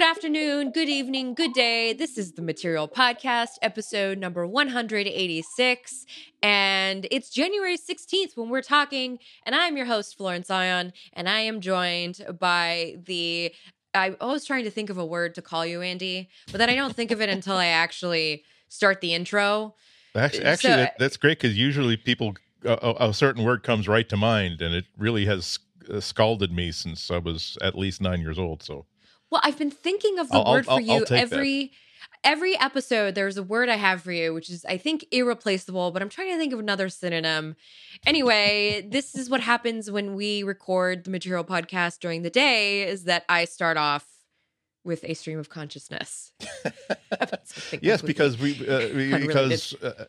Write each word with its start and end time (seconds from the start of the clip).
Good 0.00 0.08
afternoon, 0.08 0.70
good 0.70 0.88
evening, 0.88 1.34
good 1.34 1.52
day. 1.52 1.92
This 1.92 2.16
is 2.16 2.32
the 2.32 2.40
Material 2.40 2.88
Podcast, 2.88 3.58
episode 3.60 4.16
number 4.16 4.46
186. 4.46 6.06
And 6.42 7.06
it's 7.10 7.28
January 7.28 7.76
16th 7.76 8.34
when 8.34 8.48
we're 8.48 8.62
talking. 8.62 9.18
And 9.44 9.54
I'm 9.54 9.76
your 9.76 9.84
host, 9.84 10.16
Florence 10.16 10.48
Ion. 10.48 10.94
And 11.12 11.28
I 11.28 11.40
am 11.40 11.60
joined 11.60 12.24
by 12.40 12.96
the. 13.04 13.54
I 13.92 14.16
was 14.22 14.46
trying 14.46 14.64
to 14.64 14.70
think 14.70 14.88
of 14.88 14.96
a 14.96 15.04
word 15.04 15.34
to 15.34 15.42
call 15.42 15.66
you, 15.66 15.82
Andy, 15.82 16.30
but 16.50 16.56
then 16.56 16.70
I 16.70 16.76
don't 16.76 16.96
think 16.96 17.10
of 17.10 17.20
it 17.20 17.28
until 17.28 17.56
I 17.56 17.66
actually 17.66 18.44
start 18.70 19.02
the 19.02 19.12
intro. 19.12 19.74
Actually, 20.14 20.44
actually 20.44 20.70
So- 20.70 20.76
that, 20.78 20.98
that's 20.98 21.18
great 21.18 21.40
because 21.40 21.58
usually 21.58 21.98
people 21.98 22.36
a, 22.64 22.78
a 22.80 23.08
a 23.10 23.12
certain 23.12 23.44
word 23.44 23.62
comes 23.62 23.86
right 23.86 24.08
to 24.08 24.16
mind, 24.16 24.62
and 24.62 24.74
it 24.74 24.86
really 24.96 25.26
has 25.26 25.58
uh, 25.92 26.00
scalded 26.00 26.52
me 26.52 26.72
since 26.72 27.10
I 27.10 27.18
was 27.18 27.58
at 27.60 27.76
least 27.76 28.00
nine 28.00 28.22
years 28.22 28.38
old. 28.38 28.62
So 28.62 28.86
Well, 29.30 29.40
I've 29.44 29.58
been 29.58 29.70
thinking 29.70 30.18
of 30.18 30.28
the 30.28 30.34
I'll- 30.36 30.44
I'll- 30.46 30.52
word 30.54 30.64
for 30.66 30.70
I'll- 30.72 30.80
you 30.80 30.92
I'll 30.92 31.00
take 31.00 31.08
that. 31.30 31.32
every 31.36 31.72
every 32.22 32.58
episode. 32.58 33.14
There's 33.14 33.36
a 33.38 33.42
word 33.42 33.68
I 33.70 33.76
have 33.76 34.02
for 34.02 34.12
you, 34.12 34.34
which 34.34 34.50
is 34.50 34.64
I 34.66 34.76
think 34.76 35.06
irreplaceable, 35.10 35.90
but 35.90 36.02
I'm 36.02 36.08
trying 36.10 36.32
to 36.32 36.38
think 36.38 36.52
of 36.52 36.58
another 36.58 36.88
synonym. 36.90 37.56
Anyway, 38.06 38.86
this 38.90 39.14
is 39.14 39.30
what 39.30 39.40
happens 39.40 39.90
when 39.90 40.14
we 40.14 40.42
record 40.42 41.04
the 41.04 41.10
material 41.10 41.44
podcast 41.44 42.00
during 42.00 42.22
the 42.22 42.30
day. 42.30 42.82
Is 42.82 43.04
that 43.04 43.24
I 43.28 43.44
start 43.46 43.76
off 43.78 44.06
with 44.84 45.04
a 45.04 45.14
stream 45.14 45.38
of 45.38 45.48
consciousness. 45.48 46.32
Yes, 47.82 48.02
because 48.02 48.38
we, 48.38 48.66
uh, 48.66 48.88
we 48.94 49.16
because 49.26 49.74
uh, 49.82 50.04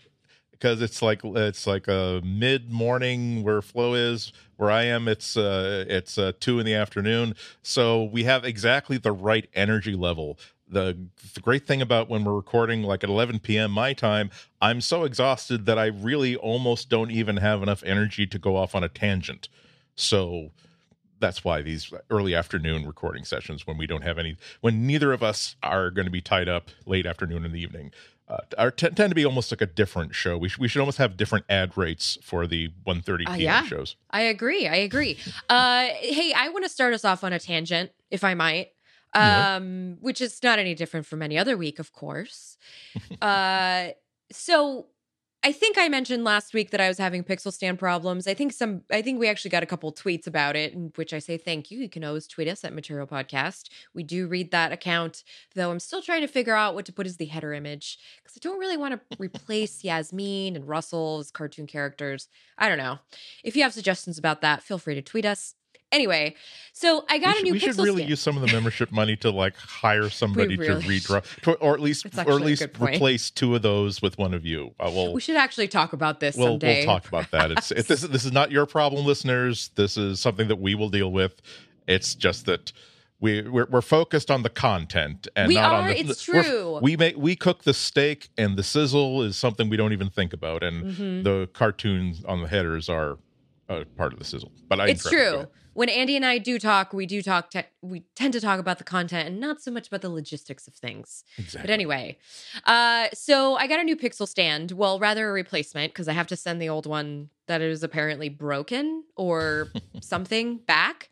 because 0.62 0.81
it's 0.81 1.02
like 1.02 1.22
it's 1.23 1.66
like 1.66 1.88
a 1.88 2.22
mid 2.23 2.72
morning 2.72 3.44
where 3.44 3.62
Flo 3.62 3.95
is. 3.95 4.31
Where 4.58 4.70
I 4.70 4.84
am, 4.84 5.08
it's 5.08 5.36
uh, 5.36 5.86
it's 5.88 6.20
uh, 6.20 6.34
two 6.40 6.59
in 6.59 6.68
the 6.68 6.76
afternoon. 6.76 7.36
So 7.64 8.03
we 8.03 8.26
have 8.26 8.45
exactly 8.45 8.98
the 9.00 9.12
right 9.12 9.50
energy 9.56 9.95
level. 9.95 10.38
The, 10.70 10.98
the 11.34 11.42
great 11.42 11.68
thing 11.68 11.81
about 11.81 12.09
when 12.09 12.23
we're 12.23 12.36
recording 12.36 12.84
like 12.84 13.03
at 13.03 13.09
11 13.09 13.40
p.m. 13.40 13.72
my 13.72 13.92
time, 13.92 14.30
I'm 14.62 14.80
so 14.80 15.03
exhausted 15.03 15.66
that 15.66 15.78
I 15.78 15.88
really 15.88 16.36
almost 16.38 16.90
don't 16.90 17.12
even 17.12 17.38
have 17.38 17.62
enough 17.62 17.84
energy 17.84 18.25
to 18.28 18.40
go 18.40 18.56
off 18.56 18.73
on 18.73 18.84
a 18.84 18.88
tangent. 18.88 19.50
So 19.96 20.52
that's 21.22 21.44
why 21.44 21.62
these 21.62 21.92
early 22.09 22.36
afternoon 22.36 22.86
recording 22.86 23.23
sessions 23.25 23.66
when 23.66 23.78
we 23.78 23.88
don't 23.88 24.03
have 24.03 24.18
any 24.18 24.36
when 24.62 24.86
neither 24.86 25.14
of 25.14 25.23
us 25.23 25.56
are 25.64 25.90
going 25.92 26.06
to 26.06 26.12
be 26.12 26.22
tied 26.22 26.50
up 26.50 26.70
late 26.86 27.06
afternoon 27.06 27.46
in 27.46 27.52
the 27.52 27.62
evening 27.62 27.92
uh, 28.32 28.38
are 28.58 28.72
t- 28.72 28.90
tend 28.90 29.12
to 29.12 29.16
be 29.16 29.26
almost 29.26 29.52
like 29.52 29.62
a 29.62 29.66
different 29.82 30.16
show 30.16 30.38
we, 30.38 30.48
sh- 30.50 30.58
we 30.58 30.68
should 30.68 30.80
almost 30.80 30.98
have 30.98 31.18
different 31.18 31.44
ad 31.50 31.78
rates 31.78 32.18
for 32.24 32.48
the 32.48 32.70
1.30 32.88 33.28
Uh, 33.28 33.36
p.m 33.36 33.40
yeah. 33.42 33.64
shows 33.64 33.96
I 34.10 34.22
agree. 34.22 34.68
I 34.68 34.78
agree. 34.78 35.18
Uh, 35.50 35.86
hey, 36.00 36.34
I 36.36 36.50
want 36.50 36.64
to 36.66 36.70
start 36.70 36.94
us 36.94 37.04
off 37.04 37.24
on 37.24 37.34
a 37.34 37.40
tangent, 37.40 37.92
if 38.09 38.24
I 38.24 38.34
might. 38.34 38.70
Yeah. 39.14 39.56
Um, 39.58 39.98
which 40.00 40.22
is 40.22 40.42
not 40.42 40.58
any 40.59 40.74
different 40.76 41.06
from 41.06 41.22
any 41.22 41.38
other 41.38 41.58
week, 41.58 41.78
of 41.80 41.92
course. 41.92 42.58
uh, 43.22 43.90
so 44.32 44.88
I 45.44 45.52
think 45.52 45.75
I 45.80 45.89
mentioned 45.89 46.23
last 46.23 46.53
week 46.53 46.70
that 46.70 46.80
I 46.80 46.88
was 46.88 47.00
having 47.00 47.23
pixel 47.23 47.52
stand 47.52 47.80
problems. 47.80 48.28
I 48.28 48.36
think 48.36 48.53
some 48.53 48.84
I 48.92 49.02
think 49.02 49.20
we 49.20 49.28
actually 49.28 49.50
got 49.50 49.64
a 49.64 49.66
couple 49.66 49.92
tweets 49.92 50.28
about 50.28 50.56
it, 50.56 50.73
in 50.73 50.92
which 50.95 51.14
I 51.14 51.20
say 51.20 51.36
thank 51.36 51.72
you. 51.72 51.80
You 51.80 51.89
can 51.89 52.03
always 52.03 52.28
tweet 52.28 52.47
us 52.47 52.64
at 52.64 52.73
Material 52.73 53.08
Podcast. 53.08 53.69
We 53.95 54.03
do 54.03 54.28
read 54.28 54.52
that 54.52 54.72
account, 54.72 55.23
though 55.56 55.72
I'm 55.72 55.80
still 55.80 56.03
trying 56.03 56.22
to 56.22 56.28
figure 56.28 56.56
out 56.56 56.75
what 56.75 56.86
to 56.86 56.94
put 56.94 57.08
as 57.08 57.17
the 57.17 57.25
header 57.25 57.53
image 57.53 57.97
because 58.17 58.38
I 58.38 58.39
don't 58.39 58.59
really 58.59 58.78
want 58.78 58.94
to 58.94 59.17
replace 59.19 59.84
Yasmin 59.84 60.56
and 60.56 60.67
Russell's 60.67 61.31
cartoon 61.31 61.66
characters. 61.66 62.28
I 62.59 62.69
don't 62.69 62.78
know. 62.78 63.00
If 63.44 63.56
you 63.56 63.64
have 63.64 63.73
suggestions 63.73 64.19
about 64.19 64.41
that, 64.41 64.62
feel 64.62 64.78
free 64.78 64.94
to 64.94 65.01
tweet 65.01 65.25
us. 65.25 65.56
Anyway, 65.91 66.35
so 66.74 67.03
I 67.09 67.18
got 67.18 67.28
we 67.28 67.31
a 67.31 67.35
should, 67.35 67.44
new 67.46 67.52
we 67.53 67.59
should 67.59 67.78
really 67.78 68.03
use 68.03 68.22
some 68.22 68.38
of 68.38 68.41
the 68.41 68.52
membership 68.53 68.91
money 69.02 69.18
to 69.18 69.29
like 69.29 69.56
hire 69.57 70.09
somebody 70.09 70.56
really 70.56 70.81
to 70.81 70.88
redraw 70.88 71.41
to, 71.41 71.53
or 71.56 71.74
at 71.74 71.81
least 71.81 72.06
or 72.25 72.35
at 72.35 72.41
least 72.41 72.63
replace 72.79 73.29
two 73.29 73.56
of 73.56 73.62
those 73.62 74.01
with 74.01 74.18
one 74.18 74.34
of 74.34 74.46
you 74.46 74.74
uh, 74.80 74.90
we'll, 74.94 75.13
we 75.13 75.19
should 75.19 75.35
actually 75.35 75.68
talk 75.68 75.91
about 75.91 76.22
this 76.22 76.38
we'll, 76.38 76.47
someday. 76.53 76.78
we'll 76.78 76.85
talk 76.85 77.07
about 77.09 77.30
that 77.31 77.51
it's 77.51 77.72
it, 77.72 77.88
this, 77.88 78.01
this 78.01 78.24
is 78.24 78.31
not 78.31 78.51
your 78.51 78.66
problem 78.66 79.06
listeners 79.06 79.69
this 79.75 79.97
is 79.97 80.22
something 80.22 80.47
that 80.47 80.59
we 80.59 80.74
will 80.74 80.90
deal 80.90 81.12
with 81.12 81.41
it's 81.88 82.16
just 82.16 82.46
that 82.46 82.72
we 83.19 83.41
we're, 83.41 83.68
we're 83.69 83.81
focused 83.81 84.31
on 84.31 84.41
the 84.44 84.50
content 84.50 85.28
and 85.35 85.50
We 85.50 85.56
not 85.56 85.72
are, 85.74 85.81
on 85.81 85.88
the 85.90 86.00
it's 86.00 86.24
true. 86.24 86.80
we 86.81 86.96
make 86.96 87.18
we 87.18 87.35
cook 87.35 87.63
the 87.63 87.74
steak 87.74 88.30
and 88.38 88.56
the 88.56 88.63
sizzle 88.63 89.24
is 89.24 89.35
something 89.35 89.69
we 89.69 89.75
don't 89.75 89.91
even 89.94 90.09
think 90.09 90.31
about 90.31 90.63
and 90.63 90.85
Mhm. 90.85 91.24
the 91.25 91.50
cartoons 91.51 92.24
on 92.25 92.41
the 92.41 92.47
headers 92.47 92.88
are 92.88 93.18
uh, 93.68 93.84
part 93.97 94.13
of 94.13 94.19
the 94.19 94.25
sizzle 94.25 94.51
but 94.69 94.80
I 94.80 94.88
it's. 94.88 95.07
True. 95.07 95.47
When 95.74 95.90
Andy 95.90 96.16
and 96.16 96.26
I 96.26 96.38
do 96.38 96.59
talk, 96.59 96.94
we 96.94 97.06
do 97.06 97.22
talk. 97.22 97.52
Te- 97.52 97.64
we 97.82 98.02
tend 98.16 98.34
to 98.34 98.42
talk 98.42 98.59
about 98.59 98.78
the 98.78 98.84
content 98.84 99.28
and 99.28 99.40
not 99.40 99.62
so 99.62 99.72
much 99.72 99.88
about 99.88 100.02
the 100.02 100.09
logistics 100.09 100.68
of 100.68 100.74
things. 100.74 101.24
exactly 101.38 101.62
But 101.62 101.74
anyway, 101.74 102.18
uh, 102.66 103.08
so 103.14 103.56
I 103.56 103.68
got 103.68 103.80
a 103.80 103.84
new 103.84 103.96
Pixel 103.96 104.28
stand. 104.28 104.72
Well, 104.72 105.00
rather 105.00 105.30
a 105.30 105.31
replacement 105.31 105.94
because 105.94 106.08
I 106.08 106.14
have 106.14 106.28
to 106.28 106.36
send 106.36 106.62
the 106.62 106.70
old 106.70 106.86
one 106.86 107.30
that 107.48 107.62
is 107.62 107.84
apparently 107.84 108.30
broken 108.30 109.04
or 109.16 109.70
something 110.02 110.58
back. 110.58 111.10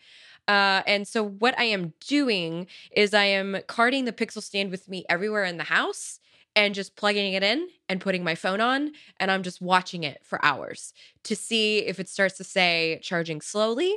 Uh, 0.48 0.82
and 0.88 1.08
so 1.08 1.24
what 1.24 1.58
I 1.60 1.66
am 1.66 1.94
doing 2.08 2.68
is 2.92 3.14
I 3.14 3.26
am 3.26 3.58
carting 3.68 4.06
the 4.06 4.12
Pixel 4.12 4.42
stand 4.42 4.72
with 4.72 4.90
me 4.90 5.06
everywhere 5.08 5.44
in 5.44 5.58
the 5.58 5.66
house 5.66 6.20
and 6.56 6.74
just 6.74 6.96
plugging 6.96 7.34
it 7.34 7.44
in 7.44 7.68
and 7.88 8.02
putting 8.02 8.24
my 8.24 8.34
phone 8.36 8.60
on 8.60 8.92
and 9.20 9.30
I'm 9.30 9.44
just 9.44 9.62
watching 9.62 10.04
it 10.04 10.22
for 10.24 10.44
hours 10.44 10.94
to 11.24 11.36
see 11.36 11.80
if 11.80 12.00
it 12.00 12.10
starts 12.10 12.36
to 12.38 12.44
say 12.44 13.00
charging 13.04 13.42
slowly. 13.42 13.96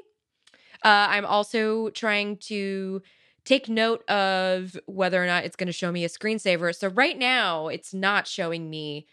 Uh, 0.84 1.06
I'm 1.10 1.26
also 1.26 1.90
trying 1.90 2.36
to 2.38 3.02
take 3.44 3.68
note 3.68 4.08
of 4.08 4.78
whether 4.86 5.22
or 5.22 5.26
not 5.26 5.44
it's 5.44 5.56
going 5.56 5.66
to 5.66 5.72
show 5.72 5.90
me 5.90 6.04
a 6.04 6.08
screensaver. 6.08 6.74
So 6.74 6.88
right 6.88 7.18
now, 7.18 7.68
it's 7.68 7.92
not 7.92 8.26
showing 8.26 8.70
me 8.70 9.06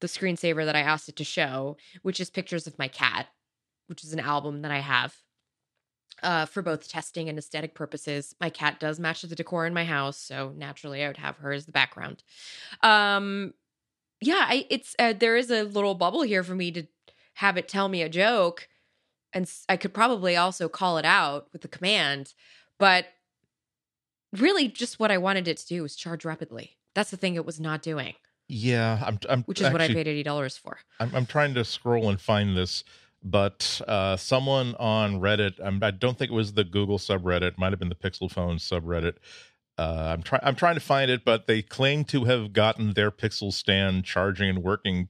the 0.00 0.06
screensaver 0.06 0.64
that 0.64 0.76
I 0.76 0.80
asked 0.80 1.08
it 1.08 1.16
to 1.16 1.24
show, 1.24 1.76
which 2.02 2.20
is 2.20 2.30
pictures 2.30 2.66
of 2.66 2.78
my 2.78 2.88
cat, 2.88 3.26
which 3.88 4.04
is 4.04 4.12
an 4.12 4.20
album 4.20 4.62
that 4.62 4.70
I 4.70 4.78
have 4.78 5.16
uh, 6.22 6.46
for 6.46 6.62
both 6.62 6.88
testing 6.88 7.28
and 7.28 7.38
aesthetic 7.38 7.74
purposes. 7.74 8.34
My 8.40 8.50
cat 8.50 8.80
does 8.80 9.00
match 9.00 9.22
the 9.22 9.34
decor 9.34 9.66
in 9.66 9.74
my 9.74 9.84
house, 9.84 10.18
so 10.18 10.52
naturally, 10.56 11.04
I 11.04 11.08
would 11.08 11.16
have 11.16 11.36
her 11.38 11.52
as 11.52 11.66
the 11.66 11.72
background. 11.72 12.22
Um, 12.82 13.54
yeah, 14.20 14.46
I, 14.48 14.66
it's 14.70 14.96
uh, 14.98 15.12
there 15.12 15.36
is 15.36 15.50
a 15.50 15.62
little 15.62 15.94
bubble 15.94 16.22
here 16.22 16.42
for 16.42 16.54
me 16.54 16.72
to 16.72 16.84
have 17.34 17.56
it 17.56 17.68
tell 17.68 17.88
me 17.88 18.02
a 18.02 18.08
joke, 18.08 18.68
and 19.32 19.50
I 19.68 19.76
could 19.76 19.92
probably 19.92 20.36
also 20.36 20.68
call 20.68 20.98
it 20.98 21.04
out 21.04 21.48
with 21.52 21.62
the 21.62 21.68
command, 21.68 22.34
but 22.78 23.06
really, 24.32 24.68
just 24.68 24.98
what 24.98 25.10
I 25.10 25.18
wanted 25.18 25.48
it 25.48 25.56
to 25.58 25.66
do 25.66 25.82
was 25.82 25.96
charge 25.96 26.24
rapidly. 26.24 26.76
That's 26.94 27.10
the 27.10 27.16
thing 27.16 27.34
it 27.34 27.46
was 27.46 27.60
not 27.60 27.82
doing, 27.82 28.14
yeah 28.48 29.02
I'm, 29.04 29.18
I'm 29.28 29.42
which 29.44 29.60
is 29.60 29.70
what 29.70 29.80
I 29.80 29.88
paid 29.88 30.08
eighty 30.08 30.22
dollars 30.22 30.56
for. 30.56 30.78
I'm, 30.98 31.14
I'm 31.14 31.26
trying 31.26 31.54
to 31.54 31.64
scroll 31.64 32.08
and 32.08 32.20
find 32.20 32.56
this, 32.56 32.82
but 33.22 33.80
uh, 33.86 34.16
someone 34.16 34.74
on 34.76 35.20
Reddit, 35.20 35.54
I'm, 35.62 35.82
I 35.82 35.90
don't 35.90 36.18
think 36.18 36.30
it 36.30 36.34
was 36.34 36.54
the 36.54 36.64
Google 36.64 36.98
subreddit, 36.98 37.58
might 37.58 37.72
have 37.72 37.78
been 37.78 37.88
the 37.90 37.94
Pixel 37.94 38.30
Phone 38.30 38.56
subreddit. 38.56 39.16
Uh, 39.76 40.12
I'm 40.12 40.22
trying. 40.22 40.40
I'm 40.42 40.56
trying 40.56 40.74
to 40.74 40.80
find 40.80 41.08
it, 41.08 41.24
but 41.24 41.46
they 41.46 41.62
claim 41.62 42.04
to 42.06 42.24
have 42.24 42.52
gotten 42.52 42.94
their 42.94 43.12
Pixel 43.12 43.52
stand 43.52 44.04
charging 44.04 44.48
and 44.48 44.62
working 44.64 45.08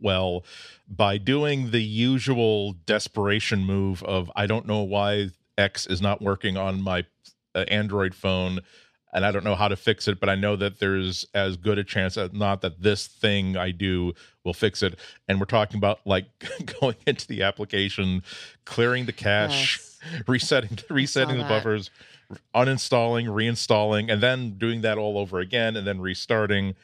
well 0.00 0.44
by 0.88 1.18
doing 1.18 1.70
the 1.70 1.82
usual 1.82 2.74
desperation 2.86 3.64
move 3.64 4.02
of 4.02 4.30
I 4.36 4.46
don't 4.46 4.66
know 4.66 4.82
why 4.82 5.30
X 5.56 5.86
is 5.86 6.00
not 6.00 6.22
working 6.22 6.56
on 6.56 6.82
my 6.82 7.04
uh, 7.54 7.64
Android 7.68 8.14
phone 8.14 8.60
and 9.12 9.24
I 9.24 9.30
don't 9.32 9.44
know 9.44 9.54
how 9.54 9.68
to 9.68 9.76
fix 9.76 10.06
it, 10.06 10.20
but 10.20 10.28
I 10.28 10.34
know 10.34 10.56
that 10.56 10.80
there's 10.80 11.26
as 11.34 11.56
good 11.56 11.78
a 11.78 11.84
chance 11.84 12.16
as 12.16 12.32
not 12.32 12.60
that 12.60 12.82
this 12.82 13.06
thing 13.06 13.56
I 13.56 13.70
do 13.70 14.12
will 14.44 14.52
fix 14.54 14.82
it. 14.82 14.98
And 15.26 15.40
we're 15.40 15.46
talking 15.46 15.78
about 15.78 16.00
like 16.04 16.26
going 16.80 16.96
into 17.06 17.26
the 17.26 17.42
application, 17.42 18.22
clearing 18.64 19.06
the 19.06 19.12
cache, 19.12 19.78
Yes. 19.78 20.22
resetting 20.28 20.78
resetting 20.90 21.38
the 21.38 21.44
buffers, 21.44 21.90
uninstalling, 22.54 23.26
reinstalling, 23.26 24.12
and 24.12 24.22
then 24.22 24.58
doing 24.58 24.82
that 24.82 24.98
all 24.98 25.18
over 25.18 25.40
again, 25.40 25.76
and 25.76 25.86
then 25.86 26.00
restarting. 26.00 26.74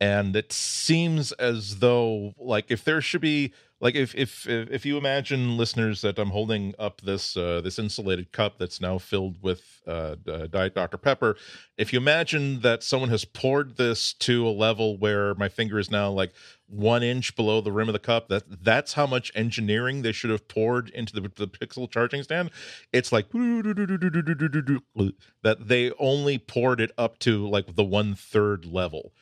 And 0.00 0.34
it 0.34 0.52
seems 0.52 1.32
as 1.32 1.80
though 1.80 2.34
like 2.38 2.70
if 2.70 2.84
there 2.84 3.02
should 3.02 3.20
be 3.20 3.52
like 3.80 3.94
if 3.94 4.14
if 4.14 4.46
if 4.46 4.84
you 4.84 4.98
imagine 4.98 5.56
listeners 5.56 6.02
that 6.02 6.18
I'm 6.18 6.30
holding 6.30 6.74
up 6.78 7.00
this 7.00 7.36
uh, 7.36 7.60
this 7.62 7.78
insulated 7.78 8.30
cup 8.30 8.58
that's 8.58 8.80
now 8.80 8.98
filled 8.98 9.42
with 9.42 9.80
uh, 9.86 10.16
uh, 10.28 10.46
Diet 10.46 10.74
Dr 10.74 10.98
Pepper, 10.98 11.36
if 11.78 11.92
you 11.92 11.98
imagine 11.98 12.60
that 12.60 12.82
someone 12.82 13.08
has 13.08 13.24
poured 13.24 13.76
this 13.76 14.12
to 14.14 14.46
a 14.46 14.50
level 14.50 14.98
where 14.98 15.34
my 15.34 15.48
finger 15.48 15.78
is 15.78 15.90
now 15.90 16.10
like 16.10 16.32
one 16.66 17.02
inch 17.02 17.34
below 17.34 17.60
the 17.60 17.72
rim 17.72 17.88
of 17.88 17.94
the 17.94 17.98
cup, 17.98 18.28
that 18.28 18.62
that's 18.62 18.92
how 18.92 19.06
much 19.06 19.32
engineering 19.34 20.02
they 20.02 20.12
should 20.12 20.30
have 20.30 20.46
poured 20.46 20.90
into 20.90 21.14
the, 21.14 21.22
the 21.34 21.48
Pixel 21.48 21.90
charging 21.90 22.22
stand. 22.22 22.50
It's 22.92 23.12
like 23.12 23.30
that 25.42 25.56
they 25.58 25.90
only 25.98 26.38
poured 26.38 26.80
it 26.80 26.92
up 26.98 27.18
to 27.20 27.48
like 27.48 27.74
the 27.74 27.84
one 27.84 28.14
third 28.14 28.66
level 28.66 29.12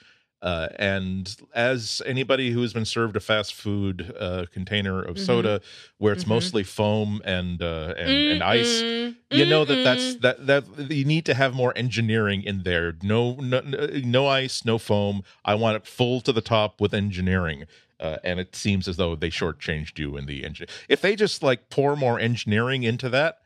Uh, 0.40 0.68
and 0.76 1.36
as 1.52 2.00
anybody 2.06 2.52
who 2.52 2.62
has 2.62 2.72
been 2.72 2.84
served 2.84 3.16
a 3.16 3.20
fast 3.20 3.52
food 3.54 4.14
uh, 4.20 4.46
container 4.52 5.02
of 5.02 5.18
soda, 5.18 5.60
where 5.98 6.12
it's 6.12 6.24
Mhm. 6.24 6.28
mostly 6.28 6.62
foam 6.62 7.20
and 7.24 7.60
uh, 7.60 7.94
and, 7.98 8.08
and 8.10 8.42
ice, 8.44 8.80
Mm-mm. 8.80 9.16
you 9.32 9.44
know 9.44 9.64
that 9.64 9.82
that's 9.82 10.14
that 10.16 10.46
that 10.46 10.64
you 10.92 11.04
need 11.04 11.26
to 11.26 11.34
have 11.34 11.54
more 11.54 11.72
engineering 11.76 12.42
in 12.44 12.62
there. 12.62 12.94
No, 13.02 13.34
no, 13.34 13.60
no 13.62 14.28
ice, 14.28 14.64
no 14.64 14.78
foam. 14.78 15.22
I 15.44 15.56
want 15.56 15.74
it 15.76 15.86
full 15.86 16.20
to 16.20 16.32
the 16.32 16.40
top 16.40 16.80
with 16.80 16.94
engineering. 16.94 17.64
Uh, 17.98 18.18
and 18.22 18.38
it 18.38 18.54
seems 18.54 18.86
as 18.86 18.96
though 18.96 19.16
they 19.16 19.28
shortchanged 19.30 19.98
you 19.98 20.16
in 20.16 20.26
the 20.26 20.44
engine. 20.44 20.68
If 20.88 21.00
they 21.00 21.16
just 21.16 21.42
like 21.42 21.68
pour 21.68 21.96
more 21.96 22.20
engineering 22.20 22.84
into 22.84 23.08
that 23.08 23.38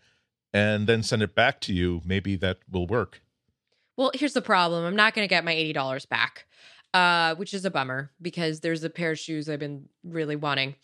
and 0.53 0.87
then 0.87 1.03
send 1.03 1.23
it 1.23 1.35
back 1.35 1.59
to 1.63 1.73
you, 1.73 2.03
maybe 2.05 2.37
that 2.37 2.59
will 2.71 2.87
work. 2.87 3.23
Well, 3.97 4.11
here's 4.15 4.35
the 4.35 4.43
problem. 4.43 4.85
I'm 4.85 4.95
not 4.95 5.15
going 5.15 5.25
to 5.27 5.29
get 5.29 5.43
my 5.43 5.55
$80 5.55 6.07
back, 6.07 6.45
uh, 6.95 7.35
which 7.37 7.55
is 7.55 7.65
a 7.65 7.71
bummer 7.71 8.11
because 8.21 8.61
there's 8.61 8.85
a 8.85 8.91
pair 8.91 9.13
of 9.13 9.19
shoes 9.19 9.49
I've 9.49 9.59
been 9.59 9.89
really 10.05 10.37
wanting. 10.37 10.75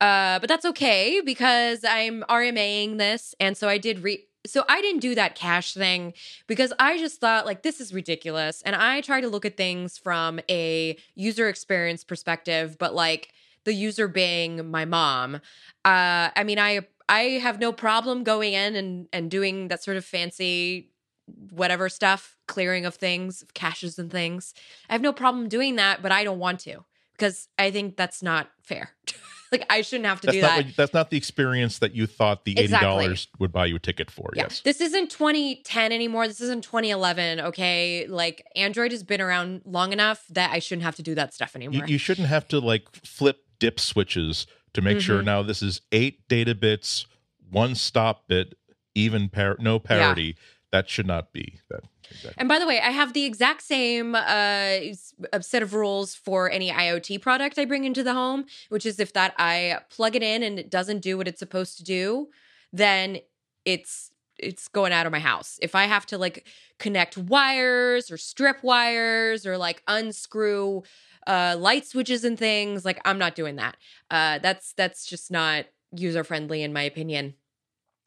Uh, 0.00 0.38
but 0.38 0.48
that's 0.48 0.64
okay 0.64 1.20
because 1.24 1.84
I'm 1.84 2.24
RMAing 2.28 2.98
this. 2.98 3.34
And 3.40 3.56
so 3.56 3.68
I 3.68 3.78
did 3.78 4.02
re. 4.02 4.24
So 4.46 4.64
I 4.68 4.80
didn't 4.80 5.00
do 5.00 5.14
that 5.16 5.34
cache 5.34 5.74
thing 5.74 6.14
because 6.46 6.72
I 6.78 6.96
just 6.96 7.20
thought 7.20 7.44
like 7.44 7.62
this 7.62 7.80
is 7.80 7.92
ridiculous. 7.92 8.62
And 8.62 8.76
I 8.76 9.00
try 9.00 9.20
to 9.20 9.28
look 9.28 9.44
at 9.44 9.56
things 9.56 9.98
from 9.98 10.40
a 10.48 10.96
user 11.14 11.48
experience 11.48 12.04
perspective, 12.04 12.78
but 12.78 12.94
like 12.94 13.30
the 13.64 13.74
user 13.74 14.08
being 14.08 14.70
my 14.70 14.84
mom. 14.84 15.36
Uh, 15.84 16.30
I 16.34 16.44
mean, 16.44 16.58
I 16.58 16.86
I 17.08 17.40
have 17.42 17.58
no 17.58 17.72
problem 17.72 18.22
going 18.22 18.52
in 18.52 18.76
and 18.76 19.08
and 19.12 19.30
doing 19.30 19.68
that 19.68 19.82
sort 19.82 19.96
of 19.96 20.04
fancy 20.04 20.90
whatever 21.50 21.88
stuff, 21.88 22.36
clearing 22.46 22.86
of 22.86 22.94
things, 22.94 23.44
caches 23.54 23.98
and 23.98 24.10
things. 24.10 24.54
I 24.88 24.92
have 24.94 25.02
no 25.02 25.12
problem 25.12 25.48
doing 25.48 25.76
that, 25.76 26.02
but 26.02 26.12
I 26.12 26.24
don't 26.24 26.38
want 26.38 26.60
to 26.60 26.84
because 27.12 27.48
I 27.58 27.70
think 27.70 27.96
that's 27.96 28.22
not 28.22 28.50
fair. 28.62 28.90
like 29.52 29.64
I 29.70 29.80
shouldn't 29.80 30.06
have 30.06 30.20
to 30.20 30.26
That's 30.26 30.36
do 30.36 30.40
that. 30.42 30.56
what, 30.66 30.76
that's 30.76 30.92
not 30.94 31.10
the 31.10 31.16
experience 31.16 31.78
that 31.78 31.94
you 31.94 32.06
thought 32.06 32.44
the 32.44 32.52
eighty 32.52 32.64
Exactly. 32.64 32.86
dollars 32.86 33.28
would 33.38 33.50
buy 33.50 33.66
you 33.66 33.76
a 33.76 33.78
ticket 33.78 34.10
for. 34.10 34.30
yeah. 34.34 34.42
Yes. 34.44 34.60
This 34.60 34.80
isn't 34.80 35.10
2010 35.10 35.90
anymore. 35.90 36.28
This 36.28 36.40
isn't 36.42 36.62
2011. 36.64 37.40
Okay. 37.40 38.06
Like 38.08 38.44
Android 38.56 38.92
has 38.92 39.02
been 39.02 39.20
around 39.22 39.62
long 39.64 39.92
enough 39.92 40.24
that 40.30 40.50
I 40.52 40.58
shouldn't 40.58 40.82
have 40.84 40.96
to 40.96 41.02
do 41.02 41.14
that 41.14 41.32
stuff 41.34 41.56
anymore. 41.56 41.86
you 41.86 41.96
shouldn't 41.98 42.28
have 42.28 42.46
to 42.48 42.58
like 42.60 42.84
flip 43.04 43.38
dip 43.58 43.80
switches 43.80 44.46
to 44.74 44.82
make 44.82 45.00
sure 45.00 45.22
Mhm. 45.22 45.24
now 45.24 45.42
this 45.42 45.62
is 45.62 45.80
eight 45.92 46.28
data 46.28 46.54
bits, 46.54 47.06
one 47.50 47.74
stop 47.74 48.28
bit, 48.28 48.54
even 48.94 49.30
par- 49.30 49.56
no 49.58 49.78
parity. 49.78 50.36
That 50.70 50.88
should 50.88 51.06
not 51.06 51.32
be 51.32 51.60
that. 51.70 51.80
Exactly. 52.10 52.34
And 52.36 52.48
by 52.48 52.58
the 52.58 52.66
way, 52.66 52.80
I 52.80 52.90
have 52.90 53.12
the 53.14 53.24
exact 53.24 53.62
same 53.62 54.14
uh, 54.14 54.18
uh, 55.32 55.40
set 55.40 55.62
of 55.62 55.74
rules 55.74 56.14
for 56.14 56.50
any 56.50 56.70
IoT 56.70 57.22
product 57.22 57.58
I 57.58 57.64
bring 57.64 57.84
into 57.84 58.02
the 58.02 58.12
home, 58.12 58.44
which 58.68 58.84
is 58.84 59.00
if 59.00 59.12
that 59.14 59.34
I 59.38 59.78
plug 59.90 60.14
it 60.14 60.22
in 60.22 60.42
and 60.42 60.58
it 60.58 60.70
doesn't 60.70 61.00
do 61.00 61.16
what 61.16 61.28
it's 61.28 61.38
supposed 61.38 61.78
to 61.78 61.84
do, 61.84 62.28
then 62.72 63.18
it's 63.64 64.10
it's 64.38 64.68
going 64.68 64.92
out 64.92 65.06
of 65.06 65.12
my 65.12 65.18
house. 65.18 65.58
If 65.62 65.74
I 65.74 65.84
have 65.84 66.06
to 66.06 66.18
like 66.18 66.46
connect 66.78 67.16
wires 67.18 68.10
or 68.10 68.16
strip 68.16 68.62
wires 68.62 69.46
or 69.46 69.58
like 69.58 69.82
unscrew 69.88 70.82
uh, 71.26 71.56
light 71.58 71.86
switches 71.86 72.24
and 72.24 72.38
things, 72.38 72.84
like 72.84 73.00
I'm 73.04 73.18
not 73.18 73.34
doing 73.34 73.56
that. 73.56 73.76
Uh, 74.10 74.38
that's 74.38 74.74
that's 74.74 75.06
just 75.06 75.30
not 75.30 75.66
user 75.92 76.24
friendly 76.24 76.62
in 76.62 76.72
my 76.72 76.82
opinion. 76.82 77.34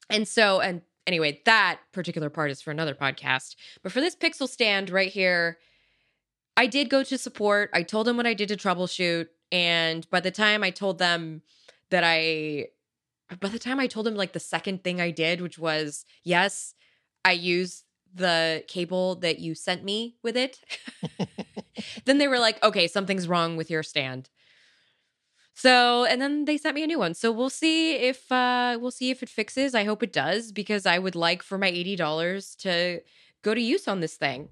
And 0.09 0.27
so, 0.27 0.59
and 0.59 0.81
anyway, 1.07 1.41
that 1.45 1.79
particular 1.91 2.29
part 2.29 2.51
is 2.51 2.61
for 2.61 2.71
another 2.71 2.95
podcast. 2.95 3.55
But 3.83 3.91
for 3.91 4.01
this 4.01 4.15
Pixel 4.15 4.47
stand 4.47 4.89
right 4.89 5.11
here, 5.11 5.57
I 6.57 6.67
did 6.67 6.89
go 6.89 7.03
to 7.03 7.17
support. 7.17 7.69
I 7.73 7.83
told 7.83 8.07
them 8.07 8.17
what 8.17 8.27
I 8.27 8.33
did 8.33 8.49
to 8.49 8.57
troubleshoot. 8.57 9.27
And 9.51 10.09
by 10.09 10.19
the 10.19 10.31
time 10.31 10.63
I 10.63 10.69
told 10.69 10.97
them 10.97 11.41
that 11.89 12.03
I, 12.05 12.67
by 13.39 13.49
the 13.49 13.59
time 13.59 13.79
I 13.79 13.87
told 13.87 14.05
them 14.05 14.15
like 14.15 14.33
the 14.33 14.39
second 14.39 14.83
thing 14.83 15.01
I 15.01 15.11
did, 15.11 15.41
which 15.41 15.57
was, 15.57 16.05
yes, 16.23 16.73
I 17.23 17.33
used 17.33 17.83
the 18.13 18.63
cable 18.67 19.15
that 19.15 19.39
you 19.39 19.55
sent 19.55 19.83
me 19.83 20.17
with 20.21 20.35
it, 20.35 20.59
then 22.05 22.17
they 22.17 22.27
were 22.27 22.39
like, 22.39 22.61
okay, 22.63 22.87
something's 22.87 23.27
wrong 23.27 23.57
with 23.57 23.69
your 23.69 23.83
stand. 23.83 24.29
So, 25.53 26.05
and 26.05 26.21
then 26.21 26.45
they 26.45 26.57
sent 26.57 26.75
me 26.75 26.83
a 26.83 26.87
new 26.87 26.99
one. 26.99 27.13
So 27.13 27.31
we'll 27.31 27.49
see 27.49 27.95
if 27.95 28.31
uh 28.31 28.77
we'll 28.79 28.91
see 28.91 29.11
if 29.11 29.21
it 29.21 29.29
fixes. 29.29 29.75
I 29.75 29.83
hope 29.83 30.01
it 30.03 30.13
does 30.13 30.51
because 30.51 30.85
I 30.85 30.97
would 30.97 31.15
like 31.15 31.43
for 31.43 31.57
my 31.57 31.71
$80 31.71 32.57
to 32.57 33.01
go 33.41 33.53
to 33.53 33.61
use 33.61 33.87
on 33.87 33.99
this 33.99 34.15
thing. 34.15 34.49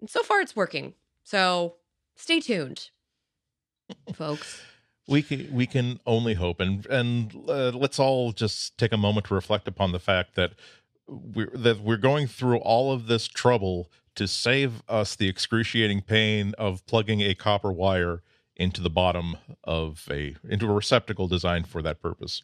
And 0.00 0.08
so 0.08 0.22
far 0.22 0.40
it's 0.40 0.54
working. 0.54 0.94
So, 1.24 1.76
stay 2.16 2.40
tuned. 2.40 2.90
Folks. 4.14 4.60
we 5.08 5.22
can 5.22 5.52
we 5.52 5.66
can 5.66 5.98
only 6.06 6.34
hope 6.34 6.60
and 6.60 6.84
and 6.86 7.34
uh, 7.48 7.70
let's 7.70 7.98
all 7.98 8.32
just 8.32 8.76
take 8.76 8.92
a 8.92 8.96
moment 8.96 9.26
to 9.26 9.34
reflect 9.34 9.66
upon 9.66 9.92
the 9.92 9.98
fact 9.98 10.34
that 10.34 10.52
we're 11.08 11.50
that 11.54 11.80
we're 11.80 11.96
going 11.96 12.26
through 12.26 12.58
all 12.58 12.92
of 12.92 13.06
this 13.06 13.26
trouble 13.26 13.90
to 14.14 14.28
save 14.28 14.82
us 14.88 15.16
the 15.16 15.28
excruciating 15.28 16.02
pain 16.02 16.54
of 16.58 16.84
plugging 16.86 17.20
a 17.22 17.34
copper 17.34 17.72
wire 17.72 18.22
into 18.58 18.80
the 18.80 18.90
bottom 18.90 19.36
of 19.64 20.06
a 20.10 20.34
into 20.48 20.68
a 20.68 20.72
receptacle 20.72 21.28
designed 21.28 21.66
for 21.66 21.82
that 21.82 22.02
purpose 22.02 22.42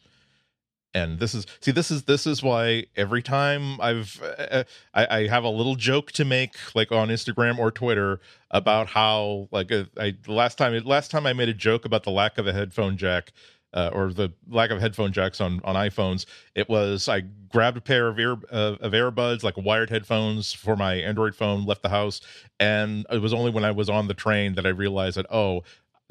and 0.94 1.18
this 1.18 1.34
is 1.34 1.46
see 1.60 1.72
this 1.72 1.90
is 1.90 2.04
this 2.04 2.26
is 2.26 2.42
why 2.42 2.84
every 2.96 3.22
time 3.22 3.80
i've 3.80 4.22
uh, 4.22 4.62
I, 4.94 5.18
I 5.18 5.26
have 5.26 5.44
a 5.44 5.48
little 5.48 5.74
joke 5.74 6.12
to 6.12 6.24
make 6.24 6.54
like 6.74 6.92
on 6.92 7.08
instagram 7.08 7.58
or 7.58 7.70
twitter 7.70 8.20
about 8.50 8.86
how 8.88 9.48
like 9.50 9.72
uh, 9.72 9.84
i 9.98 10.14
last 10.28 10.56
time 10.56 10.80
last 10.84 11.10
time 11.10 11.26
i 11.26 11.32
made 11.32 11.48
a 11.48 11.54
joke 11.54 11.84
about 11.84 12.04
the 12.04 12.10
lack 12.10 12.38
of 12.38 12.46
a 12.46 12.52
headphone 12.52 12.96
jack 12.96 13.32
uh, 13.74 13.90
or 13.92 14.12
the 14.12 14.32
lack 14.48 14.70
of 14.70 14.80
headphone 14.80 15.12
jacks 15.12 15.40
on 15.40 15.60
on 15.64 15.74
iPhones. 15.74 16.24
It 16.54 16.68
was 16.68 17.08
I 17.08 17.22
grabbed 17.48 17.76
a 17.76 17.80
pair 17.80 18.06
of 18.08 18.18
ear 18.18 18.36
uh, 18.50 18.76
of 18.80 18.92
earbuds, 18.92 19.42
like 19.42 19.56
wired 19.56 19.90
headphones 19.90 20.52
for 20.52 20.76
my 20.76 20.94
Android 20.94 21.34
phone, 21.34 21.66
left 21.66 21.82
the 21.82 21.88
house, 21.88 22.20
and 22.58 23.04
it 23.10 23.18
was 23.20 23.34
only 23.34 23.50
when 23.50 23.64
I 23.64 23.72
was 23.72 23.90
on 23.90 24.06
the 24.06 24.14
train 24.14 24.54
that 24.54 24.64
I 24.64 24.70
realized 24.70 25.16
that 25.18 25.26
oh. 25.30 25.64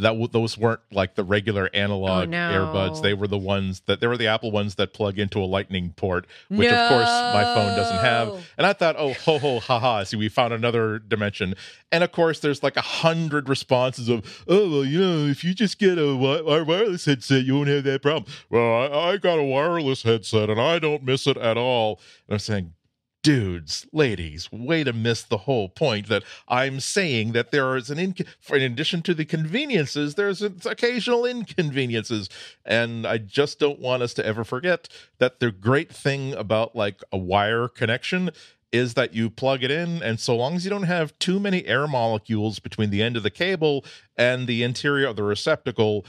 That 0.03 0.09
w- 0.11 0.27
those 0.27 0.57
weren't 0.57 0.81
like 0.91 1.15
the 1.15 1.23
regular 1.23 1.69
analog 1.73 2.23
Oh, 2.27 2.29
no. 2.29 2.37
earbuds. 2.37 3.01
They 3.01 3.13
were 3.13 3.27
the 3.27 3.37
ones 3.37 3.81
that 3.87 3.99
they 3.99 4.07
were 4.07 4.15
the 4.17 4.27
Apple 4.27 4.51
ones 4.51 4.75
that 4.75 4.93
plug 4.93 5.17
into 5.19 5.39
a 5.39 5.45
Lightning 5.45 5.93
port, 5.97 6.27
which 6.49 6.69
of 6.69 6.89
course 6.89 7.07
my 7.09 7.43
phone 7.43 7.75
doesn't 7.75 7.97
have. 7.99 8.45
And 8.57 8.67
I 8.67 8.73
thought, 8.73 8.95
oh, 8.97 9.13
ho, 9.13 9.39
ho, 9.39 9.59
ha, 9.59 9.79
ha. 9.79 10.03
See, 10.03 10.15
we 10.17 10.29
found 10.29 10.53
another 10.53 10.99
dimension. 10.99 11.55
And 11.91 12.03
of 12.03 12.11
course, 12.11 12.39
there's 12.39 12.61
like 12.63 12.77
a 12.77 12.81
hundred 12.81 13.49
responses 13.49 14.09
of, 14.09 14.43
oh, 14.47 14.69
well, 14.69 14.85
you 14.85 14.99
know, 14.99 15.25
if 15.27 15.43
you 15.43 15.53
just 15.53 15.79
get 15.79 15.97
a 15.97 16.13
wi- 16.13 16.37
wi- 16.37 16.61
wireless 16.61 17.05
headset, 17.05 17.43
you 17.45 17.55
won't 17.55 17.69
have 17.69 17.83
that 17.85 18.01
problem. 18.01 18.25
Well, 18.49 18.61
I, 18.93 19.11
I 19.11 19.17
got 19.17 19.39
a 19.39 19.43
wireless 19.43 20.03
headset 20.03 20.49
and 20.49 20.59
I 20.61 20.79
don't 20.79 21.03
miss 21.03 21.27
it 21.27 21.37
at 21.37 21.57
all. 21.57 21.99
And 22.27 22.33
I'm 22.35 22.39
saying, 22.39 22.73
dudes, 23.23 23.87
ladies, 23.93 24.51
way 24.51 24.83
to 24.83 24.93
miss 24.93 25.23
the 25.23 25.39
whole 25.39 25.69
point 25.69 26.09
that 26.09 26.23
I'm 26.47 26.79
saying 26.79 27.31
that 27.31 27.51
there 27.51 27.75
is 27.75 27.89
an 27.89 27.97
inc- 27.97 28.27
in 28.49 28.61
addition 28.61 29.01
to 29.03 29.13
the 29.13 29.25
conveniences, 29.25 30.15
there's 30.15 30.41
occasional 30.41 31.25
inconveniences. 31.25 32.29
And 32.65 33.07
I 33.07 33.17
just 33.17 33.59
don't 33.59 33.79
want 33.79 34.03
us 34.03 34.13
to 34.15 34.25
ever 34.25 34.43
forget 34.43 34.89
that 35.17 35.39
the 35.39 35.51
great 35.51 35.91
thing 35.91 36.33
about 36.33 36.75
like 36.75 37.01
a 37.11 37.17
wire 37.17 37.67
connection 37.67 38.29
is 38.73 38.95
that 38.95 39.13
you 39.13 39.29
plug 39.29 39.63
it 39.63 39.71
in 39.71 40.01
and 40.03 40.19
so 40.19 40.35
long 40.35 40.55
as 40.55 40.65
you 40.65 40.69
don't 40.69 40.83
have 40.83 41.17
too 41.19 41.39
many 41.39 41.65
air 41.65 41.87
molecules 41.87 42.59
between 42.59 42.89
the 42.89 43.03
end 43.03 43.15
of 43.15 43.23
the 43.23 43.29
cable 43.29 43.85
and 44.17 44.47
the 44.47 44.63
interior 44.63 45.07
of 45.07 45.15
the 45.15 45.23
receptacle 45.23 46.05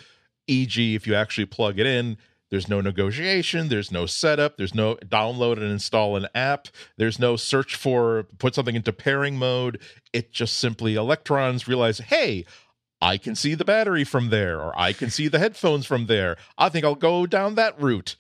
e.g. 0.47 0.95
if 0.95 1.07
you 1.07 1.15
actually 1.15 1.45
plug 1.45 1.79
it 1.79 1.87
in 1.87 2.17
there's 2.55 2.69
no 2.69 2.81
negotiation 2.81 3.69
there's 3.69 3.91
no 3.91 4.07
setup 4.07 4.57
there's 4.57 4.77
no 4.77 4.95
download 5.07 5.55
and 5.55 5.73
install 5.73 6.15
an 6.15 6.29
app 6.37 6.69
there's 6.97 7.19
no 7.19 7.35
search 7.35 7.75
for 7.75 8.29
put 8.39 8.55
something 8.55 8.77
into 8.77 8.93
pairing 8.93 9.37
mode 9.37 9.81
it 10.13 10.31
just 10.31 10.57
simply 10.57 10.95
electrons 10.95 11.67
realize 11.67 11.99
hey 11.99 12.45
I 13.03 13.19
can 13.19 13.35
see 13.35 13.55
the 13.55 13.67
battery 13.67 14.03
from 14.03 14.31
there, 14.31 14.59
or 14.59 14.73
I 14.79 14.95
can 14.95 15.11
see 15.11 15.29
the 15.29 15.39
headphones 15.39 15.85
from 15.85 16.07
there. 16.07 16.39
I 16.57 16.71
think 16.71 16.87
I'll 16.87 16.95
go 16.95 17.27
down 17.27 17.55
that 17.57 17.79
route. 17.79 18.17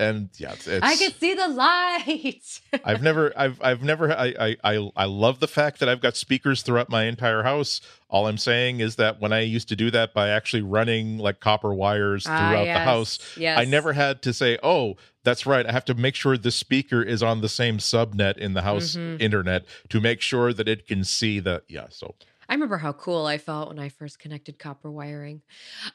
And 0.00 0.30
yeah, 0.38 0.52
it's, 0.54 0.66
it's 0.66 0.82
I 0.82 0.96
can 0.96 1.12
see 1.12 1.34
the 1.34 1.48
light. 1.48 2.60
I've 2.84 3.02
never, 3.02 3.32
I've, 3.36 3.60
I've 3.62 3.82
never, 3.82 4.10
I, 4.10 4.56
I, 4.64 4.90
I, 4.96 5.04
love 5.04 5.40
the 5.40 5.46
fact 5.46 5.78
that 5.80 5.90
I've 5.90 6.00
got 6.00 6.16
speakers 6.16 6.62
throughout 6.62 6.88
my 6.88 7.04
entire 7.04 7.42
house. 7.42 7.82
All 8.08 8.26
I'm 8.26 8.38
saying 8.38 8.80
is 8.80 8.96
that 8.96 9.20
when 9.20 9.32
I 9.34 9.40
used 9.40 9.68
to 9.68 9.76
do 9.76 9.90
that 9.90 10.14
by 10.14 10.30
actually 10.30 10.62
running 10.62 11.18
like 11.18 11.38
copper 11.40 11.74
wires 11.74 12.26
Ah, 12.26 12.36
throughout 12.36 12.64
the 12.64 12.66
yes, 12.66 12.84
house, 12.84 13.18
Yes. 13.36 13.58
I 13.58 13.64
never 13.66 13.92
had 13.92 14.22
to 14.22 14.32
say, 14.32 14.58
"Oh, 14.62 14.96
that's 15.22 15.44
right. 15.44 15.66
I 15.66 15.72
have 15.72 15.84
to 15.84 15.94
make 15.94 16.14
sure 16.14 16.38
the 16.38 16.50
speaker 16.50 17.02
is 17.02 17.22
on 17.22 17.42
the 17.42 17.48
same 17.48 17.76
subnet 17.76 18.38
in 18.38 18.54
the 18.54 18.62
house 18.62 18.96
Mhm. 18.96 19.20
internet 19.20 19.66
to 19.90 20.00
make 20.00 20.22
sure 20.22 20.54
that 20.54 20.66
it 20.66 20.86
can 20.86 21.04
see 21.04 21.40
the 21.40 21.62
yeah." 21.68 21.86
So 21.90 22.14
I 22.50 22.54
remember 22.54 22.78
how 22.78 22.92
cool 22.92 23.26
I 23.26 23.38
felt 23.38 23.68
when 23.68 23.78
I 23.78 23.88
first 23.90 24.18
connected 24.18 24.58
copper 24.58 24.90
wiring. 24.90 25.42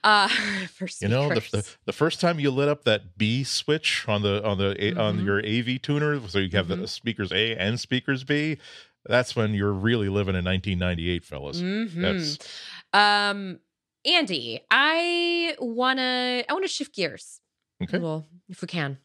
Uh, 0.06 0.30
for 0.74 0.88
you 1.02 1.10
know 1.10 1.28
the, 1.28 1.42
the 1.52 1.70
the 1.86 1.92
first 1.92 2.22
time 2.22 2.40
you 2.40 2.50
lit 2.50 2.70
up 2.70 2.86
that 2.86 3.18
B 3.18 3.44
switch 3.44 4.06
on 4.08 4.22
the 4.22 4.42
on 4.46 4.58
the 4.58 4.74
A 4.84 4.94
on 4.96 5.20
your 5.20 5.40
AV 5.46 5.82
tuner, 5.82 6.26
so 6.30 6.40
you 6.40 6.50
have 6.56 6.70
the 6.70 6.78
Mhm. 6.78 6.90
speakers 6.90 7.34
A 7.34 7.56
and 7.58 7.78
speakers 7.78 8.24
B. 8.24 8.58
That's 9.06 9.36
when 9.36 9.54
you're 9.54 9.74
really 9.74 10.08
living 10.08 10.34
in 10.36 10.46
1998, 10.46 11.26
fellas. 11.26 11.62
Mhm. 11.62 12.40
Um, 12.94 13.60
Andy, 14.06 14.62
I 14.72 15.58
wanna 15.60 16.46
I 16.48 16.54
wanna 16.54 16.70
shift 16.70 16.96
gears. 16.96 17.42
Okay. 17.84 17.98
Well, 17.98 18.26
if 18.48 18.62
we 18.62 18.68
can. 18.70 18.98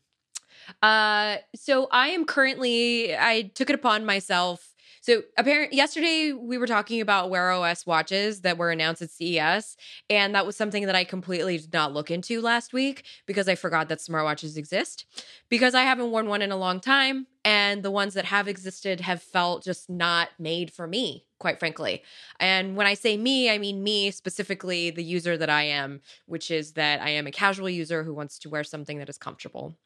Uh, 0.83 1.38
so 1.57 1.88
I 1.90 2.09
am 2.09 2.25
currently 2.25 3.16
I 3.16 3.50
took 3.54 3.71
it 3.71 3.75
upon 3.75 4.04
myself. 4.04 4.70
So 5.02 5.23
apparently 5.38 5.78
yesterday 5.78 6.33
we 6.33 6.59
were 6.59 6.66
talking 6.66 7.00
about 7.00 7.30
Wear 7.30 7.50
OS 7.50 7.87
watches 7.87 8.42
that 8.42 8.59
were 8.59 8.71
announced 8.71 9.00
at 9.00 9.11
CES, 9.11 9.76
and 10.11 10.35
that 10.35 10.45
was 10.45 10.57
something 10.57 10.85
that 10.87 10.95
I 10.95 11.04
completely 11.04 11.57
did 11.57 11.73
not 11.73 11.95
look 11.95 12.11
into 12.11 12.42
last 12.42 12.75
week 12.75 13.04
because 13.26 13.49
I 13.49 13.54
forgot 13.54 13.88
that 13.88 13.99
smartwatches 13.99 14.59
exist. 14.59 15.07
Because 15.49 15.75
I 15.75 15.83
haven't 15.83 16.11
worn 16.11 16.28
one 16.28 16.42
in 16.42 16.52
a 16.52 16.57
long 16.57 16.80
time, 16.80 17.26
and 17.47 17.83
the 17.83 17.90
ones 17.90 18.12
that 18.12 18.26
have 18.26 18.47
existed 18.47 19.00
have 19.00 19.23
felt 19.23 19.64
just 19.64 19.88
not 19.88 20.28
made 20.38 20.71
for 20.71 20.87
me, 20.87 21.25
quite 21.38 21.59
frankly. 21.59 22.02
And 22.38 22.76
when 22.76 22.87
I 22.87 22.92
say 22.92 23.16
me, 23.16 23.50
I 23.50 23.57
mean 23.57 23.83
me 23.83 24.11
specifically, 24.11 24.90
the 24.90 25.02
user 25.02 25.38
that 25.38 25.49
I 25.49 25.62
am, 25.62 26.02
which 26.26 26.50
is 26.50 26.73
that 26.73 27.00
I 27.00 27.11
am 27.11 27.26
a 27.26 27.33
casual 27.33 27.71
user 27.71 28.04
who 28.04 28.12
wants 28.12 28.38
to 28.40 28.50
wear 28.50 28.64
something 28.64 28.99
that 28.99 29.09
is 29.09 29.16
comfortable. 29.16 29.78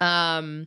Um, 0.00 0.66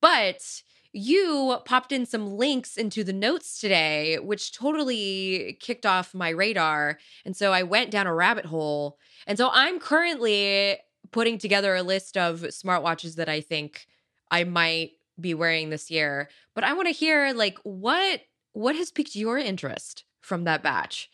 but 0.00 0.62
you 0.96 1.58
popped 1.66 1.92
in 1.92 2.06
some 2.06 2.38
links 2.38 2.78
into 2.78 3.04
the 3.04 3.12
notes 3.12 3.60
today, 3.60 4.18
which 4.18 4.56
totally 4.56 5.58
kicked 5.60 5.84
off 5.84 6.14
my 6.14 6.30
radar. 6.30 6.98
And 7.26 7.36
so 7.36 7.52
I 7.52 7.64
went 7.64 7.90
down 7.90 8.06
a 8.06 8.14
rabbit 8.14 8.46
hole. 8.46 8.98
And 9.26 9.36
so 9.36 9.50
I'm 9.52 9.78
currently 9.78 10.78
putting 11.12 11.36
together 11.36 11.74
a 11.74 11.82
list 11.82 12.16
of 12.16 12.40
smartwatches 12.40 13.16
that 13.16 13.28
I 13.28 13.42
think 13.42 13.86
I 14.30 14.44
might 14.44 14.92
be 15.20 15.34
wearing 15.34 15.68
this 15.68 15.90
year. 15.90 16.30
But 16.54 16.64
I 16.64 16.72
want 16.72 16.88
to 16.88 16.92
hear 16.92 17.34
like 17.34 17.58
what 17.62 18.22
what 18.52 18.74
has 18.74 18.90
piqued 18.90 19.14
your 19.14 19.36
interest 19.36 20.04
from 20.22 20.44
that 20.44 20.62
batch? 20.62 21.10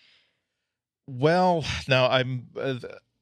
Well, 1.09 1.65
now 1.89 2.09
I'm 2.09 2.47
uh, 2.57 2.77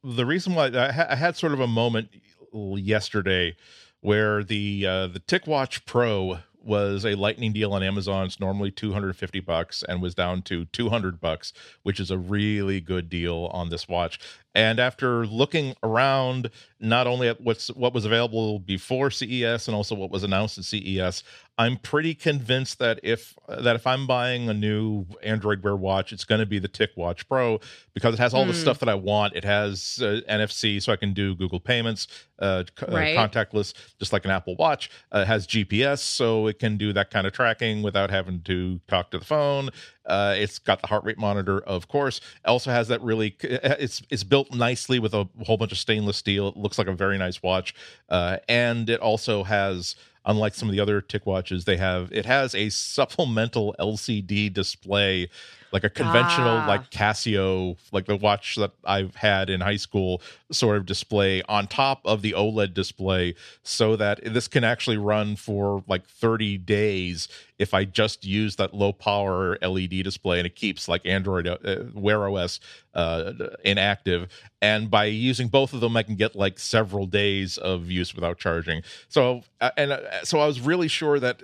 the 0.05 0.27
reason 0.27 0.55
why 0.55 0.67
I, 0.67 0.93
ha- 0.93 1.07
I 1.09 1.17
had 1.17 1.39
sort 1.39 1.55
of 1.55 1.61
a 1.61 1.67
moment 1.67 2.11
yesterday 2.53 3.57
where 4.03 4.45
the 4.45 4.87
uh, 4.87 5.07
the 5.07 5.21
TicWatch 5.21 5.87
Pro 5.87 6.41
was 6.65 7.05
a 7.05 7.15
lightning 7.15 7.53
deal 7.53 7.73
on 7.73 7.83
Amazon. 7.83 8.27
It's 8.27 8.41
normally 8.41 8.71
250 8.71 9.41
bucks 9.41 9.83
and 9.89 10.03
was 10.03 10.15
down 10.15 10.43
to 10.43 10.65
200 10.67 11.21
bucks, 11.21 11.53
which 11.83 12.01
is 12.01 12.11
a 12.11 12.19
really 12.19 12.81
good 12.81 13.09
deal 13.09 13.51
on 13.53 13.71
this 13.71 13.89
watch. 13.89 14.19
And 14.55 14.81
after 14.81 15.27
looking 15.27 15.75
around, 15.83 16.51
not 16.81 17.07
only 17.07 17.29
at 17.29 17.41
what's 17.41 17.69
what 17.69 17.95
was 17.95 18.05
available 18.05 18.59
before 18.59 19.11
CES 19.11 19.69
and 19.69 19.75
also 19.75 19.95
what 19.95 20.11
was 20.11 20.25
announced 20.25 20.59
at 20.59 20.65
CES, 20.65 21.23
I'm 21.61 21.77
pretty 21.77 22.15
convinced 22.15 22.79
that 22.79 23.01
if 23.03 23.37
that 23.47 23.77
if 23.77 23.87
I'm 23.87 24.07
buying 24.07 24.49
a 24.49 24.55
new 24.55 25.05
Android 25.23 25.63
Wear 25.63 25.77
watch, 25.77 26.11
it's 26.11 26.25
going 26.25 26.39
to 26.39 26.47
be 26.47 26.59
the 26.59 26.71
TicWatch 26.71 27.29
Pro 27.29 27.61
because 27.93 28.15
it 28.15 28.19
has 28.19 28.33
all 28.33 28.45
mm. 28.45 28.47
the 28.47 28.55
hmm. 28.55 28.61
stuff 28.61 28.79
that 28.79 28.89
I 28.89 28.95
want. 28.95 29.37
It 29.37 29.45
has 29.45 30.01
uh, 30.03 30.23
NFC, 30.27 30.81
so 30.81 30.91
I 30.91 30.97
can 30.97 31.13
do 31.13 31.35
Google 31.35 31.61
Payments, 31.61 32.09
uh, 32.39 32.65
right. 32.89 33.15
uh, 33.15 33.29
contactless, 33.29 33.75
just 33.99 34.11
like 34.11 34.25
an 34.25 34.31
Apple 34.31 34.57
Watch. 34.57 34.91
Uh, 35.15 35.19
it 35.19 35.27
has 35.27 35.47
GPS, 35.47 35.99
so 35.99 36.47
it 36.47 36.59
can 36.59 36.79
do 36.79 36.95
that 36.95 37.11
kind 37.11 37.27
of 37.27 37.35
tracking 37.35 37.83
without 37.83 38.09
having 38.09 38.41
to 38.45 38.81
talk 38.89 39.11
to 39.11 39.19
the 39.19 39.25
phone. 39.27 39.69
Uh, 40.07 40.35
it's 40.39 40.59
got 40.59 40.81
the 40.81 40.87
heart 40.87 41.05
rate 41.05 41.19
monitor, 41.19 41.61
of 41.61 41.89
course. 41.89 42.23
It 42.43 42.49
also 42.49 42.71
has 42.71 42.89
that 42.89 43.03
really. 43.03 43.37
It's 43.43 44.01
it's 44.09 44.25
built 44.25 44.55
nicely 44.55 44.99
with 44.99 45.13
a 45.13 45.29
whole 45.45 45.59
bunch 45.59 45.73
of 45.73 45.79
stainless 45.79 46.17
steel. 46.17 46.49
It 46.49 46.57
looks 46.57 46.79
like 46.79 46.87
a 46.87 46.95
very 46.95 47.19
nice 47.19 47.43
watch, 47.43 47.75
uh, 48.09 48.39
and 48.49 48.89
it 48.89 49.01
also 49.01 49.45
has 49.45 49.95
unlike 50.25 50.55
some 50.55 50.69
of 50.69 50.75
the 50.75 50.81
other 50.81 51.01
TicWatches 51.01 51.65
they 51.65 51.77
have 51.77 52.13
it 52.13 52.27
has 52.27 52.55
a 52.55 52.69
supplemental 52.71 53.75
lcd 53.79 54.53
display 54.53 55.29
like 55.73 55.85
a 55.85 55.91
conventional 55.91 56.59
ah. 56.59 56.67
like 56.67 56.91
casio 56.91 57.77
like 57.93 58.07
the 58.07 58.17
watch 58.17 58.57
that 58.57 58.73
i've 58.85 59.15
had 59.17 59.51
in 59.51 59.61
high 59.61 59.77
school 59.77 60.21
sort 60.51 60.77
of 60.77 60.87
display 60.87 61.43
on 61.49 61.67
top 61.67 62.01
of 62.05 62.23
the 62.23 62.33
oled 62.33 62.75
display 62.75 63.35
so 63.63 63.97
that 63.97 64.21
this 64.25 64.49
can 64.49 64.65
actually 64.65 64.97
run 64.97 65.37
for 65.37 65.85
like 65.87 66.05
30 66.07 66.59
days 66.59 67.29
if 67.59 67.75
i 67.75 67.85
just 67.85 68.25
use 68.25 68.57
that 68.57 68.75
low 68.75 68.93
power 68.93 69.59
led 69.63 70.03
display 70.03 70.39
and 70.39 70.47
it 70.47 70.57
keeps 70.57 70.89
like 70.89 71.05
android 71.05 71.47
uh, 71.47 71.57
wear 71.95 72.29
os 72.29 72.61
uh, 72.95 73.33
inactive 73.65 74.29
and 74.61 74.91
by 74.91 75.05
using 75.05 75.49
both 75.49 75.73
of 75.73 75.81
them 75.81 75.97
i 75.97 76.03
can 76.03 76.17
get 76.17 76.35
like 76.35 76.59
several 76.59 77.07
days 77.07 77.57
of 77.59 77.91
use 77.91 78.15
without 78.15 78.39
charging 78.39 78.83
so 79.09 79.43
uh, 79.61 79.71
and 79.77 79.93
uh, 79.93 80.25
so 80.25 80.41
i 80.41 80.47
was 80.47 80.61
really 80.61 80.89
sure 80.89 81.21
that 81.21 81.43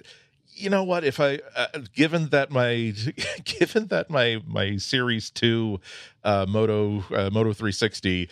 you 0.57 0.71
know 0.71 0.83
what 0.83 1.05
if 1.05 1.21
i 1.21 1.39
uh, 1.55 1.67
given 1.95 2.29
that 2.29 2.51
my 2.51 2.93
given 3.45 3.87
that 3.89 4.11
my 4.11 4.41
my 4.47 4.77
series 4.77 5.31
2 5.31 5.81
uh 6.25 6.47
moto 6.49 7.05
uh, 7.15 7.31
moto 7.31 7.53
360 7.53 8.29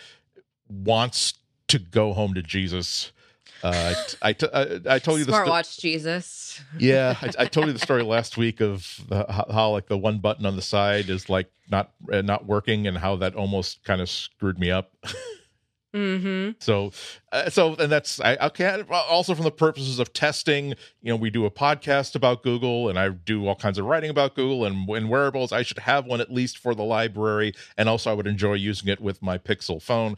wants 0.69 1.35
to 1.69 1.79
go 1.79 2.13
home 2.13 2.35
to 2.35 2.43
jesus 2.43 3.13
uh, 3.63 3.95
I, 4.23 4.29
I, 4.29 4.33
t- 4.35 4.49
I, 4.53 4.81
I 4.87 4.99
told 4.99 5.21
you 5.21 5.25
the 5.25 5.33
smartwatch 5.33 5.65
sto- 5.65 5.81
Jesus. 5.81 6.61
Yeah, 6.79 7.17
I, 7.23 7.31
I, 7.39 7.47
told 7.47 7.67
you 7.67 7.73
the 7.73 7.79
story 7.79 8.03
last 8.03 8.37
week 8.37 8.61
of 8.61 9.01
the, 9.09 9.25
how, 9.27 9.47
how, 9.51 9.71
like 9.71 9.87
the 9.87 9.97
one 9.97 10.19
button 10.19 10.45
on 10.45 10.55
the 10.55 10.61
side 10.61 11.09
is 11.09 11.31
like 11.31 11.51
not 11.71 11.91
uh, 12.13 12.21
not 12.21 12.45
working, 12.45 12.87
and 12.87 12.99
how 12.99 13.17
that 13.17 13.35
almost 13.35 13.83
kind 13.83 14.03
of 14.03 14.11
screwed 14.11 14.59
me 14.59 14.71
up. 14.71 14.93
Mm-hmm. 15.95 16.53
So, 16.59 16.91
uh, 17.31 17.49
so, 17.49 17.77
and 17.77 17.91
that's 17.91 18.21
I 18.21 18.37
okay. 18.49 18.83
Also, 18.91 19.35
from 19.35 19.45
the 19.45 19.53
purposes 19.53 20.01
of 20.01 20.13
testing, 20.13 20.71
you 21.03 21.13
know, 21.13 21.17
we 21.17 21.31
do 21.31 21.47
a 21.47 21.51
podcast 21.51 22.17
about 22.17 22.43
Google, 22.43 22.89
and 22.89 22.99
I 22.99 23.11
do 23.11 23.47
all 23.47 23.55
kinds 23.55 23.79
of 23.79 23.87
writing 23.87 24.11
about 24.11 24.35
Google 24.35 24.65
and, 24.65 24.89
and 24.89 25.09
wearables. 25.09 25.53
I 25.53 25.63
should 25.63 25.79
have 25.79 26.05
one 26.05 26.21
at 26.21 26.33
least 26.33 26.59
for 26.59 26.75
the 26.75 26.83
library, 26.83 27.55
and 27.77 27.89
also 27.89 28.11
I 28.11 28.15
would 28.15 28.27
enjoy 28.27 28.55
using 28.55 28.89
it 28.89 29.01
with 29.01 29.23
my 29.23 29.39
Pixel 29.39 29.81
phone. 29.81 30.17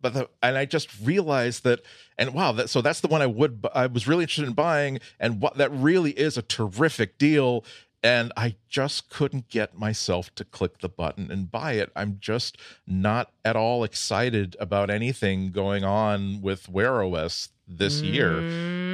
But 0.00 0.14
the, 0.14 0.28
and 0.42 0.56
I 0.56 0.64
just 0.64 0.88
realized 1.02 1.62
that, 1.64 1.80
and 2.16 2.32
wow, 2.32 2.52
that 2.52 2.70
so 2.70 2.80
that's 2.80 3.00
the 3.00 3.08
one 3.08 3.20
I 3.20 3.26
would 3.26 3.66
I 3.74 3.86
was 3.86 4.08
really 4.08 4.24
interested 4.24 4.46
in 4.46 4.54
buying, 4.54 4.98
and 5.20 5.42
what 5.42 5.58
that 5.58 5.70
really 5.72 6.12
is 6.12 6.38
a 6.38 6.42
terrific 6.42 7.18
deal 7.18 7.66
and 8.02 8.32
I 8.36 8.56
just 8.68 9.10
couldn't 9.10 9.48
get 9.48 9.78
myself 9.78 10.34
to 10.34 10.44
click 10.44 10.78
the 10.78 10.88
button 10.88 11.30
and 11.30 11.50
buy 11.50 11.74
it. 11.74 11.92
I'm 11.94 12.18
just 12.20 12.58
not 12.86 13.30
at 13.44 13.54
all 13.54 13.84
excited 13.84 14.56
about 14.58 14.90
anything 14.90 15.52
going 15.52 15.84
on 15.84 16.42
with 16.42 16.68
Wear 16.68 17.02
OS 17.02 17.50
this 17.68 18.02
mm-hmm. 18.02 18.14
year. 18.14 18.40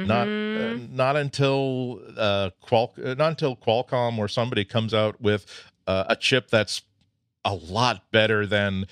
Not 0.05 0.27
uh, 0.27 0.31
mm-hmm. 0.31 0.95
not 0.95 1.15
until 1.15 2.01
uh, 2.17 2.51
Qual 2.61 2.93
uh, 3.03 3.15
not 3.15 3.29
until 3.29 3.55
Qualcomm 3.55 4.17
or 4.17 4.27
somebody 4.27 4.63
comes 4.63 4.93
out 4.93 5.19
with 5.19 5.45
uh, 5.87 6.05
a 6.07 6.15
chip 6.15 6.49
that's 6.49 6.83
a 7.43 7.55
lot 7.55 8.11
better 8.11 8.45
than 8.45 8.85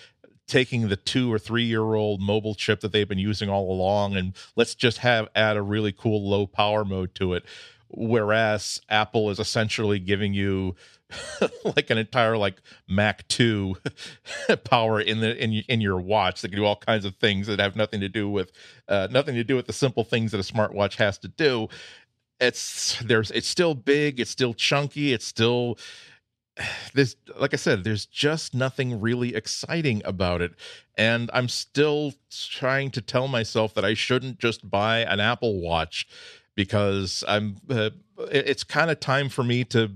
taking 0.47 0.88
the 0.88 0.95
two 0.95 1.31
or 1.31 1.38
three 1.38 1.65
year 1.65 1.93
old 1.93 2.21
mobile 2.21 2.55
chip 2.55 2.79
that 2.79 2.91
they've 2.91 3.09
been 3.09 3.17
using 3.19 3.50
all 3.50 3.69
along 3.69 4.15
and 4.15 4.33
let's 4.55 4.74
just 4.74 5.00
have 5.00 5.27
add 5.36 5.57
a 5.57 5.62
really 5.62 5.91
cool 5.91 6.27
low 6.27 6.47
power 6.47 6.86
mode 6.86 7.13
to 7.13 7.33
it 7.33 7.43
whereas 7.89 8.82
Apple 8.89 9.29
is 9.29 9.39
essentially 9.39 10.00
giving 10.00 10.34
you 10.34 10.75
like 11.63 11.89
an 11.89 11.98
entire 11.98 12.38
like 12.38 12.62
Mac 12.88 13.27
2 13.29 13.75
power 14.63 15.00
in 15.00 15.22
the 15.22 15.41
in 15.41 15.53
in 15.67 15.82
your 15.82 16.00
watch 16.00 16.41
that 16.41 16.50
can 16.50 16.58
do 16.58 16.65
all 16.65 16.75
kinds 16.75 17.06
of 17.06 17.15
things 17.15 17.48
that 17.48 17.60
have 17.60 17.75
nothing 17.75 18.01
to 18.01 18.10
do 18.10 18.29
with 18.29 18.51
uh, 18.88 19.08
nothing 19.10 19.36
to 19.36 19.44
do 19.44 19.56
with 19.56 19.67
the 19.67 19.74
simple 19.74 20.03
things 20.03 20.32
that 20.32 20.39
a 20.39 20.53
smartwatch 20.53 20.96
has 20.96 21.17
to 21.20 21.27
do. 21.27 21.70
It's 22.39 23.00
there's 23.00 23.32
it's 23.32 23.48
still 23.48 23.74
big, 23.74 24.20
it's 24.20 24.32
still 24.32 24.53
chunky, 24.53 25.13
it's 25.13 25.25
still 25.25 25.77
there's 26.94 27.15
like 27.39 27.53
I 27.53 27.58
said, 27.58 27.84
there's 27.84 28.06
just 28.06 28.53
nothing 28.53 29.00
really 29.00 29.34
exciting 29.36 30.01
about 30.03 30.41
it. 30.41 30.53
And 30.98 31.29
I'm 31.34 31.48
still 31.48 32.13
trying 32.29 32.91
to 32.91 33.01
tell 33.01 33.27
myself 33.27 33.74
that 33.75 33.86
I 33.86 33.94
shouldn't 33.94 34.39
just 34.39 34.70
buy 34.70 35.00
an 35.00 35.20
Apple 35.20 35.62
Watch 35.62 36.08
because 36.57 37.23
I'm 37.25 37.55
uh, 37.69 37.91
it's 38.31 38.65
kind 38.65 38.91
of 38.91 38.99
time 38.99 39.29
for 39.29 39.43
me 39.43 39.63
to 39.65 39.91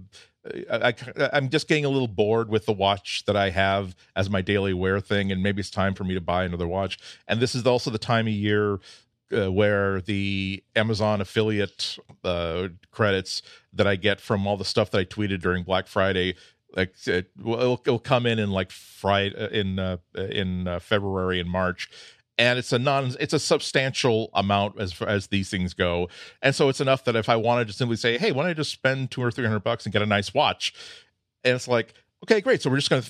I, 0.72 0.94
am 1.34 1.50
just 1.50 1.68
getting 1.68 1.86
a 1.86 1.89
little 1.89 2.08
bored 2.08 2.50
with 2.50 2.65
the 2.65 2.74
watch 2.74 3.25
that 3.25 3.36
I 3.36 3.50
have 3.50 3.96
as 4.15 4.30
my 4.30 4.41
daily 4.41 4.74
wear 4.74 5.00
thing, 5.00 5.32
and 5.32 5.44
maybe 5.44 5.60
it's 5.60 5.70
time 5.70 5.94
for 5.94 6.03
me 6.03 6.13
to 6.13 6.22
buy 6.22 6.46
another 6.46 6.68
watch. 6.68 6.98
And 7.27 7.39
this 7.39 7.53
is 7.53 7.68
also 7.68 7.91
the 7.91 8.00
time 8.00 8.27
of 8.27 8.34
year 8.34 8.80
uh, 9.32 9.51
where 9.51 10.01
the 10.01 10.63
Amazon 10.75 11.22
affiliate 11.22 11.98
uh, 12.24 12.70
credits 12.89 13.44
that 13.74 13.86
I 13.86 13.96
get 13.96 14.20
from 14.20 14.48
all 14.48 14.58
the 14.58 14.65
stuff 14.65 14.89
that 14.91 14.98
I 14.98 15.06
tweeted 15.06 15.41
during 15.41 15.63
Black 15.63 15.86
Friday, 15.88 16.36
like 16.75 16.96
it, 17.06 17.30
will 17.38 17.80
it'll 17.86 18.00
come 18.00 18.25
in 18.25 18.39
in 18.39 18.50
like 18.50 18.72
Friday 18.72 19.36
uh, 19.36 19.50
in 19.50 19.77
uh, 19.77 19.98
in 20.15 20.68
uh, 20.68 20.80
February 20.80 21.39
and 21.39 21.50
March, 21.50 21.89
and 22.42 22.58
it's 22.58 22.74
a 22.74 22.80
non 22.80 23.14
it's 23.20 23.34
a 23.34 23.40
substantial 23.40 24.32
amount 24.34 24.80
as 24.82 25.00
as 25.04 25.28
these 25.28 25.50
things 25.52 25.76
go. 25.76 26.10
And 26.42 26.56
so 26.56 26.70
it's 26.70 26.82
enough 26.82 27.04
that 27.04 27.16
if 27.16 27.30
i 27.30 27.36
wanted 27.36 27.68
to 27.68 27.74
simply 27.74 27.98
say 27.98 28.18
hey 28.18 28.32
why 28.32 28.42
don't 28.42 28.50
i 28.50 28.54
just 28.56 28.72
spend 28.72 29.12
two 29.12 29.22
or 29.22 29.30
three 29.30 29.46
hundred 29.46 29.64
bucks 29.64 29.86
and 29.86 29.94
get 29.94 30.02
a 30.02 30.08
nice 30.08 30.34
watch? 30.34 30.74
And 31.44 31.56
it's 31.56 31.68
like 31.68 31.94
okay 32.24 32.42
great. 32.42 32.64
So 32.64 32.72
we're 32.72 32.78
just 32.78 32.90
gonna 32.90 33.04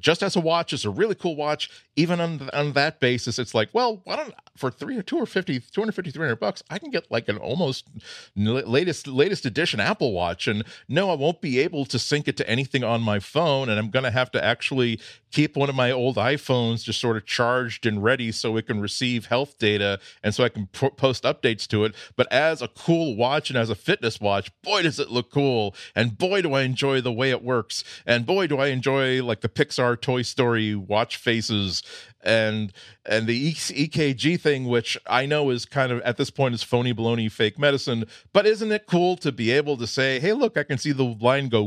just 0.00 0.22
as 0.22 0.36
a 0.36 0.40
watch, 0.40 0.72
it's 0.72 0.84
a 0.84 0.90
really 0.90 1.14
cool 1.14 1.36
watch. 1.36 1.70
Even 1.96 2.20
on 2.20 2.50
on 2.52 2.72
that 2.72 3.00
basis, 3.00 3.38
it's 3.38 3.54
like, 3.54 3.68
well, 3.72 4.00
why 4.04 4.16
don't 4.16 4.34
for 4.56 4.70
three 4.70 4.96
or 4.96 5.02
two 5.02 5.16
or 5.16 5.26
50, 5.26 5.60
250, 5.60 6.10
300 6.10 6.36
bucks, 6.36 6.62
I 6.70 6.78
can 6.78 6.90
get 6.90 7.10
like 7.10 7.28
an 7.28 7.38
almost 7.38 7.88
latest 8.36 9.06
latest 9.06 9.46
edition 9.46 9.80
Apple 9.80 10.12
Watch. 10.12 10.46
And 10.46 10.64
no, 10.88 11.10
I 11.10 11.14
won't 11.14 11.40
be 11.40 11.58
able 11.60 11.84
to 11.86 11.98
sync 11.98 12.28
it 12.28 12.36
to 12.36 12.48
anything 12.48 12.84
on 12.84 13.00
my 13.00 13.18
phone, 13.18 13.68
and 13.68 13.78
I'm 13.78 13.90
going 13.90 14.04
to 14.04 14.10
have 14.10 14.30
to 14.32 14.44
actually 14.44 15.00
keep 15.34 15.56
one 15.56 15.68
of 15.68 15.74
my 15.74 15.90
old 15.90 16.14
iPhones 16.16 16.84
just 16.84 17.00
sort 17.00 17.16
of 17.16 17.26
charged 17.26 17.86
and 17.86 18.04
ready 18.04 18.30
so 18.30 18.56
it 18.56 18.68
can 18.68 18.80
receive 18.80 19.26
health 19.26 19.58
data 19.58 19.98
and 20.22 20.32
so 20.32 20.44
I 20.44 20.48
can 20.48 20.68
post 20.68 21.24
updates 21.24 21.66
to 21.68 21.84
it. 21.84 21.92
But 22.14 22.32
as 22.32 22.62
a 22.62 22.68
cool 22.68 23.16
watch 23.16 23.50
and 23.50 23.58
as 23.58 23.68
a 23.68 23.74
fitness 23.74 24.20
watch, 24.20 24.52
boy, 24.62 24.82
does 24.82 25.00
it 25.00 25.10
look 25.10 25.32
cool. 25.32 25.74
And 25.96 26.16
boy, 26.16 26.42
do 26.42 26.54
I 26.54 26.62
enjoy 26.62 27.00
the 27.00 27.12
way 27.12 27.30
it 27.30 27.42
works. 27.42 27.82
And 28.06 28.24
boy, 28.24 28.46
do 28.46 28.58
I 28.58 28.68
enjoy 28.68 29.23
like 29.24 29.40
the 29.40 29.48
Pixar 29.48 30.00
Toy 30.00 30.22
Story 30.22 30.74
watch 30.74 31.16
faces 31.16 31.82
and 32.22 32.72
and 33.04 33.26
the 33.26 33.52
EKG 33.52 34.40
thing, 34.40 34.64
which 34.64 34.96
I 35.06 35.26
know 35.26 35.50
is 35.50 35.64
kind 35.66 35.92
of 35.92 36.00
at 36.00 36.16
this 36.16 36.30
point 36.30 36.54
is 36.54 36.62
phony 36.62 36.94
baloney 36.94 37.30
fake 37.30 37.58
medicine, 37.58 38.06
but 38.32 38.46
isn't 38.46 38.72
it 38.72 38.86
cool 38.86 39.16
to 39.18 39.30
be 39.30 39.50
able 39.50 39.76
to 39.76 39.86
say, 39.86 40.18
"Hey, 40.20 40.32
look, 40.32 40.56
I 40.56 40.62
can 40.64 40.78
see 40.78 40.92
the 40.92 41.04
line 41.04 41.48
go." 41.48 41.64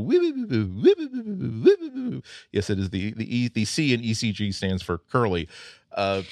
Yes, 2.52 2.70
it 2.70 2.78
is 2.78 2.90
the 2.90 3.12
the 3.12 3.36
e, 3.36 3.48
the 3.48 3.64
C 3.64 3.94
in 3.94 4.00
ECG 4.00 4.52
stands 4.52 4.82
for 4.82 4.98
curly. 4.98 5.48
Uh, 5.92 6.22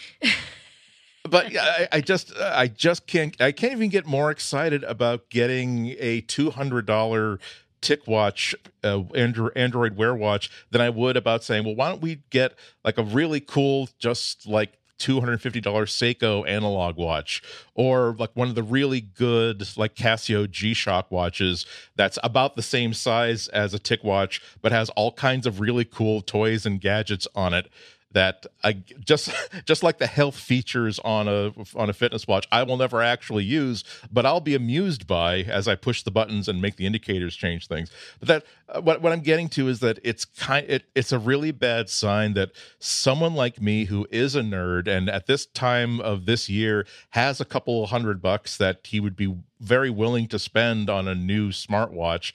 but 1.28 1.56
I, 1.56 1.88
I, 1.92 2.00
just 2.00 2.37
I 2.37 2.68
just 2.68 3.06
can't 3.06 3.40
I 3.40 3.52
can't 3.52 3.73
even 3.73 3.90
get 3.90 4.06
more 4.06 4.30
excited 4.30 4.85
about 4.85 5.28
getting 5.30 5.95
a 5.99 6.21
two 6.23 6.50
hundred 6.50 6.87
dollar 6.87 7.38
TicWatch 7.83 8.54
uh, 8.83 9.02
Android, 9.14 9.52
Android 9.56 9.97
Wear 9.97 10.14
watch 10.14 10.50
than 10.71 10.80
I 10.80 10.90
would 10.90 11.16
about 11.16 11.45
saying, 11.45 11.64
well, 11.64 11.75
why 11.75 11.88
don't 11.88 12.02
we 12.02 12.23
get 12.30 12.54
like 12.85 12.99
a 12.99 13.02
really 13.02 13.40
cool, 13.40 13.88
just 13.99 14.47
like 14.47 14.78
$250 14.99 15.62
Seiko 15.62 16.49
analog 16.49 16.97
watch 16.97 17.42
or 17.75 18.16
like 18.18 18.30
one 18.35 18.49
of 18.49 18.54
the 18.54 18.62
really 18.62 19.00
good 19.00 19.62
like 19.76 19.95
Casio 19.95 20.50
G-Shock 20.50 21.11
watches 21.11 21.66
that's 21.97 22.18
about 22.25 22.56
the 22.56 22.62
same 22.62 22.95
size 22.95 23.49
as 23.49 23.75
a 23.75 23.78
TicWatch 23.78 24.40
but 24.62 24.73
has 24.73 24.88
all 24.90 25.12
kinds 25.12 25.47
of 25.47 25.61
really 25.61 25.85
cool 25.85 26.23
toys 26.23 26.64
and 26.64 26.80
gadgets 26.80 27.28
on 27.35 27.52
it 27.52 27.68
that 28.16 28.46
I 28.64 28.73
just 29.04 29.30
just 29.66 29.82
like 29.82 29.99
the 29.99 30.06
health 30.06 30.37
features 30.37 30.99
on 31.00 31.28
a 31.28 31.52
on 31.75 31.90
a 31.90 31.92
fitness 31.92 32.26
watch, 32.26 32.49
I 32.50 32.62
will 32.62 32.78
never 32.78 33.02
actually 33.02 33.44
use, 33.44 33.85
but 34.11 34.25
I'll 34.25 34.40
be 34.40 34.54
amused 34.54 35.06
by 35.06 35.42
as 35.42 35.68
I 35.68 35.75
push 35.75 36.02
the 36.02 36.11
buttons 36.11 36.49
and 36.49 36.62
make 36.62 36.76
the 36.76 36.87
indicators 36.87 37.37
change 37.37 37.68
things. 37.68 37.90
But 38.18 38.28
that 38.28 38.44
uh, 38.70 38.80
what 38.80 39.02
what 39.02 39.12
I'm 39.12 39.20
getting 39.20 39.50
to 39.50 39.68
is 39.68 39.80
that 39.80 39.99
it's 40.02 40.25
kind 40.25 40.64
it, 40.66 40.85
it's 40.94 41.12
a 41.12 41.18
really 41.18 41.50
bad 41.50 41.90
sign 41.90 42.32
that 42.32 42.52
someone 42.78 43.35
like 43.35 43.61
me 43.61 43.85
who 43.85 44.06
is 44.11 44.35
a 44.35 44.40
nerd 44.40 44.88
and 44.88 45.11
at 45.11 45.26
this 45.26 45.44
time 45.44 46.00
of 46.00 46.25
this 46.25 46.49
year 46.49 46.87
has 47.11 47.38
a 47.38 47.44
couple 47.44 47.87
hundred 47.87 48.23
bucks 48.23 48.56
that 48.56 48.80
he 48.85 48.99
would 48.99 49.14
be 49.14 49.37
very 49.61 49.90
willing 49.90 50.26
to 50.28 50.38
spend 50.38 50.88
on 50.88 51.06
a 51.06 51.14
new 51.14 51.50
smartwatch 51.50 52.32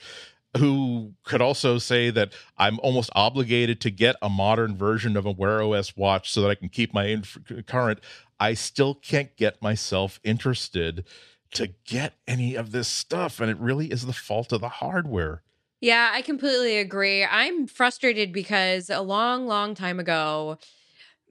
who 0.58 1.13
could 1.24 1.41
also 1.41 1.77
say 1.77 2.10
that 2.10 2.34
I'm 2.58 2.79
almost 2.79 3.10
obligated 3.15 3.79
to 3.81 3.91
get 3.91 4.15
a 4.22 4.29
modern 4.29 4.75
version 4.75 5.15
of 5.15 5.25
a 5.25 5.31
Wear 5.31 5.62
OS 5.62 5.96
watch 5.96 6.31
so 6.31 6.41
that 6.41 6.50
I 6.50 6.55
can 6.55 6.70
keep 6.70 6.93
my 6.93 7.05
inf- 7.05 7.38
current. 7.67 8.00
I 8.39 8.53
still 8.53 8.96
can't 8.96 9.36
get 9.38 9.62
myself 9.62 10.20
interested 10.24 11.05
to 11.53 11.70
get 11.86 12.15
any 12.27 12.55
of 12.55 12.72
this 12.72 12.88
stuff. 12.88 13.39
And 13.39 13.50
it 13.50 13.58
really 13.60 13.91
is 13.91 14.05
the 14.05 14.13
fault 14.13 14.51
of 14.51 14.62
the 14.62 14.70
hardware. 14.70 15.43
Yeah, 15.79 16.12
I 16.13 16.22
completely 16.22 16.77
agree. 16.77 17.25
I'm 17.25 17.65
frustrated 17.65 18.31
because 18.31 18.89
a 18.89 19.01
long, 19.01 19.48
long 19.48 19.74
time 19.74 20.00
ago, 20.00 20.58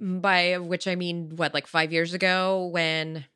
by 0.01 0.59
which 0.59 0.89
I 0.89 0.95
mean, 0.95 1.37
what, 1.37 1.55
like 1.55 1.67
five 1.67 1.93
years 1.93 2.15
ago, 2.15 2.67
when 2.73 3.27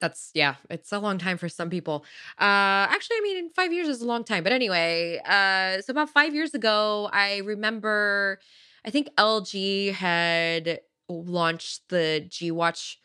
that's 0.00 0.30
yeah 0.34 0.54
it's 0.70 0.92
a 0.92 0.98
long 0.98 1.18
time 1.18 1.36
for 1.38 1.48
some 1.48 1.70
people. 1.70 2.04
Uh 2.38 2.86
actually 2.90 3.16
i 3.16 3.20
mean 3.22 3.50
five 3.50 3.72
years 3.72 3.88
is 3.88 4.00
a 4.02 4.06
long 4.06 4.24
time 4.24 4.42
but 4.44 4.52
anyway 4.52 5.20
uh 5.26 5.80
so 5.82 5.90
about 5.90 6.10
five 6.10 6.34
years 6.34 6.54
ago 6.54 7.08
i 7.12 7.38
remember 7.38 8.38
i 8.84 8.90
think 8.90 9.08
lg 9.16 9.92
had 9.92 10.80
launched 11.08 11.82
the 11.88 12.24
g 12.28 12.50
watch 12.50 12.98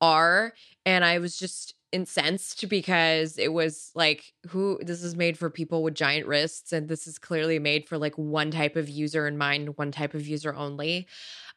r 0.00 0.52
and 0.84 1.04
i 1.04 1.18
was 1.18 1.38
just 1.38 1.74
incensed 1.92 2.68
because 2.68 3.38
it 3.38 3.52
was 3.52 3.90
like 3.94 4.32
who 4.48 4.78
this 4.82 5.02
is 5.02 5.16
made 5.16 5.38
for 5.38 5.48
people 5.48 5.82
with 5.82 5.94
giant 5.94 6.26
wrists 6.26 6.72
and 6.72 6.88
this 6.88 7.06
is 7.06 7.18
clearly 7.18 7.58
made 7.58 7.88
for 7.88 7.96
like 7.96 8.14
one 8.16 8.50
type 8.50 8.76
of 8.76 8.88
user 8.88 9.26
in 9.26 9.38
mind 9.38 9.76
one 9.78 9.92
type 9.92 10.12
of 10.12 10.26
user 10.26 10.54
only. 10.54 11.06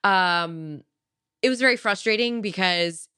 Um 0.03 0.83
it 1.41 1.49
was 1.49 1.59
very 1.59 1.77
frustrating 1.77 2.41
because 2.41 3.08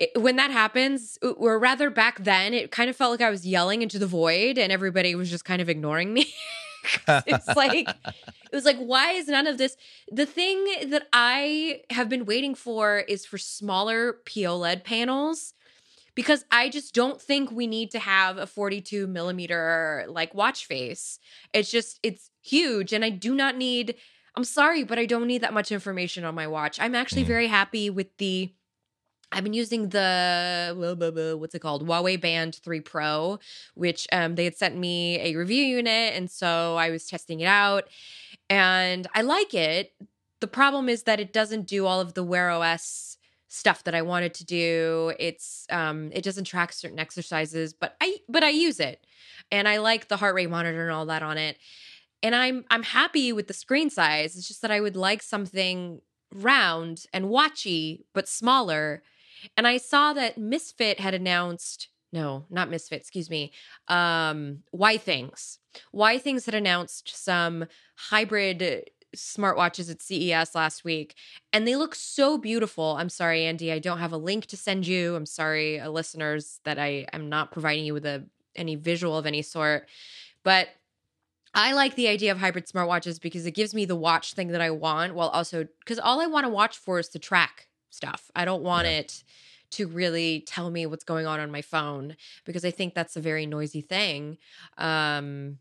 it, 0.00 0.20
when 0.20 0.36
that 0.36 0.50
happens, 0.50 1.18
or 1.22 1.58
rather 1.58 1.90
back 1.90 2.24
then, 2.24 2.54
it 2.54 2.70
kind 2.70 2.88
of 2.88 2.96
felt 2.96 3.10
like 3.10 3.20
I 3.20 3.30
was 3.30 3.46
yelling 3.46 3.82
into 3.82 3.98
the 3.98 4.06
void 4.06 4.56
and 4.56 4.72
everybody 4.72 5.14
was 5.14 5.30
just 5.30 5.44
kind 5.44 5.60
of 5.60 5.68
ignoring 5.68 6.12
me. 6.12 6.32
it's 7.08 7.46
like 7.56 7.86
it 7.86 8.54
was 8.54 8.64
like 8.64 8.78
why 8.78 9.12
is 9.12 9.28
none 9.28 9.46
of 9.46 9.58
this 9.58 9.76
the 10.10 10.24
thing 10.24 10.64
that 10.88 11.06
i 11.12 11.82
have 11.90 12.08
been 12.08 12.24
waiting 12.24 12.54
for 12.54 13.00
is 13.00 13.26
for 13.26 13.36
smaller 13.36 14.16
POLED 14.24 14.82
panels 14.82 15.52
because 16.14 16.46
i 16.50 16.70
just 16.70 16.94
don't 16.94 17.20
think 17.20 17.50
we 17.50 17.66
need 17.66 17.90
to 17.90 17.98
have 17.98 18.38
a 18.38 18.46
42 18.46 19.06
millimeter 19.06 20.06
like 20.08 20.32
watch 20.32 20.64
face 20.64 21.18
it's 21.52 21.70
just 21.70 22.00
it's 22.02 22.30
huge 22.40 22.94
and 22.94 23.04
i 23.04 23.10
do 23.10 23.34
not 23.34 23.58
need 23.58 23.96
i'm 24.34 24.44
sorry 24.44 24.82
but 24.82 24.98
i 24.98 25.04
don't 25.04 25.26
need 25.26 25.42
that 25.42 25.52
much 25.52 25.70
information 25.70 26.24
on 26.24 26.34
my 26.34 26.46
watch 26.46 26.80
i'm 26.80 26.94
actually 26.94 27.24
mm. 27.24 27.28
very 27.28 27.46
happy 27.46 27.90
with 27.90 28.16
the 28.16 28.54
I've 29.32 29.44
been 29.44 29.52
using 29.52 29.90
the 29.90 31.36
what's 31.38 31.54
it 31.54 31.60
called 31.60 31.86
Huawei 31.86 32.20
Band 32.20 32.56
3 32.56 32.80
Pro, 32.80 33.38
which 33.74 34.08
um, 34.12 34.34
they 34.34 34.44
had 34.44 34.56
sent 34.56 34.76
me 34.76 35.20
a 35.20 35.36
review 35.36 35.62
unit, 35.62 36.14
and 36.14 36.30
so 36.30 36.76
I 36.76 36.90
was 36.90 37.06
testing 37.06 37.40
it 37.40 37.46
out, 37.46 37.88
and 38.48 39.06
I 39.14 39.22
like 39.22 39.54
it. 39.54 39.92
The 40.40 40.48
problem 40.48 40.88
is 40.88 41.04
that 41.04 41.20
it 41.20 41.32
doesn't 41.32 41.66
do 41.66 41.86
all 41.86 42.00
of 42.00 42.14
the 42.14 42.24
Wear 42.24 42.50
OS 42.50 43.18
stuff 43.48 43.84
that 43.84 43.94
I 43.94 44.02
wanted 44.02 44.34
to 44.34 44.44
do. 44.44 45.12
It's 45.18 45.66
um, 45.70 46.10
it 46.12 46.22
doesn't 46.22 46.44
track 46.44 46.72
certain 46.72 46.98
exercises, 46.98 47.72
but 47.72 47.96
I 48.00 48.18
but 48.28 48.42
I 48.42 48.50
use 48.50 48.80
it, 48.80 49.06
and 49.52 49.68
I 49.68 49.76
like 49.76 50.08
the 50.08 50.16
heart 50.16 50.34
rate 50.34 50.50
monitor 50.50 50.82
and 50.82 50.92
all 50.92 51.06
that 51.06 51.22
on 51.22 51.38
it, 51.38 51.56
and 52.22 52.34
I'm 52.34 52.64
I'm 52.68 52.82
happy 52.82 53.32
with 53.32 53.46
the 53.46 53.54
screen 53.54 53.90
size. 53.90 54.36
It's 54.36 54.48
just 54.48 54.62
that 54.62 54.72
I 54.72 54.80
would 54.80 54.96
like 54.96 55.22
something 55.22 56.00
round 56.34 57.04
and 57.12 57.26
watchy 57.26 58.04
but 58.12 58.28
smaller 58.28 59.02
and 59.56 59.66
I 59.66 59.76
saw 59.76 60.12
that 60.12 60.38
Misfit 60.38 61.00
had 61.00 61.14
announced, 61.14 61.88
no, 62.12 62.46
not 62.50 62.70
Misfit, 62.70 63.00
excuse 63.00 63.30
me, 63.30 63.52
um, 63.88 64.62
Withings. 64.74 65.58
Why 65.92 66.18
Things 66.18 66.46
had 66.46 66.54
announced 66.54 67.12
some 67.14 67.66
hybrid 67.96 68.90
smartwatches 69.16 69.90
at 69.90 70.02
CES 70.02 70.54
last 70.54 70.84
week, 70.84 71.14
and 71.52 71.66
they 71.66 71.76
look 71.76 71.94
so 71.94 72.38
beautiful. 72.38 72.96
I'm 72.98 73.08
sorry, 73.08 73.44
Andy, 73.44 73.72
I 73.72 73.78
don't 73.78 73.98
have 73.98 74.12
a 74.12 74.16
link 74.16 74.46
to 74.46 74.56
send 74.56 74.86
you. 74.86 75.16
I'm 75.16 75.26
sorry, 75.26 75.80
uh, 75.80 75.90
listeners, 75.90 76.60
that 76.64 76.78
I 76.78 77.06
am 77.12 77.28
not 77.28 77.52
providing 77.52 77.84
you 77.84 77.94
with 77.94 78.06
a 78.06 78.24
any 78.56 78.74
visual 78.74 79.16
of 79.16 79.26
any 79.26 79.42
sort. 79.42 79.88
But 80.42 80.68
I 81.54 81.72
like 81.72 81.96
the 81.96 82.08
idea 82.08 82.32
of 82.32 82.38
hybrid 82.38 82.66
smartwatches 82.66 83.20
because 83.20 83.46
it 83.46 83.52
gives 83.52 83.74
me 83.74 83.84
the 83.84 83.96
watch 83.96 84.34
thing 84.34 84.48
that 84.48 84.60
I 84.60 84.70
want 84.70 85.14
while 85.14 85.28
also 85.28 85.66
because 85.80 85.98
all 85.98 86.20
I 86.20 86.26
want 86.26 86.44
to 86.44 86.50
watch 86.50 86.78
for 86.78 86.98
is 86.98 87.08
to 87.10 87.18
track 87.18 87.68
stuff. 87.90 88.30
I 88.34 88.44
don't 88.44 88.62
want 88.62 88.86
yeah. 88.86 88.98
it 88.98 89.24
to 89.72 89.86
really 89.86 90.40
tell 90.40 90.70
me 90.70 90.86
what's 90.86 91.04
going 91.04 91.26
on 91.26 91.38
on 91.38 91.50
my 91.50 91.62
phone 91.62 92.16
because 92.44 92.64
I 92.64 92.70
think 92.70 92.94
that's 92.94 93.16
a 93.16 93.20
very 93.20 93.46
noisy 93.46 93.80
thing. 93.80 94.38
Um, 94.78 95.58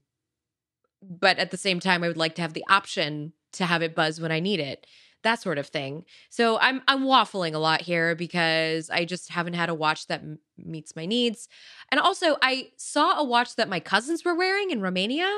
but 1.01 1.37
at 1.37 1.51
the 1.51 1.57
same 1.57 1.79
time, 1.79 2.03
I 2.03 2.07
would 2.07 2.17
like 2.17 2.35
to 2.35 2.41
have 2.41 2.53
the 2.53 2.65
option 2.69 3.33
to 3.53 3.65
have 3.65 3.81
it 3.81 3.95
buzz 3.95 4.19
when 4.19 4.31
I 4.31 4.39
need 4.39 4.59
it 4.59 4.85
that 5.23 5.41
sort 5.41 5.57
of 5.57 5.67
thing. 5.67 6.05
So 6.29 6.57
I'm 6.59 6.81
I'm 6.87 7.03
waffling 7.03 7.53
a 7.53 7.59
lot 7.59 7.81
here 7.81 8.15
because 8.15 8.89
I 8.89 9.05
just 9.05 9.29
haven't 9.29 9.53
had 9.53 9.69
a 9.69 9.73
watch 9.73 10.07
that 10.07 10.21
m- 10.21 10.39
meets 10.57 10.95
my 10.95 11.05
needs. 11.05 11.49
And 11.91 11.99
also 11.99 12.37
I 12.41 12.71
saw 12.77 13.19
a 13.19 13.23
watch 13.23 13.55
that 13.55 13.69
my 13.69 13.79
cousins 13.79 14.23
were 14.23 14.35
wearing 14.35 14.71
in 14.71 14.81
Romania 14.81 15.29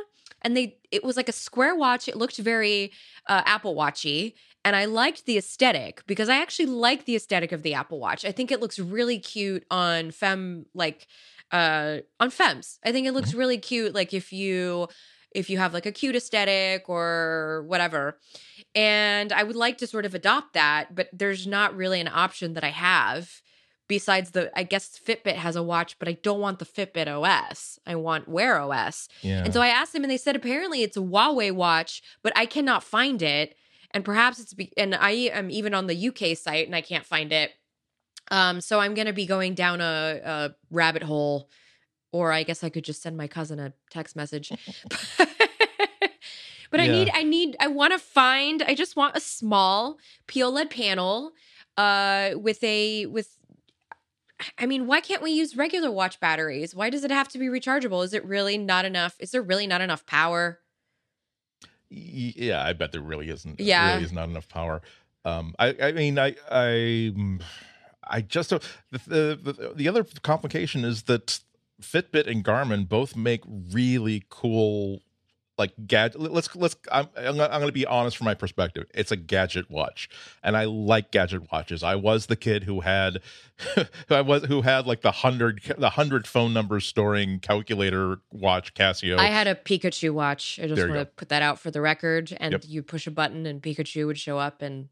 and 0.41 0.55
they 0.55 0.77
it 0.91 1.03
was 1.03 1.17
like 1.17 1.29
a 1.29 1.33
square 1.33 1.75
watch. 1.75 2.07
It 2.07 2.15
looked 2.15 2.37
very 2.37 2.91
uh, 3.27 3.41
Apple 3.45 3.75
Watchy 3.75 4.33
and 4.63 4.75
I 4.75 4.85
liked 4.85 5.25
the 5.25 5.37
aesthetic 5.37 6.03
because 6.07 6.29
I 6.29 6.41
actually 6.41 6.67
like 6.67 7.05
the 7.05 7.15
aesthetic 7.15 7.51
of 7.51 7.63
the 7.63 7.73
Apple 7.73 7.99
Watch. 7.99 8.25
I 8.25 8.31
think 8.31 8.51
it 8.51 8.59
looks 8.59 8.79
really 8.79 9.19
cute 9.19 9.65
on 9.71 10.11
fem 10.11 10.65
like 10.73 11.07
uh 11.51 11.97
on 12.19 12.29
femmes. 12.29 12.79
I 12.83 12.91
think 12.91 13.07
it 13.07 13.13
looks 13.13 13.29
mm-hmm. 13.29 13.39
really 13.39 13.57
cute 13.57 13.93
like 13.93 14.13
if 14.13 14.31
you 14.31 14.87
if 15.31 15.49
you 15.49 15.57
have 15.57 15.73
like 15.73 15.85
a 15.85 15.91
cute 15.91 16.15
aesthetic 16.15 16.89
or 16.89 17.63
whatever. 17.67 18.19
And 18.75 19.31
I 19.33 19.43
would 19.43 19.55
like 19.55 19.77
to 19.79 19.87
sort 19.87 20.05
of 20.05 20.13
adopt 20.13 20.53
that, 20.53 20.93
but 20.95 21.09
there's 21.11 21.47
not 21.47 21.75
really 21.75 21.99
an 21.99 22.09
option 22.09 22.53
that 22.53 22.63
I 22.63 22.69
have 22.69 23.41
besides 23.87 24.31
the 24.31 24.57
I 24.57 24.63
guess 24.63 24.97
Fitbit 24.97 25.35
has 25.35 25.55
a 25.55 25.63
watch, 25.63 25.99
but 25.99 26.07
I 26.07 26.13
don't 26.13 26.39
want 26.39 26.59
the 26.59 26.65
Fitbit 26.65 27.07
OS. 27.07 27.79
I 27.85 27.95
want 27.95 28.27
Wear 28.27 28.59
OS. 28.59 29.09
Yeah. 29.21 29.43
And 29.43 29.53
so 29.53 29.61
I 29.61 29.67
asked 29.67 29.93
them 29.93 30.03
and 30.03 30.11
they 30.11 30.17
said 30.17 30.35
apparently 30.35 30.83
it's 30.83 30.95
a 30.97 31.01
Huawei 31.01 31.51
watch, 31.51 32.01
but 32.23 32.31
I 32.35 32.45
cannot 32.45 32.83
find 32.83 33.21
it. 33.21 33.55
And 33.93 34.05
perhaps 34.05 34.39
it's 34.39 34.53
be- 34.53 34.73
and 34.77 34.95
I 34.95 35.11
am 35.11 35.49
even 35.49 35.73
on 35.73 35.87
the 35.87 36.07
UK 36.09 36.37
site 36.37 36.65
and 36.65 36.75
I 36.75 36.81
can't 36.81 37.05
find 37.05 37.31
it. 37.31 37.51
Um 38.29 38.61
so 38.61 38.79
I'm 38.79 38.93
going 38.93 39.07
to 39.07 39.13
be 39.13 39.25
going 39.25 39.55
down 39.55 39.81
a, 39.81 40.21
a 40.23 40.55
rabbit 40.69 41.03
hole 41.03 41.49
or 42.11 42.31
I 42.31 42.43
guess 42.43 42.63
I 42.63 42.69
could 42.69 42.83
just 42.83 43.01
send 43.01 43.17
my 43.17 43.27
cousin 43.27 43.59
a 43.59 43.73
text 43.89 44.15
message. 44.15 44.51
but 45.17 46.79
I 46.79 46.87
need 46.87 47.11
I 47.13 47.23
need 47.23 47.55
I 47.59 47.67
want 47.67 47.93
to 47.93 47.99
find 47.99 48.61
I 48.61 48.75
just 48.75 48.95
want 48.95 49.15
a 49.17 49.19
small 49.19 49.97
POLED 50.27 50.69
panel 50.69 51.31
uh 51.77 52.31
with 52.35 52.63
a 52.63 53.05
with 53.07 53.37
I 54.57 54.65
mean, 54.65 54.87
why 54.87 55.01
can't 55.01 55.21
we 55.21 55.31
use 55.31 55.55
regular 55.55 55.91
watch 55.91 56.19
batteries? 56.19 56.75
Why 56.75 56.89
does 56.89 57.03
it 57.03 57.11
have 57.11 57.27
to 57.29 57.37
be 57.37 57.47
rechargeable? 57.47 58.03
Is 58.03 58.13
it 58.13 58.25
really 58.25 58.57
not 58.57 58.85
enough? 58.85 59.15
Is 59.19 59.31
there 59.31 59.41
really 59.41 59.67
not 59.67 59.81
enough 59.81 60.05
power? 60.05 60.59
Yeah 61.91 62.63
i 62.63 62.73
bet 62.73 62.91
there 62.93 63.01
really 63.01 63.29
isn't 63.29 63.59
Yeah. 63.59 63.91
really 63.93 64.05
is 64.05 64.13
not 64.13 64.29
enough 64.29 64.47
power 64.47 64.81
um 65.25 65.53
i 65.59 65.75
i 65.81 65.91
mean 65.91 66.17
i 66.17 66.35
i 66.49 67.13
i 68.07 68.21
just 68.21 68.49
don't 68.49 68.63
the, 68.91 69.37
the 69.41 69.73
the 69.75 69.87
other 69.87 70.05
complication 70.23 70.85
is 70.85 71.03
that 71.03 71.39
fitbit 71.81 72.27
and 72.27 72.45
garmin 72.45 72.87
both 72.87 73.15
make 73.15 73.41
really 73.71 74.23
cool 74.29 75.01
like 75.57 75.73
gadget 75.85 76.19
let's 76.19 76.55
let's 76.55 76.75
i'm 76.91 77.07
i'm 77.17 77.37
gonna, 77.37 77.71
be 77.71 77.85
honest 77.85 78.17
from 78.17 78.25
my 78.25 78.33
perspective 78.33 78.85
it's 78.93 79.11
a 79.11 79.15
gadget 79.15 79.69
watch 79.69 80.09
and 80.43 80.57
i 80.57 80.63
like 80.63 81.11
gadget 81.11 81.51
watches 81.51 81.83
i 81.83 81.93
was 81.95 82.27
the 82.27 82.35
kid 82.35 82.63
who 82.63 82.81
had 82.81 83.19
who 83.75 83.83
i 84.15 84.21
was 84.21 84.43
who 84.45 84.61
had 84.61 84.87
like 84.87 85.01
the 85.01 85.11
hundred 85.11 85.61
the 85.77 85.91
hundred 85.91 86.25
phone 86.25 86.53
numbers 86.53 86.85
storing 86.85 87.39
calculator 87.39 88.17
watch 88.31 88.73
casio 88.73 89.17
I 89.17 89.25
had 89.25 89.47
a 89.47 89.55
Pikachu 89.55 90.11
watch. 90.11 90.59
I 90.61 90.67
just 90.67 90.81
want 90.81 90.99
to 90.99 91.05
put 91.05 91.29
that 91.29 91.41
out 91.41 91.59
for 91.59 91.69
the 91.69 91.81
record. 91.81 92.35
And 92.39 92.53
Yep. 92.53 92.63
you 92.65 92.83
push 92.83 93.05
a 93.07 93.11
button 93.11 93.45
and 93.45 93.61
Pikachu 93.61 94.07
would 94.07 94.17
show 94.17 94.37
up. 94.37 94.61
And 94.61 94.89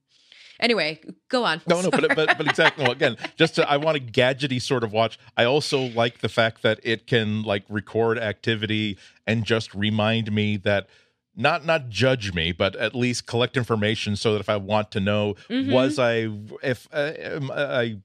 anyway, 0.60 1.00
go 1.30 1.44
on. 1.44 1.62
No, 1.68 1.82
no, 1.82 1.90
but 1.92 2.08
but 2.16 2.38
but 2.38 2.48
exactly. 2.50 2.84
Well, 2.84 2.92
again, 2.94 3.18
just 3.36 3.56
to, 3.56 3.70
I 3.70 3.78
want 3.78 3.98
a 3.98 4.00
gadgety 4.00 4.62
sort 4.62 4.84
of 4.84 4.92
watch. 4.92 5.18
I 5.38 5.46
also 5.46 5.80
like 5.82 6.20
the 6.20 6.30
fact 6.30 6.62
that 6.64 6.80
it 6.84 7.08
can 7.08 7.44
like 7.44 7.64
record 7.70 8.18
activity 8.18 8.98
and 9.26 9.44
just 9.46 9.74
remind 9.74 10.32
me 10.32 10.58
that 10.58 10.88
not 11.36 11.66
not 11.66 11.90
judge 11.90 12.34
me, 12.34 12.52
but 12.52 12.76
at 12.76 12.96
least 12.96 13.26
collect 13.26 13.56
information 13.58 14.16
so 14.16 14.34
that 14.34 14.40
if 14.40 14.50
I 14.50 14.58
want 14.58 14.92
to 14.92 15.00
know 15.00 15.36
Mhm. 15.50 15.72
was 15.72 15.98
I 16.00 16.30
if 16.62 16.88
uh, 16.92 17.14
I 17.52 17.98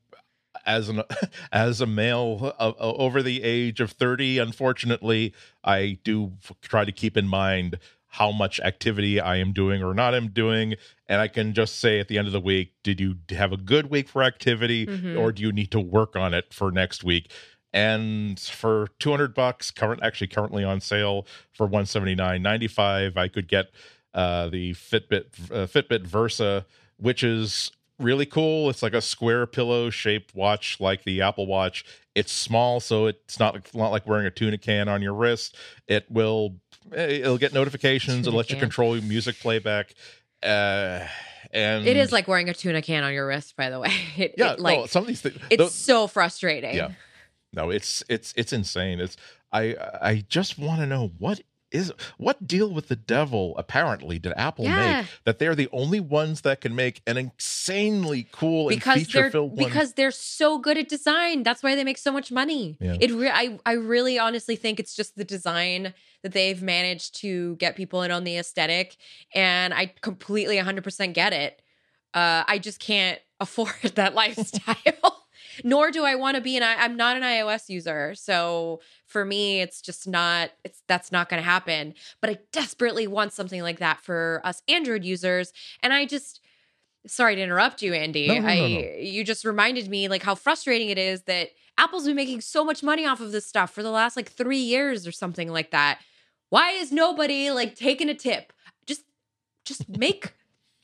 as 0.66 0.88
an 0.88 1.02
as 1.52 1.80
a 1.80 1.86
male 1.86 2.54
uh, 2.58 2.68
uh, 2.70 2.74
over 2.78 3.22
the 3.22 3.42
age 3.42 3.80
of 3.80 3.90
30 3.90 4.38
unfortunately 4.38 5.34
i 5.64 5.98
do 6.04 6.32
f- 6.42 6.52
try 6.62 6.84
to 6.84 6.92
keep 6.92 7.16
in 7.18 7.26
mind 7.26 7.78
how 8.18 8.30
much 8.30 8.60
activity 8.60 9.20
i 9.20 9.36
am 9.36 9.52
doing 9.52 9.82
or 9.82 9.92
not 9.94 10.14
am 10.14 10.28
doing 10.28 10.74
and 11.08 11.20
i 11.20 11.26
can 11.28 11.52
just 11.52 11.80
say 11.80 11.98
at 12.00 12.06
the 12.08 12.16
end 12.18 12.26
of 12.26 12.32
the 12.32 12.40
week 12.40 12.72
did 12.82 13.00
you 13.00 13.16
have 13.30 13.52
a 13.52 13.56
good 13.56 13.90
week 13.90 14.08
for 14.08 14.22
activity 14.22 14.86
Mhm. 14.86 15.18
or 15.18 15.32
do 15.32 15.42
you 15.42 15.52
need 15.52 15.70
to 15.72 15.80
work 15.80 16.14
on 16.16 16.32
it 16.34 16.52
for 16.54 16.70
next 16.70 17.02
week? 17.04 17.30
And 17.72 18.38
for 18.38 18.88
200 19.00 19.34
bucks 19.34 19.72
current 19.72 20.00
actually 20.02 20.28
currently 20.28 20.62
on 20.62 20.80
sale 20.80 21.26
for 21.52 21.66
179.95 21.68 23.16
i 23.16 23.28
could 23.28 23.48
get 23.48 23.66
uh 24.14 24.48
the 24.48 24.72
fitbit 24.74 25.24
uh, 25.50 25.66
fitbit 25.66 26.06
versa 26.06 26.64
which 26.98 27.24
is 27.24 27.72
really 28.00 28.26
cool. 28.26 28.70
It's 28.70 28.82
like 28.82 28.92
a 28.94 29.00
square 29.00 29.46
pillow 29.46 29.88
shaped 29.88 30.34
watch 30.34 30.78
like 30.80 31.04
the 31.04 31.22
apple 31.22 31.46
watch. 31.46 31.84
It's 32.16 32.32
small 32.32 32.80
so 32.80 33.06
it's 33.06 33.38
not 33.38 33.54
like, 33.54 33.72
not 33.74 33.90
like 33.92 34.04
wearing 34.06 34.26
a 34.26 34.30
tuna 34.32 34.58
can 34.58 34.88
on 34.88 35.00
your 35.00 35.14
wrist. 35.14 35.56
It 35.86 36.04
will 36.10 36.56
it'll 36.92 37.38
get 37.38 37.52
notifications 37.52 38.26
it'll 38.26 38.36
let 38.36 38.50
you 38.50 38.56
control 38.56 38.94
music 39.00 39.38
playback 39.40 39.94
uh 40.42 41.00
and 41.52 41.86
It 41.86 41.96
is 41.96 42.10
like 42.10 42.26
wearing 42.26 42.48
a 42.48 42.54
tuna 42.54 42.82
can 42.82 43.04
on 43.04 43.12
your 43.12 43.28
wrist, 43.28 43.54
by 43.56 43.70
the 43.70 43.78
way. 43.78 43.92
It, 44.16 44.34
yeah 44.36 44.54
it, 44.54 44.60
like 44.60 44.78
no, 44.78 44.86
some 44.86 45.02
of 45.04 45.06
these 45.08 45.20
things 45.20 45.36
it's 45.50 45.58
those- 45.58 45.74
so 45.74 46.06
frustrating. 46.06 46.74
Yeah. 46.74 46.92
no 47.52 47.70
it's 47.70 48.02
it's 48.08 48.32
it's 48.36 48.52
insane 48.52 48.98
it's 49.00 49.16
i 49.52 49.76
i 50.00 50.24
just 50.28 50.58
want 50.58 50.80
to 50.80 50.86
know 50.86 51.12
what 51.18 51.40
is 51.74 51.92
what 52.16 52.46
deal 52.46 52.72
with 52.72 52.88
the 52.88 52.96
devil 52.96 53.54
apparently 53.58 54.18
did 54.18 54.32
apple 54.36 54.64
Yeah. 54.64 55.00
make 55.02 55.06
that 55.24 55.38
they're 55.38 55.54
the 55.54 55.68
only 55.72 56.00
ones 56.00 56.40
that 56.42 56.60
can 56.60 56.74
make 56.74 57.02
an 57.06 57.16
insanely 57.16 58.28
cool 58.32 58.68
because 58.68 58.96
and 58.96 59.06
feature 59.06 59.30
filled 59.30 59.56
one 59.58 59.68
because 59.68 59.92
they're 59.94 60.10
so 60.10 60.58
good 60.58 60.78
at 60.78 60.88
design. 60.88 61.42
That's 61.42 61.62
why 61.62 61.74
they 61.74 61.84
make 61.84 61.98
so 61.98 62.12
much 62.12 62.30
money. 62.32 62.76
Yeah. 62.80 62.96
It 63.00 63.10
re- 63.12 63.30
I 63.30 63.58
I 63.66 63.72
really 63.72 64.18
honestly 64.18 64.56
think 64.56 64.78
it's 64.80 64.94
just 64.94 65.16
the 65.16 65.24
design 65.24 65.92
that 66.22 66.32
they've 66.32 66.62
managed 66.62 67.16
to 67.20 67.56
get 67.56 67.76
people 67.76 68.02
in 68.02 68.10
on 68.10 68.24
the 68.24 68.38
aesthetic, 68.38 68.96
and 69.34 69.74
I 69.74 69.92
completely 70.00 70.56
100% 70.56 71.12
get 71.12 71.32
it. 71.34 71.60
Uh, 72.14 72.44
I 72.46 72.58
just 72.58 72.78
can't 72.80 73.18
afford 73.40 73.92
that 73.96 74.14
lifestyle. 74.22 75.23
Nor 75.62 75.90
do 75.90 76.04
I 76.04 76.14
want 76.14 76.36
to 76.36 76.40
be 76.40 76.56
an. 76.56 76.62
I- 76.62 76.76
I'm 76.76 76.96
not 76.96 77.16
an 77.16 77.22
iOS 77.22 77.68
user, 77.68 78.14
so 78.14 78.80
for 79.06 79.24
me, 79.24 79.60
it's 79.60 79.80
just 79.80 80.08
not. 80.08 80.50
It's 80.64 80.82
that's 80.88 81.12
not 81.12 81.28
going 81.28 81.42
to 81.42 81.48
happen. 81.48 81.94
But 82.20 82.30
I 82.30 82.38
desperately 82.52 83.06
want 83.06 83.32
something 83.32 83.62
like 83.62 83.78
that 83.78 84.00
for 84.00 84.40
us 84.44 84.62
Android 84.68 85.04
users, 85.04 85.52
and 85.82 85.92
I 85.92 86.06
just 86.06 86.40
sorry 87.06 87.36
to 87.36 87.42
interrupt 87.42 87.82
you 87.82 87.92
andy 87.92 88.26
No, 88.28 88.36
no, 88.36 88.40
no, 88.40 88.48
i 88.48 88.56
no. 88.56 88.64
you 88.98 89.24
just 89.24 89.44
reminded 89.44 89.90
me 89.90 90.08
like 90.08 90.22
how 90.22 90.34
frustrating 90.34 90.88
it 90.88 90.96
is 90.96 91.20
that 91.24 91.50
apple's 91.76 92.06
been 92.06 92.16
making 92.16 92.40
so 92.40 92.64
much 92.64 92.82
money 92.82 93.04
off 93.04 93.20
of 93.20 93.30
this 93.30 93.44
stuff 93.46 93.70
for 93.70 93.82
the 93.82 93.90
last 93.90 94.16
like 94.16 94.30
three 94.32 94.56
years 94.56 95.06
or 95.06 95.12
something 95.12 95.50
like 95.50 95.70
that 95.70 95.98
why 96.48 96.70
is 96.70 96.90
nobody 96.90 97.50
like 97.50 97.74
taking 97.74 98.08
a 98.08 98.14
tip 98.14 98.54
just 98.86 99.02
just 99.66 99.86
make 99.86 100.32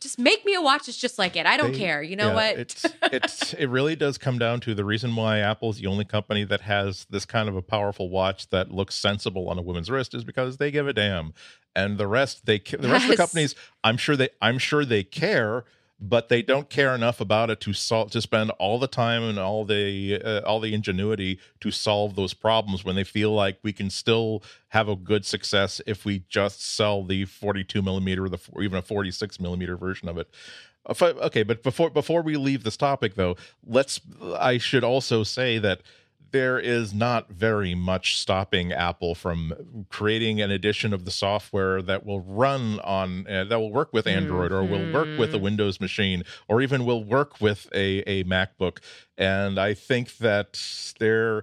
just 0.01 0.19
make 0.19 0.45
me 0.45 0.55
a 0.55 0.61
watch 0.63 0.87
that's 0.87 0.97
just 0.99 1.19
like 1.19 1.37
it. 1.37 1.47
I 1.47 1.57
don't 1.57 1.73
They- 1.73 1.79
care. 1.79 2.03
You 2.03 2.17
know 2.17 2.29
yeah, 2.29 2.35
what? 2.35 2.59
It's 2.59 2.87
it's 3.03 3.53
it 3.55 3.67
really 3.67 3.97
does 3.97 4.19
come 4.19 4.39
down 4.39 4.61
to 4.61 4.75
the 4.75 4.85
reason 4.85 5.15
why 5.15 5.39
Apple's 5.39 5.79
the 5.79 5.87
only 5.87 6.05
company 6.05 6.45
that 6.45 6.63
has 6.63 7.07
this 7.11 7.25
kind 7.27 7.49
of 7.49 7.57
a 7.57 7.63
powerful 7.63 8.09
watch 8.09 8.49
that 8.51 8.71
looks 8.71 8.95
sensible 8.95 9.49
on 9.49 9.59
a 9.59 9.63
woman's 9.63 9.91
wrist 9.91 10.15
is 10.15 10.25
because 10.25 10.57
they 10.57 10.71
give 10.71 10.89
a 10.89 10.93
damn, 10.93 11.35
and 11.77 11.99
the 11.99 12.07
rest 12.07 12.47
they 12.47 12.59
the 12.59 12.89
rest 12.89 13.05
of 13.05 13.11
the 13.11 13.17
companies 13.17 13.55
I'm 13.85 13.97
sure 13.97 14.17
they 14.17 14.31
I'm 14.41 14.59
sure 14.59 14.85
they 14.85 15.05
care. 15.05 15.65
But 16.03 16.31
they 16.31 16.41
don't 16.41 16.71
care 16.71 16.95
enough 16.95 17.21
about 17.21 17.51
it 17.51 17.61
to 17.61 17.75
solve 17.75 18.11
to 18.13 18.23
spend 18.23 18.51
all 18.53 18.79
the 18.79 18.87
time 18.87 19.23
and 19.23 19.39
all 19.39 19.67
the 19.67 20.21
uh, 20.25 20.41
all 20.47 20.59
the 20.59 20.73
ingenuity 20.73 21.39
to 21.61 21.71
solve 21.71 22.17
those 22.17 22.33
problems 22.33 22.85
when 22.85 22.97
they 22.97 23.05
feel 23.05 23.33
like 23.33 23.59
we 23.63 23.73
can 23.75 23.91
still 23.91 24.43
have 24.69 24.89
a 24.89 24.97
good 24.97 25.27
success 25.27 25.83
if 25.87 26.07
we 26.07 26.25
just 26.29 26.63
sell 26.63 27.05
the 27.05 27.27
42 27.27 27.83
millimeter 27.83 28.25
or 28.25 28.29
the 28.31 28.39
or 28.53 28.63
even 28.63 28.79
a 28.79 28.83
46 28.83 29.39
millimeter 29.41 29.77
version 29.77 30.09
of 30.09 30.17
it. 30.17 30.31
Okay, 30.89 31.43
but 31.43 31.63
before 31.63 31.91
before 31.91 32.23
we 32.23 32.37
leave 32.37 32.65
this 32.65 32.79
topic 32.79 33.15
though, 33.15 33.37
let's 33.67 34.01
I 34.39 34.57
should 34.57 34.83
also 34.83 35.23
say 35.23 35.59
that 35.59 35.83
there 36.33 36.59
is 36.59 36.93
not 36.95 37.31
very 37.31 37.75
much 37.75 38.19
stopping 38.19 38.73
Apple 38.73 39.15
from 39.15 39.87
creating 39.89 40.41
an 40.41 40.51
edition 40.51 40.93
of 40.93 41.05
the 41.05 41.11
software 41.11 41.83
that 41.83 42.05
will 42.07 42.21
run 42.21 42.79
on 42.81 43.27
uh, 43.27 43.45
that 43.45 43.59
will 43.59 43.73
work 43.73 43.93
with 43.93 44.07
Android 44.07 44.53
or 44.53 44.65
will 44.65 44.87
work 44.87 45.11
with 45.17 45.35
a 45.35 45.39
Mhm. 45.39 45.41
Windows 45.41 45.81
machine 45.81 46.23
or 46.49 46.61
even 46.63 46.85
will 46.85 47.05
work 47.05 47.41
with 47.41 47.69
a 47.75 48.01
a 48.09 48.25
MacBook. 48.25 48.79
And 49.19 49.59
I 49.59 49.75
think 49.75 50.19
that 50.19 50.61
there 50.99 51.43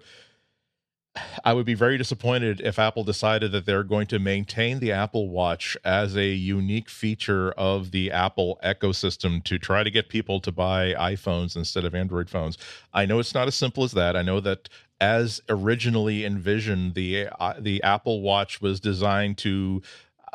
I 1.44 1.54
would 1.54 1.66
be 1.66 1.74
very 1.74 1.98
disappointed 1.98 2.62
if 2.62 2.78
Apple 2.80 3.04
decided 3.04 3.52
that 3.52 3.66
they're 3.66 3.84
going 3.84 4.08
to 4.08 4.20
maintain 4.20 4.80
the 4.80 4.92
Apple 4.92 5.30
Watch 5.30 5.78
as 5.86 6.16
a 6.16 6.28
unique 6.28 6.90
feature 6.90 7.52
of 7.52 7.92
the 7.92 8.12
Apple 8.12 8.60
ecosystem 8.64 9.44
to 9.46 9.58
try 9.58 9.84
to 9.84 9.92
get 9.92 10.10
people 10.10 10.40
to 10.42 10.52
buy 10.52 10.94
iPhones 10.94 11.56
instead 11.56 11.86
of 11.86 11.96
Android 11.96 12.30
phones. 12.30 12.58
I 12.94 13.06
know 13.06 13.20
it's 13.20 13.34
not 13.34 13.48
as 13.48 13.56
simple 13.56 13.84
as 13.84 13.92
that. 13.94 14.16
I 14.16 14.22
know 14.22 14.40
that 14.42 14.70
as 15.00 15.42
originally 15.48 16.26
envisioned, 16.26 16.96
the 16.96 17.28
uh, 17.40 17.54
the 17.60 17.82
Apple 17.84 18.22
Watch 18.22 18.62
was 18.62 18.80
designed 18.80 19.38
to 19.40 19.82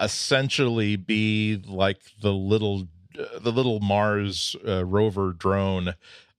essentially 0.01 0.97
be 0.97 1.61
like 1.67 1.99
the 2.21 2.33
little 2.33 2.89
uh, 3.19 3.39
the 3.41 3.53
little 3.53 3.81
Mars 3.81 4.57
uh, 4.67 4.85
rover 4.85 5.33
drone 5.33 5.95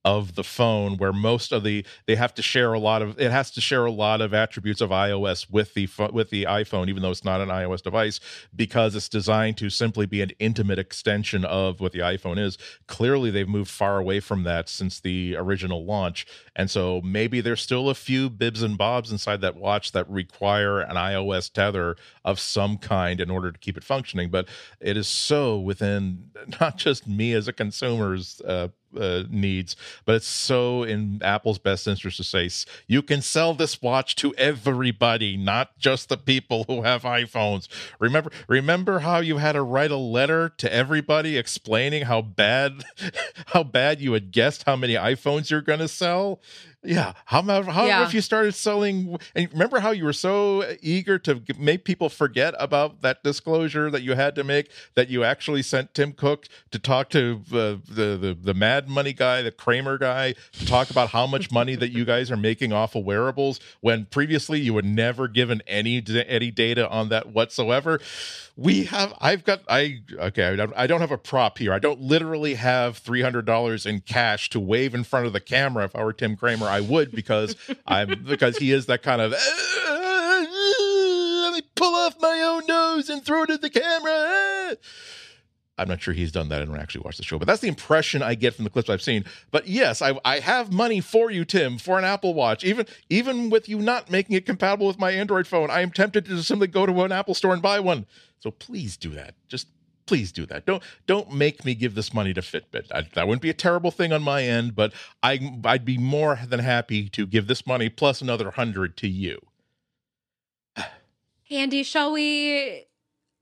of 0.06 0.36
the 0.36 0.44
phone 0.44 0.98
where 0.98 1.14
most 1.14 1.52
of 1.52 1.64
the 1.64 1.86
they 2.08 2.16
have 2.16 2.34
to 2.34 2.42
share 2.42 2.74
a 2.74 2.80
lot 2.80 3.02
of 3.02 3.20
it 3.20 3.32
has 3.32 3.52
to 3.52 3.62
share 3.62 3.86
a 3.86 3.92
lot 3.92 4.22
of 4.22 4.34
attributes 4.34 4.82
of 4.82 4.90
iOS 4.90 5.50
with 5.50 5.74
the 5.74 5.88
with 6.12 6.30
the 6.30 6.44
iPhone 6.44 6.90
even 6.90 7.02
though 7.02 7.12
it's 7.12 7.24
not 7.24 7.42
an 7.42 7.50
iOS 7.50 7.82
device 7.82 8.20
because 8.56 8.96
it's 8.96 9.10
designed 9.10 9.58
to 9.58 9.70
simply 9.70 10.06
be 10.06 10.22
an 10.22 10.32
intimate 10.40 10.80
extension 10.80 11.46
of 11.46 11.80
what 11.80 11.92
the 11.92 12.00
iPhone 12.00 12.38
is. 12.38 12.58
Clearly 12.88 13.32
they've 13.32 13.48
moved 13.48 13.70
far 13.70 13.98
away 13.98 14.20
from 14.20 14.44
that 14.44 14.70
since 14.70 15.00
the 15.00 15.36
original 15.38 15.86
launch. 15.86 16.26
And 16.56 16.70
so 16.70 17.02
maybe 17.04 17.42
there's 17.42 17.62
still 17.62 17.90
a 17.90 17.96
few 17.96 18.30
bibs 18.30 18.62
and 18.62 18.78
bobs 18.78 19.12
inside 19.12 19.42
that 19.42 19.56
watch 19.56 19.92
that 19.94 20.10
require 20.10 20.80
an 20.80 20.96
iOS 20.96 21.52
tether 21.52 21.96
of 22.24 22.40
some 22.40 22.78
kind 22.78 23.20
in 23.20 23.30
order 23.30 23.52
to 23.52 23.60
keep 23.60 23.78
it 23.78 23.84
functioning. 23.84 24.30
But 24.30 24.48
it 24.80 24.98
is 24.98 25.08
so 25.08 25.58
within 25.58 26.32
not 26.62 26.78
just 26.78 27.08
me 27.08 27.34
as 27.34 27.48
a 27.48 27.54
consumer's 27.54 28.42
uh, 28.42 28.70
uh, 29.00 29.24
needs, 29.30 29.76
but 30.06 30.16
it's 30.16 30.28
so 30.28 30.84
in 30.84 31.20
Apple's 31.24 31.60
best 31.60 31.88
interest 31.88 32.18
to 32.18 32.24
say 32.24 32.44
you 32.88 33.02
can 33.02 33.22
sell 33.22 33.54
this 33.54 33.82
watch 33.82 34.16
to 34.18 34.34
everybody, 34.36 35.38
not 35.38 35.78
just 35.78 36.10
the 36.10 36.18
people 36.18 36.66
who 36.68 36.82
have 36.82 37.04
iPhones. 37.04 37.68
Remember, 38.00 38.32
remember 38.48 39.00
how 39.00 39.20
you 39.20 39.38
had 39.38 39.54
to 39.54 39.62
write 39.62 39.92
a 39.92 39.98
letter 39.98 40.50
to 40.58 40.74
everybody 40.74 41.38
explaining 41.38 42.04
how 42.04 42.22
bad, 42.22 42.84
how 43.48 43.64
bad 43.64 44.02
you 44.02 44.14
had 44.14 44.32
guessed 44.32 44.64
how 44.66 44.76
many 44.76 44.96
iPhones 44.96 45.50
you're 45.50 45.62
going 45.62 45.80
to 45.80 45.88
sell. 45.88 46.42
Yeah. 46.84 47.14
How 47.26 47.40
about 47.40 47.66
how 47.66 47.86
Yeah. 47.86 48.04
if 48.06 48.14
you 48.14 48.22
started 48.22 48.54
selling? 48.54 49.18
And 49.36 49.50
remember 49.54 49.80
how 49.80 49.92
you 49.92 50.04
were 50.04 50.14
so 50.14 50.64
eager 50.82 51.18
to 51.20 51.42
make 51.58 51.86
people 51.86 52.10
forget 52.10 52.54
about 52.60 53.02
that 53.02 53.24
disclosure 53.24 53.90
that 53.90 54.02
you 54.02 54.16
had 54.16 54.36
to 54.36 54.44
make 54.44 54.70
that 54.96 55.10
you 55.10 55.24
actually 55.24 55.62
sent 55.62 55.94
Tim 55.94 56.12
Cook 56.12 56.48
to 56.72 56.80
talk 56.80 57.10
to 57.12 57.42
uh, 57.52 57.78
the 57.88 58.18
the 58.18 58.38
the 58.40 58.54
Mad 58.54 58.90
Money 58.90 59.14
guy, 59.14 59.42
the 59.42 59.52
Cramer 59.52 59.98
guy, 59.98 60.34
to 60.54 60.66
talk 60.66 60.90
about 60.90 61.10
how 61.10 61.26
much 61.26 61.52
money 61.52 61.76
that 61.76 61.92
you 61.92 62.04
guys 62.06 62.30
are 62.30 62.38
making 62.38 62.74
off 62.74 62.96
of 62.96 63.06
wearables 63.06 63.60
when 63.82 64.06
previously 64.06 64.60
you 64.60 64.76
had 64.76 64.86
never 64.86 65.28
given 65.28 65.62
any 65.68 66.04
any 66.28 66.52
data 66.52 66.90
on 66.90 67.10
that 67.10 67.28
whatsoever. 67.28 68.00
We 68.56 68.84
have. 68.86 69.14
I've 69.20 69.44
got. 69.44 69.62
I 69.68 70.02
okay. 70.14 70.56
Don't, 70.56 70.74
I 70.76 70.86
don't 70.86 71.02
have 71.02 71.12
a 71.12 71.18
prop 71.18 71.58
here. 71.58 71.74
I 71.74 71.80
don't 71.80 72.00
literally 72.00 72.54
have 72.54 72.98
three 72.98 73.22
hundred 73.22 73.46
dollars 73.46 73.86
in 73.86 74.02
cash 74.02 74.50
to 74.52 74.60
wave 74.60 74.94
in 74.94 75.04
front 75.04 75.26
of 75.26 75.34
the 75.34 75.40
camera. 75.40 75.86
If 75.86 75.96
I 75.96 76.04
were 76.04 76.14
Tim 76.14 76.36
Cramer, 76.36 76.68
I 76.74 76.82
would 76.82 77.12
because 77.12 77.56
I'm 77.86 78.24
because 78.28 78.58
he 78.58 78.72
is 78.72 78.88
that 78.88 79.04
kind 79.04 79.22
of. 79.22 79.34
Eh, 79.34 80.46
let 81.44 81.54
me 81.54 81.62
pull 81.76 81.94
off 81.94 82.16
my 82.20 82.42
own 82.42 82.66
nose 82.66 83.10
and 83.10 83.24
throw 83.24 83.44
it 83.44 83.52
at 83.52 83.62
the 83.62 83.70
camera. 83.70 84.76
I'm 85.78 85.88
not 85.88 86.02
sure 86.02 86.14
he's 86.14 86.32
done 86.32 86.50
that. 86.50 86.62
I 86.62 86.66
don't 86.66 86.80
actually 86.80 87.02
watch 87.02 87.18
the 87.18 87.24
show, 87.24 87.40
but 87.40 87.48
that's 87.48 87.62
the 87.62 87.68
impression 87.68 88.22
I 88.22 88.36
get 88.36 88.54
from 88.54 88.64
the 88.64 88.70
clips 88.70 88.90
I've 88.90 89.02
seen. 89.02 89.26
But 89.50 89.68
yes, 89.68 90.04
I, 90.04 90.20
I 90.24 90.40
have 90.40 90.72
money 90.72 91.02
for 91.02 91.32
you, 91.32 91.46
Tim, 91.46 91.80
for 91.80 91.98
an 91.98 92.06
Apple 92.06 92.34
Watch. 92.34 92.64
Even 92.64 92.86
even 93.10 93.50
with 93.50 93.70
you 93.70 93.80
not 93.80 94.10
making 94.10 94.36
it 94.36 94.46
compatible 94.46 94.88
with 94.88 95.00
my 95.00 95.12
Android 95.12 95.48
phone, 95.48 95.70
I 95.70 95.82
am 95.82 95.92
tempted 95.92 96.26
to 96.26 96.44
simply 96.44 96.68
go 96.68 96.86
to 96.86 97.04
an 97.04 97.12
Apple 97.12 97.34
store 97.34 97.54
and 97.54 97.62
buy 97.62 97.80
one. 97.80 98.06
So 98.40 98.52
please 98.52 98.98
do 98.98 99.12
that. 99.12 99.36
Just 99.48 99.68
please 100.06 100.32
do 100.32 100.46
that. 100.48 100.66
Don't 100.66 100.84
don't 101.08 101.32
make 101.34 101.66
me 101.66 101.76
give 101.76 101.96
this 101.96 102.14
money 102.14 102.34
to 102.34 102.42
Fitbit. 102.42 102.92
I, 102.92 103.08
that 103.14 103.28
wouldn't 103.28 103.42
be 103.42 103.50
a 103.50 103.54
terrible 103.54 103.92
thing 103.92 104.12
on 104.14 104.22
my 104.22 104.44
end, 104.44 104.76
but 104.76 104.94
I 105.22 105.60
I'd 105.64 105.86
be 105.86 105.98
more 105.98 106.40
than 106.48 106.60
happy 106.60 107.10
to 107.10 107.26
give 107.26 107.48
this 107.48 107.66
money 107.66 107.90
plus 107.90 108.22
another 108.22 108.52
hundred 108.52 108.98
to 108.98 109.08
you. 109.08 109.40
Andy, 111.52 111.84
shall 111.84 112.12
we 112.12 112.86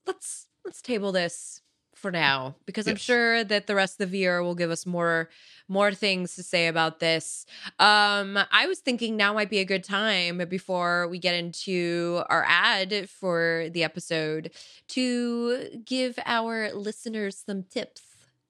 let's 0.06 0.47
let's 0.65 0.82
table 0.82 1.12
this 1.12 1.62
for 1.95 2.12
now 2.12 2.56
because 2.65 2.88
I'm 2.88 2.95
sure 2.95 3.43
that 3.43 3.67
the 3.67 3.76
rest 3.76 3.93
of 3.93 4.10
the 4.10 4.17
viewer 4.17 4.41
will 4.41 4.56
give 4.56 4.71
us 4.71 4.86
more 4.86 5.30
more 5.71 5.93
things 5.93 6.36
to 6.36 6.43
say 6.43 6.67
about 6.67 6.99
this. 6.99 7.45
Um 7.79 8.38
I 8.51 8.67
was 8.67 8.79
thinking 8.79 9.15
now 9.15 9.34
might 9.34 9.49
be 9.49 9.60
a 9.60 9.65
good 9.65 9.84
time 9.84 10.38
before 10.49 11.07
we 11.07 11.17
get 11.17 11.36
into 11.36 12.23
our 12.29 12.45
ad 12.47 13.10
for 13.10 13.67
the 13.71 13.84
episode 13.84 14.51
to 14.89 15.81
give 15.86 16.19
our 16.25 16.73
listeners 16.73 17.41
some 17.45 17.63
tips. 17.63 18.01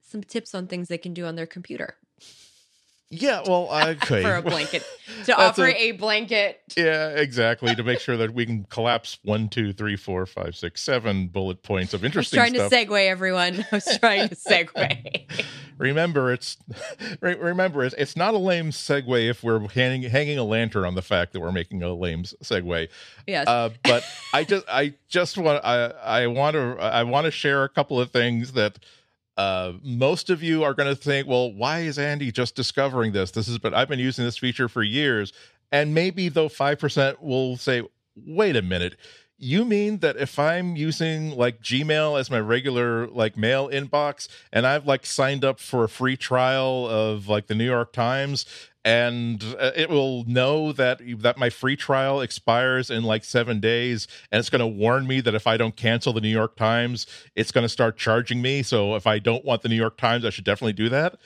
Some 0.02 0.24
tips 0.24 0.54
on 0.56 0.68
things 0.68 0.88
they 0.88 0.98
can 0.98 1.14
do 1.14 1.26
on 1.26 1.36
their 1.36 1.46
computer 1.46 1.96
Yeah, 3.14 3.42
well, 3.46 3.68
okay. 3.90 4.22
for 4.24 4.36
a 4.36 4.42
blanket 4.42 4.84
to 5.26 5.36
offer 5.38 5.66
a- 5.66 5.76
a 5.76 5.92
blanket 5.92 6.62
Yeah, 6.78 7.10
exactly. 7.10 7.76
To 7.76 7.84
make 7.84 8.00
sure 8.00 8.16
that 8.16 8.34
we 8.34 8.46
can 8.46 8.64
collapse 8.70 9.20
one, 9.24 9.50
two, 9.50 9.74
three, 9.74 9.98
four, 9.98 10.26
five, 10.26 10.56
six, 10.56 10.82
seven 10.82 11.28
bullet 11.28 11.62
points 11.62 11.94
of 11.94 12.02
I 12.02 12.04
was 12.04 12.06
interesting 12.08 12.38
trying 12.38 12.54
stuff. 12.56 12.70
to 12.72 12.76
segue, 12.76 13.08
everyone. 13.08 13.66
I 13.72 13.76
was 13.76 13.98
trying 14.00 14.30
to 14.30 14.36
segue. 14.36 15.44
remember, 15.78 16.32
it's 16.32 16.56
re- 17.20 17.36
remember 17.36 17.84
it's, 17.84 17.96
it's 17.98 18.16
not 18.16 18.34
a 18.34 18.38
lame 18.38 18.72
segue 18.72 19.30
if 19.30 19.44
we're 19.44 19.68
hanging 19.68 20.10
hanging 20.10 20.38
a 20.38 20.44
lantern 20.44 20.86
on 20.86 20.96
the 20.96 21.02
fact 21.02 21.34
that 21.34 21.42
we're 21.42 21.52
making 21.52 21.84
a 21.84 21.94
lame 21.94 22.24
segue. 22.24 22.88
yes. 23.28 23.48
Uh, 23.48 23.70
but 23.84 24.04
I 24.34 24.44
just 24.46 24.66
I 24.70 24.94
just 25.10 25.38
want 25.38 25.64
I 25.66 25.88
I 26.04 26.28
want 26.28 26.54
to 26.54 26.78
I 26.80 27.04
want 27.04 27.26
to 27.26 27.32
share 27.32 27.64
a 27.66 27.70
couple 27.70 28.00
of 28.00 28.12
things 28.12 28.54
that 28.54 28.80
uh, 29.38 29.74
most 29.84 30.30
of 30.30 30.44
you 30.44 30.64
are 30.64 30.74
going 30.74 30.90
to 30.90 30.96
think, 30.96 31.28
well, 31.28 31.52
why 31.52 31.80
is 31.80 31.98
Andy 31.98 32.32
just 32.32 32.56
discovering 32.56 33.12
this? 33.12 33.32
This 33.32 33.48
is, 33.48 33.58
but 33.58 33.74
I've 33.74 33.88
been 33.88 34.00
using 34.00 34.26
this 34.26 34.38
feature 34.38 34.68
for 34.68 34.84
years, 34.84 35.32
and 35.72 35.94
maybe 35.94 36.30
though 36.30 36.50
five 36.50 36.80
percent 36.80 37.22
will 37.22 37.58
say, 37.58 37.84
wait 38.16 38.56
a 38.56 38.62
minute. 38.62 38.98
You 39.44 39.66
mean 39.66 40.00
that 40.00 40.18
if 40.18 40.38
I'm 40.38 40.76
using 40.76 41.32
like 41.32 41.62
Gmail 41.64 42.20
as 42.20 42.30
my 42.30 42.40
regular 42.40 43.08
like 43.08 43.36
mail 43.36 43.70
inbox 43.70 44.28
and 44.54 44.68
I've 44.68 44.86
like 44.86 45.04
signed 45.04 45.44
up 45.44 45.60
for 45.60 45.84
a 45.84 45.90
free 45.90 46.16
trial 46.16 46.88
of 46.88 47.28
like 47.28 47.48
the 47.48 47.56
New 47.56 47.66
York 47.66 47.92
Times 47.92 48.46
and 48.84 49.44
uh, 49.60 49.72
it 49.76 49.90
will 49.90 50.24
know 50.26 50.72
that 50.72 51.02
that 51.20 51.38
my 51.38 51.50
free 51.50 51.76
trial 51.76 52.22
expires 52.22 52.90
in 52.90 53.04
like 53.04 53.24
7 53.24 53.60
days 53.60 54.08
and 54.32 54.40
it's 54.40 54.50
going 54.50 54.60
to 54.60 54.68
warn 54.68 55.06
me 55.08 55.22
that 55.22 55.36
if 55.36 55.48
I 55.48 55.58
don't 55.58 55.76
cancel 55.76 56.14
the 56.14 56.22
New 56.22 56.30
York 56.30 56.56
Times 56.56 57.06
it's 57.36 57.52
going 57.52 57.64
to 57.64 57.70
start 57.70 57.98
charging 57.98 58.42
me 58.42 58.64
so 58.64 58.96
if 58.96 59.06
I 59.06 59.20
don't 59.20 59.46
want 59.46 59.62
the 59.62 59.70
New 59.70 59.76
York 59.76 59.98
Times 59.98 60.26
I 60.26 60.30
should 60.30 60.46
definitely 60.46 60.74
do 60.74 60.90
that. 60.90 61.20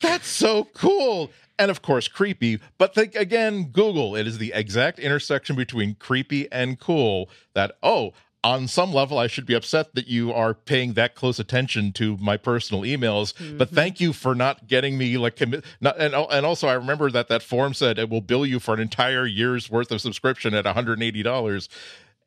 That's 0.00 0.26
so 0.26 0.64
cool! 0.74 1.30
And 1.58 1.70
of 1.70 1.82
course 1.82 2.08
creepy 2.08 2.60
but 2.78 2.94
think 2.94 3.14
again 3.14 3.70
google 3.70 4.16
it 4.16 4.26
is 4.26 4.38
the 4.38 4.52
exact 4.54 4.98
intersection 4.98 5.54
between 5.54 5.94
creepy 5.94 6.50
and 6.50 6.78
cool 6.80 7.30
that 7.54 7.76
oh 7.82 8.12
on 8.44 8.68
some 8.68 8.92
level 8.92 9.18
i 9.18 9.26
should 9.26 9.46
be 9.46 9.54
upset 9.54 9.94
that 9.94 10.06
you 10.06 10.32
are 10.32 10.52
paying 10.54 10.92
that 10.92 11.14
close 11.14 11.38
attention 11.40 11.90
to 11.92 12.16
my 12.18 12.36
personal 12.36 12.82
emails 12.82 13.32
but 13.58 13.70
Mhm. 13.70 13.74
thank 13.74 14.00
you 14.00 14.12
for 14.12 14.34
not 14.34 14.68
getting 14.68 14.96
me 14.98 15.16
like 15.16 15.34
commit 15.36 15.64
not 15.80 15.98
and, 15.98 16.14
and 16.14 16.44
also 16.46 16.68
i 16.68 16.74
remember 16.74 17.10
that 17.10 17.28
that 17.28 17.42
form 17.42 17.72
said 17.74 17.98
it 17.98 18.10
will 18.10 18.20
bill 18.20 18.44
you 18.44 18.60
for 18.60 18.74
an 18.74 18.80
entire 18.80 19.26
year's 19.26 19.70
worth 19.70 19.90
of 19.90 20.00
subscription 20.00 20.52
at 20.54 20.64
$180 20.66 21.68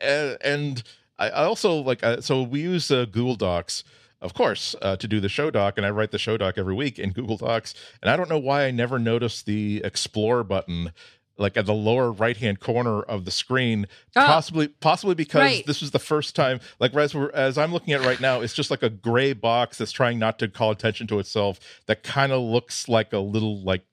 and, 0.02 0.38
and 0.42 0.84
I, 1.20 1.30
I 1.30 1.44
also 1.46 1.76
like 1.76 2.04
uh, 2.04 2.22
so 2.22 2.42
we 2.44 2.62
use 2.62 2.90
uh, 2.92 3.06
google 3.06 3.36
docs 3.36 3.84
of 4.20 4.34
course, 4.34 4.76
uh, 4.82 4.96
to 4.96 5.08
do 5.08 5.20
the 5.20 5.30
show 5.30 5.52
doc, 5.52 5.78
and 5.78 5.86
I 5.86 5.92
write 5.92 6.10
the 6.10 6.18
show 6.18 6.38
doc 6.38 6.56
every 6.58 6.74
week 6.74 6.98
in 6.98 7.12
Google 7.12 7.38
Docs. 7.38 7.76
And 8.02 8.10
I 8.10 8.18
don't 8.18 8.28
know 8.32 8.40
why 8.40 8.66
I 8.66 8.72
never 8.72 8.98
noticed 8.98 9.46
the 9.46 9.80
Explore 9.84 10.44
button, 10.44 10.92
like 11.38 11.56
at 11.58 11.66
the 11.66 11.74
lower 11.74 12.12
right 12.12 12.38
hand 12.38 12.60
corner 12.60 13.02
of 13.02 13.26
the 13.26 13.32
screen. 13.32 13.88
Oh. 14.16 14.26
Possibly, 14.26 14.68
possibly 14.68 15.16
because 15.16 15.42
Right. 15.42 15.66
this 15.66 15.82
was 15.82 15.92
the 15.92 16.00
first 16.00 16.36
time. 16.36 16.60
Like 16.80 16.96
as, 16.96 17.16
as 17.34 17.58
I'm 17.58 17.72
looking 17.74 17.94
at 17.94 18.02
right 18.02 18.20
now, 18.20 18.42
it's 18.42 18.54
just 18.54 18.72
like 18.72 18.84
a 18.84 18.90
gray 18.90 19.34
box 19.34 19.78
that's 19.78 19.92
trying 19.92 20.20
not 20.20 20.40
to 20.40 20.48
call 20.48 20.72
attention 20.72 21.08
to 21.08 21.20
itself. 21.20 21.60
That 21.86 22.04
kind 22.04 22.32
of 22.32 22.42
looks 22.42 22.88
like 22.90 23.14
a 23.14 23.20
little 23.20 23.62
like 23.64 23.84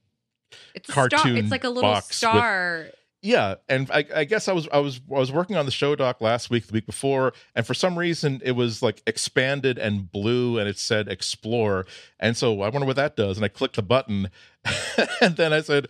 it's 0.75 0.89
a 0.89 0.93
star. 0.93 1.09
cartoon 1.09 1.37
It's 1.37 1.51
like 1.51 1.65
a 1.65 1.69
little 1.69 1.83
box 1.91 2.09
with- 2.09 2.15
star. 2.17 2.87
yeah, 3.23 3.55
and 3.69 3.91
I, 3.91 4.05
I 4.15 4.25
guess 4.25 4.47
I 4.49 4.53
was 4.53 4.69
I 4.73 4.79
was 4.79 5.01
I 5.11 5.19
was 5.19 5.33
working 5.33 5.57
on 5.57 5.65
the 5.67 5.73
show 5.73 5.95
doc 5.97 6.21
last 6.21 6.49
week, 6.51 6.67
the 6.67 6.73
week 6.73 6.87
before, 6.87 7.33
and 7.55 7.67
for 7.67 7.75
some 7.75 7.99
reason 7.99 8.41
it 8.45 8.53
was 8.53 8.83
like 8.83 9.03
expanded 9.07 9.79
and 9.79 10.11
blue, 10.13 10.59
and 10.59 10.69
it 10.69 10.79
said 10.79 11.09
explore, 11.09 11.87
and 12.21 12.37
so 12.37 12.61
I 12.63 12.69
wonder 12.69 12.87
what 12.87 12.97
that 12.97 13.17
does, 13.17 13.37
and 13.37 13.45
I 13.45 13.49
clicked 13.49 13.77
the 13.77 13.83
button, 13.83 14.31
and 15.21 15.37
then 15.37 15.53
I 15.53 15.61
said, 15.63 15.89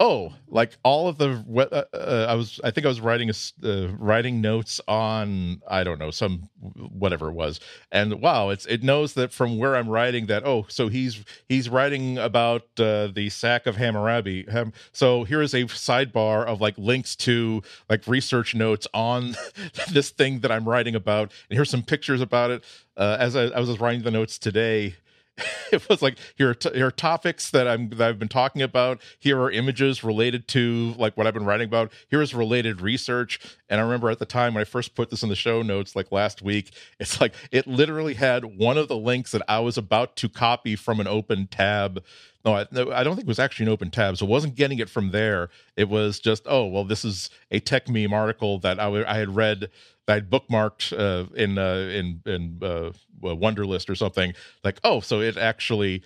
oh, 0.00 0.32
like 0.48 0.76
all 0.82 1.08
of 1.08 1.18
the 1.18 1.44
we- 1.46 1.62
uh, 1.62 1.84
uh, 1.94 2.26
I 2.28 2.34
was 2.34 2.60
I 2.64 2.70
think 2.70 2.84
I 2.84 2.88
was 2.88 3.00
writing 3.00 3.30
a 3.30 3.34
uh, 3.64 3.88
writing 3.98 4.40
notes 4.40 4.80
on 4.88 5.62
I 5.68 5.84
don't 5.84 5.98
know 5.98 6.10
some 6.10 6.48
whatever 6.90 7.28
it 7.28 7.34
was, 7.34 7.60
and 7.90 8.20
wow, 8.20 8.50
it's 8.50 8.66
it 8.66 8.82
knows 8.82 9.14
that 9.14 9.32
from 9.32 9.58
where 9.58 9.76
I'm 9.76 9.88
writing 9.88 10.26
that 10.26 10.44
oh, 10.44 10.66
so 10.68 10.88
he's 10.88 11.24
he's 11.48 11.68
writing 11.68 12.18
about 12.18 12.62
uh, 12.78 13.08
the 13.08 13.28
sack 13.30 13.66
of 13.66 13.76
Hammurabi. 13.76 14.46
Ham- 14.50 14.72
so 14.92 15.24
here 15.24 15.42
is 15.42 15.54
a 15.54 15.64
sidebar 15.64 16.44
of 16.44 16.60
like 16.60 16.76
links 16.78 17.14
to 17.16 17.62
like 17.88 18.06
research 18.06 18.54
notes 18.54 18.86
on 18.92 19.36
this 19.90 20.10
thing 20.10 20.40
that 20.40 20.50
I'm 20.50 20.68
writing 20.68 20.94
about, 20.94 21.32
and 21.48 21.56
here's 21.56 21.70
some 21.70 21.82
pictures 21.82 22.20
about 22.20 22.50
it. 22.50 22.64
Uh, 22.96 23.16
as 23.18 23.36
I, 23.36 23.44
I 23.44 23.60
was 23.60 23.80
writing 23.80 24.02
the 24.02 24.10
notes 24.10 24.38
today, 24.38 24.96
it 25.72 25.88
was 25.88 26.02
like 26.02 26.18
here 26.36 26.50
are, 26.50 26.54
t- 26.54 26.74
here 26.74 26.86
are 26.86 26.90
topics 26.90 27.50
that 27.50 27.66
I'm 27.66 27.88
that 27.90 28.08
I've 28.08 28.18
been 28.18 28.28
talking 28.28 28.60
about. 28.60 29.00
Here 29.18 29.40
are 29.40 29.50
images 29.50 30.04
related 30.04 30.46
to 30.48 30.94
like 30.98 31.16
what 31.16 31.26
I've 31.26 31.34
been 31.34 31.46
writing 31.46 31.66
about. 31.66 31.92
Here 32.08 32.20
is 32.20 32.34
related 32.34 32.80
research. 32.80 33.40
And 33.68 33.80
I 33.80 33.84
remember 33.84 34.10
at 34.10 34.18
the 34.18 34.26
time 34.26 34.54
when 34.54 34.60
I 34.60 34.64
first 34.64 34.94
put 34.94 35.10
this 35.10 35.22
in 35.22 35.30
the 35.30 35.36
show 35.36 35.62
notes, 35.62 35.96
like 35.96 36.12
last 36.12 36.42
week, 36.42 36.74
it's 37.00 37.20
like 37.20 37.34
it 37.50 37.66
literally 37.66 38.14
had 38.14 38.44
one 38.44 38.76
of 38.76 38.88
the 38.88 38.96
links 38.96 39.32
that 39.32 39.42
I 39.48 39.60
was 39.60 39.78
about 39.78 40.16
to 40.16 40.28
copy 40.28 40.76
from 40.76 41.00
an 41.00 41.06
open 41.06 41.46
tab. 41.46 42.04
No, 42.44 42.56
I, 42.56 42.66
no, 42.72 42.90
I 42.90 43.04
don't 43.04 43.14
think 43.14 43.26
it 43.26 43.28
was 43.28 43.38
actually 43.38 43.66
an 43.66 43.72
open 43.72 43.90
tab, 43.90 44.16
so 44.16 44.26
I 44.26 44.28
wasn't 44.28 44.56
getting 44.56 44.80
it 44.80 44.90
from 44.90 45.12
there. 45.12 45.48
It 45.76 45.88
was 45.88 46.18
just, 46.18 46.42
oh, 46.46 46.66
well, 46.66 46.84
this 46.84 47.04
is 47.04 47.30
a 47.52 47.60
Techmeme 47.60 48.10
article 48.12 48.58
that 48.60 48.80
I, 48.80 48.84
w- 48.84 49.04
I 49.06 49.16
had 49.18 49.36
read 49.36 49.70
that 50.06 50.16
I'd 50.16 50.30
bookmarked 50.30 50.92
uh, 50.98 51.32
in 51.34 51.56
uh, 51.58 51.88
in 51.92 52.20
in 52.26 52.58
uh, 52.60 52.90
Wunderlist 53.22 53.88
or 53.88 53.94
something. 53.94 54.34
Like, 54.64 54.80
oh, 54.82 55.00
so 55.00 55.20
it 55.20 55.36
actually 55.36 56.02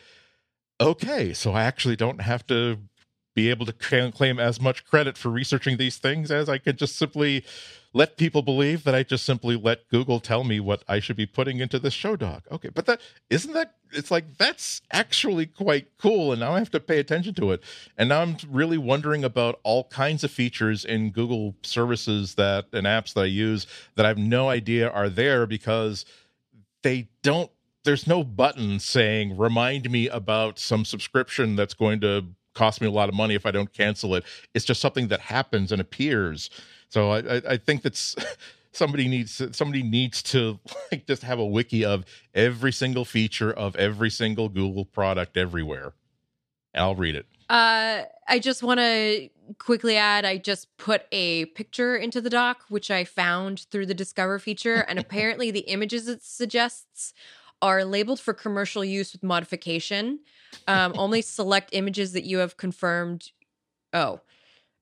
okay. 0.80 1.32
So 1.32 1.52
I 1.52 1.62
actually 1.62 1.96
don't 1.96 2.20
have 2.20 2.46
to 2.48 2.78
be 3.36 3.50
able 3.50 3.66
to 3.66 3.72
claim 4.10 4.40
as 4.40 4.58
much 4.58 4.84
credit 4.86 5.18
for 5.18 5.28
researching 5.28 5.76
these 5.76 5.98
things 5.98 6.30
as 6.30 6.48
I 6.48 6.56
could 6.56 6.78
just 6.78 6.96
simply 6.96 7.44
let 7.92 8.16
people 8.16 8.40
believe 8.40 8.82
that 8.84 8.94
I 8.94 9.02
just 9.02 9.26
simply 9.26 9.56
let 9.56 9.88
Google 9.90 10.20
tell 10.20 10.42
me 10.42 10.58
what 10.58 10.82
I 10.88 11.00
should 11.00 11.16
be 11.16 11.26
putting 11.26 11.60
into 11.60 11.78
this 11.78 11.92
show 11.92 12.16
doc. 12.16 12.44
Okay, 12.50 12.70
but 12.70 12.86
that 12.86 13.00
isn't 13.28 13.52
that 13.52 13.74
it's 13.92 14.10
like 14.10 14.38
that's 14.38 14.80
actually 14.90 15.44
quite 15.44 15.88
cool 15.98 16.32
and 16.32 16.40
now 16.40 16.52
I 16.52 16.58
have 16.58 16.70
to 16.70 16.80
pay 16.80 16.98
attention 16.98 17.34
to 17.34 17.52
it. 17.52 17.62
And 17.98 18.08
now 18.08 18.22
I'm 18.22 18.38
really 18.50 18.78
wondering 18.78 19.22
about 19.22 19.60
all 19.64 19.84
kinds 19.84 20.24
of 20.24 20.30
features 20.30 20.84
in 20.84 21.10
Google 21.10 21.54
services 21.62 22.36
that 22.36 22.66
and 22.72 22.86
apps 22.86 23.12
that 23.14 23.20
I 23.20 23.26
use 23.26 23.66
that 23.96 24.06
I 24.06 24.08
have 24.08 24.18
no 24.18 24.48
idea 24.48 24.88
are 24.88 25.10
there 25.10 25.46
because 25.46 26.06
they 26.82 27.08
don't 27.22 27.50
there's 27.84 28.06
no 28.06 28.24
button 28.24 28.80
saying 28.80 29.36
remind 29.36 29.90
me 29.90 30.08
about 30.08 30.58
some 30.58 30.86
subscription 30.86 31.54
that's 31.54 31.74
going 31.74 32.00
to 32.00 32.24
cost 32.56 32.80
me 32.80 32.88
a 32.88 32.90
lot 32.90 33.08
of 33.08 33.14
money 33.14 33.34
if 33.34 33.46
I 33.46 33.52
don't 33.52 33.72
cancel 33.72 34.16
it. 34.16 34.24
It's 34.54 34.64
just 34.64 34.80
something 34.80 35.08
that 35.08 35.20
happens 35.20 35.70
and 35.70 35.80
appears 35.80 36.50
so 36.88 37.10
I, 37.10 37.42
I 37.48 37.56
think 37.56 37.82
that's 37.82 38.16
somebody 38.72 39.08
needs 39.08 39.42
somebody 39.56 39.82
needs 39.82 40.22
to 40.24 40.58
like 40.92 41.06
just 41.06 41.22
have 41.22 41.38
a 41.38 41.46
wiki 41.46 41.84
of 41.84 42.04
every 42.34 42.72
single 42.72 43.04
feature 43.04 43.52
of 43.52 43.76
every 43.76 44.10
single 44.10 44.48
Google 44.48 44.84
product 44.84 45.36
everywhere. 45.36 45.92
I'll 46.74 46.94
read 46.94 47.14
it. 47.14 47.26
Uh, 47.48 48.02
I 48.26 48.38
just 48.40 48.62
want 48.62 48.80
to 48.80 49.28
quickly 49.58 49.96
add 49.96 50.24
I 50.24 50.36
just 50.36 50.76
put 50.78 51.06
a 51.12 51.46
picture 51.46 51.96
into 51.96 52.20
the 52.20 52.28
doc, 52.28 52.64
which 52.68 52.90
I 52.90 53.04
found 53.04 53.66
through 53.70 53.86
the 53.86 53.94
Discover 53.94 54.40
feature. 54.40 54.84
And 54.88 54.98
apparently, 54.98 55.50
the 55.50 55.60
images 55.60 56.08
it 56.08 56.22
suggests 56.22 57.14
are 57.62 57.84
labeled 57.84 58.20
for 58.20 58.34
commercial 58.34 58.84
use 58.84 59.12
with 59.12 59.22
modification. 59.22 60.20
Um, 60.68 60.94
only 60.98 61.22
select 61.22 61.70
images 61.72 62.12
that 62.12 62.24
you 62.24 62.38
have 62.38 62.56
confirmed. 62.56 63.30
Oh, 63.92 64.20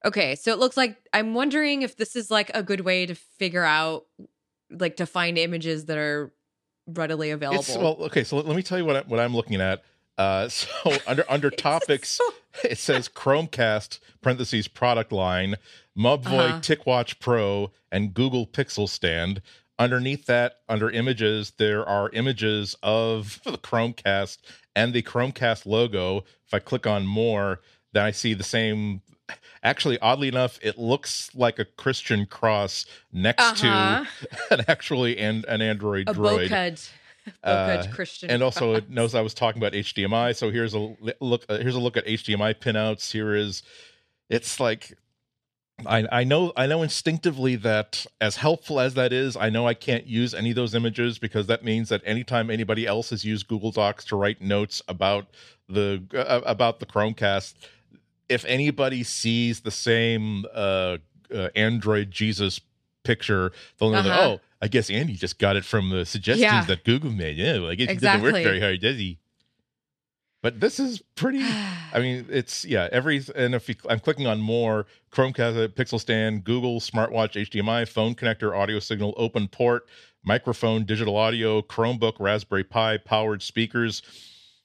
Okay, 0.05 0.35
so 0.35 0.53
it 0.53 0.59
looks 0.59 0.77
like 0.77 0.99
I'm 1.15 1.33
wondering 1.33 1.83
if 1.83 1.97
this 1.97 2.15
is 2.15 2.31
like 2.31 2.51
a 2.53 2.63
good 2.63 2.83
way 2.83 3.07
to 3.07 3.15
figure 3.15 3.65
out, 3.65 4.05
like, 4.71 4.97
to 4.97 5.07
find 5.07 5.39
images 5.39 5.87
that 5.87 5.97
are 5.97 6.31
readily 6.87 7.31
available. 7.31 7.61
It's, 7.61 7.77
well, 7.77 7.97
okay, 8.01 8.23
so 8.23 8.37
let, 8.37 8.47
let 8.47 8.55
me 8.55 8.63
tell 8.63 8.77
you 8.77 8.85
what 8.85 8.97
I, 8.97 9.01
what 9.03 9.19
I'm 9.19 9.35
looking 9.35 9.61
at. 9.63 9.83
Uh, 10.19 10.49
so 10.51 10.69
under 11.07 11.25
under 11.29 11.51
topics, 11.51 12.11
so- 12.11 12.35
it 12.63 12.79
says 12.79 13.09
Chromecast 13.09 13.99
parentheses 14.21 14.69
product 14.69 15.11
line, 15.11 15.57
Mobvoi 15.99 16.51
uh-huh. 16.51 16.61
TicWatch 16.61 17.19
Pro, 17.19 17.73
and 17.91 18.13
Google 18.13 18.47
Pixel 18.47 18.89
Stand. 18.89 19.41
Underneath 19.79 20.27
that, 20.27 20.61
under 20.69 20.89
images, 20.91 21.53
there 21.59 21.85
are 21.85 22.09
images 22.11 22.77
of 22.83 23.41
the 23.45 23.59
Chromecast 23.59 24.39
and 24.77 24.93
the 24.93 25.03
Chromecast 25.03 25.67
logo. 25.67 26.25
If 26.47 26.55
I 26.55 26.59
click 26.59 26.87
on 26.87 27.07
more, 27.07 27.61
then 27.93 28.05
I 28.05 28.11
see 28.11 28.35
the 28.35 28.45
same 28.45 29.03
actually 29.63 29.99
oddly 30.01 30.29
enough 30.29 30.59
it 30.61 30.77
looks 30.77 31.35
like 31.35 31.59
a 31.59 31.65
christian 31.65 32.27
cross 32.27 32.85
next 33.11 33.65
uh-huh. 33.65 34.05
to 34.51 34.55
an 34.59 34.65
actually 34.69 35.17
and 35.17 35.47
an 35.47 35.63
android 35.63 36.07
a 36.11 36.13
droid 36.13 36.51
bokeh. 36.51 36.91
Uh, 37.43 37.83
Christian 37.91 38.31
and 38.31 38.43
also 38.43 38.73
cross. 38.73 38.79
it 38.83 38.91
knows 38.91 39.15
I 39.15 39.23
was 39.23 39.33
talking 39.33 39.61
about 39.61 39.73
HDMI. 39.73 40.37
So 40.37 40.51
here's 40.51 40.75
a 40.75 40.95
look. 41.21 41.45
Uh, 41.49 41.57
here's 41.57 41.75
a 41.75 41.81
look 41.81 41.97
at 41.97 42.05
HDMI 42.05 42.55
pinouts. 42.57 43.11
Here 43.11 43.35
is, 43.35 43.63
it's 44.29 44.61
like 44.61 44.93
I, 45.87 46.07
I 46.11 46.25
know 46.25 46.53
I 46.57 46.67
know 46.67 46.83
instinctively 46.83 47.57
that 47.57 48.07
as 48.21 48.37
helpful 48.37 48.79
as 48.79 48.95
that 48.95 49.13
is, 49.13 49.37
I 49.37 49.51
know 49.51 49.67
I 49.67 49.75
can't 49.75 50.07
use 50.07 50.33
any 50.33 50.51
of 50.51 50.57
those 50.57 50.75
images 50.75 51.19
because 51.19 51.47
that 51.49 51.65
means 51.65 51.89
that 51.89 52.01
anytime 52.05 52.49
anybody 52.49 52.87
else 52.87 53.11
has 53.11 53.25
used 53.25 53.49
Google 53.49 53.73
Docs 53.73 54.05
to 54.07 54.17
write 54.17 54.41
notes 54.41 54.83
about 54.87 55.27
the 55.69 56.03
uh, 56.15 56.43
about 56.45 56.79
the 56.79 56.87
Chromecast, 56.87 57.55
if 58.29 58.45
anybody 58.45 59.03
sees 59.03 59.61
the 59.61 59.71
same 59.71 60.45
uh, 60.55 60.99
uh, 61.35 61.49
Android 61.57 62.11
Jesus 62.11 62.61
picture, 63.03 63.53
they'll 63.79 63.91
know 63.91 63.99
uh-huh. 63.99 64.09
that, 64.09 64.21
oh, 64.21 64.41
I 64.63 64.69
guess 64.69 64.91
Andy 64.91 65.15
just 65.15 65.39
got 65.39 65.57
it 65.57 65.65
from 65.65 65.91
the 65.91 66.07
suggestions 66.07 66.43
yeah. 66.43 66.65
that 66.65 66.85
Google 66.85 67.11
made. 67.11 67.37
Yeah, 67.37 67.59
well, 67.59 67.71
I 67.71 67.75
guess 67.75 67.89
exactly. 67.89 68.29
he 68.29 68.33
didn't 68.33 68.45
work 68.45 68.45
very 68.45 68.61
hard, 68.61 68.81
does 68.81 68.97
he? 68.97 69.19
But 70.45 70.61
this 70.61 70.79
is 70.79 71.01
pretty. 71.15 71.41
I 71.43 72.01
mean, 72.01 72.27
it's 72.29 72.67
yeah. 72.67 72.91
Every 72.93 73.25
and 73.35 73.55
if 73.55 73.67
you, 73.67 73.77
I'm 73.89 73.99
clicking 73.99 74.27
on 74.27 74.43
more 74.43 74.85
Chromecast, 75.11 75.69
Pixel 75.69 75.99
Stand, 75.99 76.45
Google 76.45 76.81
smartwatch, 76.81 77.33
HDMI, 77.49 77.89
phone 77.89 78.15
connector, 78.15 78.55
audio 78.55 78.79
signal, 78.79 79.15
open 79.17 79.49
port, 79.49 79.89
microphone, 80.23 80.85
digital 80.85 81.17
audio, 81.17 81.63
Chromebook, 81.63 82.17
Raspberry 82.21 82.63
Pi, 82.63 82.99
powered 82.99 83.41
speakers 83.41 84.03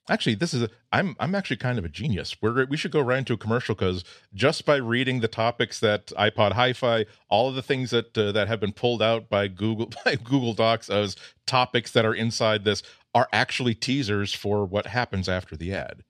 actually 0.10 0.36
this 0.36 0.54
is 0.54 0.63
a, 0.63 0.70
i'm 0.92 1.15
i'm 1.20 1.36
actually 1.36 1.56
kind 1.56 1.78
of 1.78 1.86
a 1.86 1.89
genius 1.89 2.36
we're 2.42 2.65
we 2.65 2.76
should 2.76 2.92
go 2.92 3.00
right 3.00 3.20
into 3.20 3.34
a 3.34 3.38
commercial 3.38 3.76
because 3.76 4.04
just 4.34 4.65
by 4.65 4.76
reading 4.76 5.20
the 5.20 5.28
topics 5.28 5.80
that 5.80 6.08
ipod 6.18 6.54
hi-fi 6.54 7.06
all 7.30 7.48
of 7.48 7.56
the 7.56 7.62
things 7.62 7.92
that 7.92 8.18
uh, 8.18 8.32
that 8.32 8.48
have 8.48 8.60
been 8.60 8.74
pulled 8.74 9.02
out 9.02 9.30
by 9.30 9.48
google 9.48 9.89
by 10.06 10.15
google 10.15 10.54
docs 10.54 10.89
as 10.89 11.15
topics 11.46 11.92
that 11.92 12.06
are 12.06 12.13
inside 12.13 12.63
this 12.63 12.82
are 13.13 13.28
actually 13.32 13.76
teasers 13.76 14.34
for 14.34 14.65
what 14.65 14.88
happens 14.88 15.28
after 15.28 15.56
the 15.56 15.74
ad. 15.74 16.04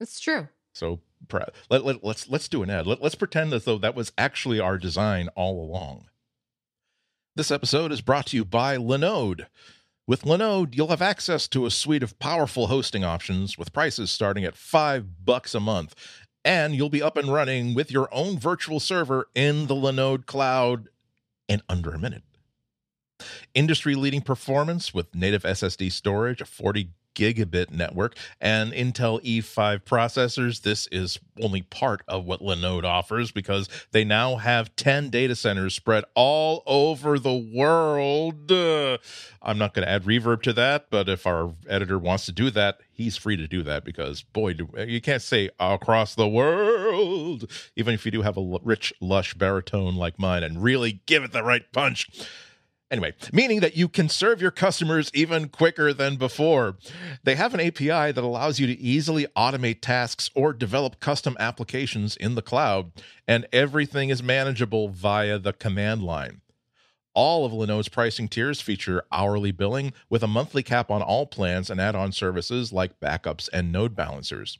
It's 0.00 0.20
true. 0.20 0.48
So 0.72 1.00
let, 1.70 1.84
let, 1.84 2.04
let's 2.04 2.28
let's 2.28 2.48
do 2.48 2.62
an 2.62 2.70
ad. 2.70 2.86
Let, 2.86 3.02
let's 3.02 3.14
pretend 3.14 3.52
as 3.52 3.64
though 3.64 3.78
that 3.78 3.94
was 3.94 4.12
actually 4.16 4.60
our 4.60 4.78
design 4.78 5.28
all 5.34 5.62
along. 5.62 6.06
This 7.34 7.50
episode 7.50 7.92
is 7.92 8.00
brought 8.00 8.26
to 8.26 8.36
you 8.36 8.44
by 8.44 8.76
linode. 8.76 9.46
With 10.08 10.22
Linode, 10.22 10.74
you'll 10.74 10.88
have 10.88 11.02
access 11.02 11.46
to 11.48 11.66
a 11.66 11.70
suite 11.70 12.02
of 12.02 12.18
powerful 12.18 12.68
hosting 12.68 13.04
options 13.04 13.58
with 13.58 13.74
prices 13.74 14.10
starting 14.10 14.42
at 14.42 14.56
5 14.56 15.26
bucks 15.26 15.54
a 15.54 15.60
month. 15.60 15.94
And 16.42 16.74
you'll 16.74 16.88
be 16.88 17.02
up 17.02 17.18
and 17.18 17.30
running 17.30 17.74
with 17.74 17.90
your 17.90 18.08
own 18.10 18.38
virtual 18.38 18.80
server 18.80 19.28
in 19.34 19.66
the 19.66 19.74
Linode 19.74 20.24
cloud 20.24 20.88
in 21.46 21.60
under 21.68 21.90
a 21.90 21.98
minute. 21.98 22.22
Industry 23.54 23.94
leading 23.94 24.22
performance 24.22 24.94
with 24.94 25.14
native 25.14 25.42
SSD 25.42 25.92
storage, 25.92 26.40
a 26.40 26.44
40 26.44 26.90
gigabit 27.18 27.70
network 27.70 28.16
and 28.40 28.72
Intel 28.72 29.20
E5 29.22 29.82
processors. 29.82 30.62
This 30.62 30.86
is 30.92 31.18
only 31.42 31.62
part 31.62 32.02
of 32.06 32.24
what 32.24 32.40
Linode 32.40 32.84
offers 32.84 33.32
because 33.32 33.68
they 33.90 34.04
now 34.04 34.36
have 34.36 34.74
10 34.76 35.10
data 35.10 35.34
centers 35.34 35.74
spread 35.74 36.04
all 36.14 36.62
over 36.64 37.18
the 37.18 37.34
world. 37.34 38.52
Uh, 38.52 38.98
I'm 39.42 39.58
not 39.58 39.74
going 39.74 39.84
to 39.84 39.90
add 39.90 40.04
reverb 40.04 40.42
to 40.42 40.52
that, 40.54 40.86
but 40.90 41.08
if 41.08 41.26
our 41.26 41.52
editor 41.68 41.98
wants 41.98 42.26
to 42.26 42.32
do 42.32 42.50
that, 42.50 42.80
he's 42.92 43.16
free 43.16 43.36
to 43.36 43.48
do 43.48 43.64
that 43.64 43.84
because, 43.84 44.22
boy, 44.22 44.54
you 44.86 45.00
can't 45.00 45.22
say 45.22 45.50
across 45.58 46.14
the 46.14 46.28
world, 46.28 47.50
even 47.74 47.94
if 47.94 48.04
you 48.04 48.12
do 48.12 48.22
have 48.22 48.36
a 48.36 48.58
rich, 48.62 48.92
lush 49.00 49.34
baritone 49.34 49.96
like 49.96 50.18
mine 50.18 50.44
and 50.44 50.62
really 50.62 51.00
give 51.06 51.24
it 51.24 51.32
the 51.32 51.42
right 51.42 51.70
punch. 51.72 52.08
Anyway, 52.90 53.14
meaning 53.34 53.60
that 53.60 53.76
you 53.76 53.86
can 53.86 54.08
serve 54.08 54.40
your 54.40 54.50
customers 54.50 55.10
even 55.12 55.48
quicker 55.48 55.92
than 55.92 56.16
before. 56.16 56.76
They 57.22 57.34
have 57.34 57.52
an 57.52 57.60
API 57.60 58.12
that 58.12 58.18
allows 58.18 58.58
you 58.58 58.66
to 58.66 58.80
easily 58.80 59.26
automate 59.36 59.82
tasks 59.82 60.30
or 60.34 60.54
develop 60.54 60.98
custom 60.98 61.36
applications 61.38 62.16
in 62.16 62.34
the 62.34 62.40
cloud, 62.40 62.92
and 63.26 63.46
everything 63.52 64.08
is 64.08 64.22
manageable 64.22 64.88
via 64.88 65.38
the 65.38 65.52
command 65.52 66.02
line. 66.02 66.40
All 67.12 67.44
of 67.44 67.52
Linode's 67.52 67.88
pricing 67.88 68.28
tiers 68.28 68.62
feature 68.62 69.02
hourly 69.12 69.50
billing 69.50 69.92
with 70.08 70.22
a 70.22 70.28
monthly 70.28 70.62
cap 70.62 70.90
on 70.90 71.02
all 71.02 71.26
plans 71.26 71.68
and 71.68 71.80
add 71.80 71.94
on 71.94 72.12
services 72.12 72.72
like 72.72 73.00
backups 73.00 73.50
and 73.52 73.70
node 73.70 73.94
balancers. 73.94 74.58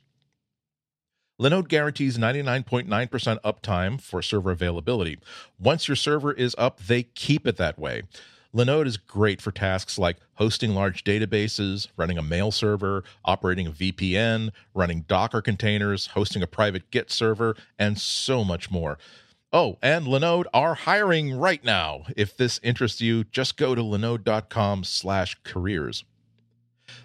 Linode 1.39 1.69
guarantees 1.69 2.17
99.9% 2.17 3.39
uptime 3.41 4.01
for 4.01 4.21
server 4.21 4.51
availability. 4.51 5.17
Once 5.57 5.87
your 5.87 5.95
server 5.95 6.33
is 6.33 6.53
up, 6.57 6.81
they 6.81 7.03
keep 7.03 7.47
it 7.47 7.55
that 7.55 7.79
way. 7.79 8.01
Linode 8.53 8.87
is 8.87 8.97
great 8.97 9.41
for 9.41 9.51
tasks 9.51 9.97
like 9.97 10.17
hosting 10.33 10.75
large 10.75 11.05
databases, 11.05 11.87
running 11.95 12.17
a 12.17 12.23
mail 12.23 12.51
server, 12.51 13.05
operating 13.23 13.67
a 13.67 13.71
VPN, 13.71 14.51
running 14.73 15.05
Docker 15.07 15.41
containers, 15.41 16.07
hosting 16.07 16.43
a 16.43 16.47
private 16.47 16.91
Git 16.91 17.09
server, 17.11 17.55
and 17.77 17.97
so 17.99 18.43
much 18.43 18.69
more. 18.69 18.97
Oh, 19.53 19.77
and 19.81 20.07
Linode 20.07 20.47
are 20.53 20.73
hiring 20.73 21.37
right 21.37 21.63
now. 21.63 22.03
If 22.17 22.35
this 22.35 22.59
interests 22.63 22.99
you, 23.01 23.23
just 23.23 23.55
go 23.55 23.75
to 23.75 23.81
linode.com/careers. 23.81 26.03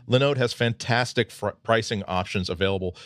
Linode 0.08 0.38
has 0.38 0.52
fantastic 0.52 1.30
fr- 1.30 1.50
pricing 1.62 2.02
options 2.08 2.48
available 2.48 2.96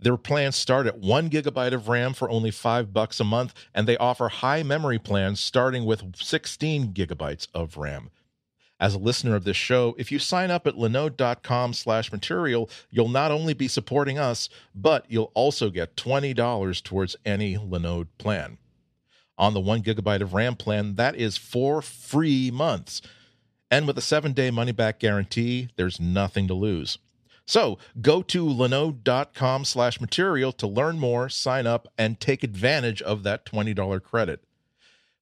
their 0.00 0.16
plans 0.16 0.56
start 0.56 0.86
at 0.86 0.98
one 0.98 1.28
gigabyte 1.28 1.72
of 1.72 1.88
RAM 1.88 2.14
for 2.14 2.30
only 2.30 2.50
five 2.50 2.92
bucks 2.92 3.18
a 3.18 3.24
month, 3.24 3.52
and 3.74 3.86
they 3.86 3.96
offer 3.96 4.28
high 4.28 4.62
memory 4.62 4.98
plans 4.98 5.40
starting 5.40 5.84
with 5.84 6.16
16 6.16 6.92
gigabytes 6.92 7.48
of 7.52 7.76
RAM. 7.76 8.10
As 8.80 8.94
a 8.94 8.98
listener 8.98 9.34
of 9.34 9.42
this 9.42 9.56
show, 9.56 9.96
if 9.98 10.12
you 10.12 10.20
sign 10.20 10.52
up 10.52 10.66
at 10.66 10.76
linode.com 10.76 11.72
slash 11.72 12.12
material, 12.12 12.70
you'll 12.90 13.08
not 13.08 13.32
only 13.32 13.52
be 13.52 13.66
supporting 13.66 14.18
us, 14.18 14.48
but 14.72 15.04
you'll 15.08 15.32
also 15.34 15.68
get 15.68 15.96
$20 15.96 16.82
towards 16.84 17.16
any 17.24 17.56
Linode 17.56 18.06
plan. 18.18 18.58
On 19.36 19.52
the 19.52 19.60
one 19.60 19.82
gigabyte 19.82 20.20
of 20.20 20.32
RAM 20.32 20.54
plan, 20.54 20.94
that 20.94 21.16
is 21.16 21.36
four 21.36 21.82
free 21.82 22.52
months. 22.52 23.02
And 23.70 23.86
with 23.86 23.98
a 23.98 24.02
seven 24.02 24.32
day 24.32 24.50
money 24.50 24.72
back 24.72 25.00
guarantee, 25.00 25.68
there's 25.76 26.00
nothing 26.00 26.46
to 26.46 26.54
lose. 26.54 26.98
So 27.48 27.78
go 28.02 28.20
to 28.24 28.44
linode.com 28.44 29.64
slash 29.64 30.02
material 30.02 30.52
to 30.52 30.66
learn 30.66 30.98
more, 30.98 31.30
sign 31.30 31.66
up, 31.66 31.88
and 31.96 32.20
take 32.20 32.44
advantage 32.44 33.00
of 33.00 33.22
that 33.22 33.46
$20 33.46 34.02
credit. 34.02 34.44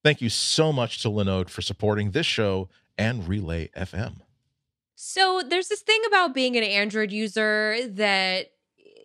Thank 0.03 0.21
you 0.21 0.29
so 0.29 0.73
much 0.73 1.01
to 1.03 1.09
Linode 1.09 1.49
for 1.49 1.63
supporting 1.63 2.11
this 2.11 2.27
show 2.27 2.69
and 2.99 3.29
Relay 3.29 3.69
FM. 3.77 4.17
So 4.97 5.41
there's 5.49 5.69
this 5.69 5.83
thing 5.83 6.01
about 6.09 6.35
being 6.35 6.57
an 6.57 6.65
Android 6.65 7.13
user 7.13 7.77
that 7.91 8.51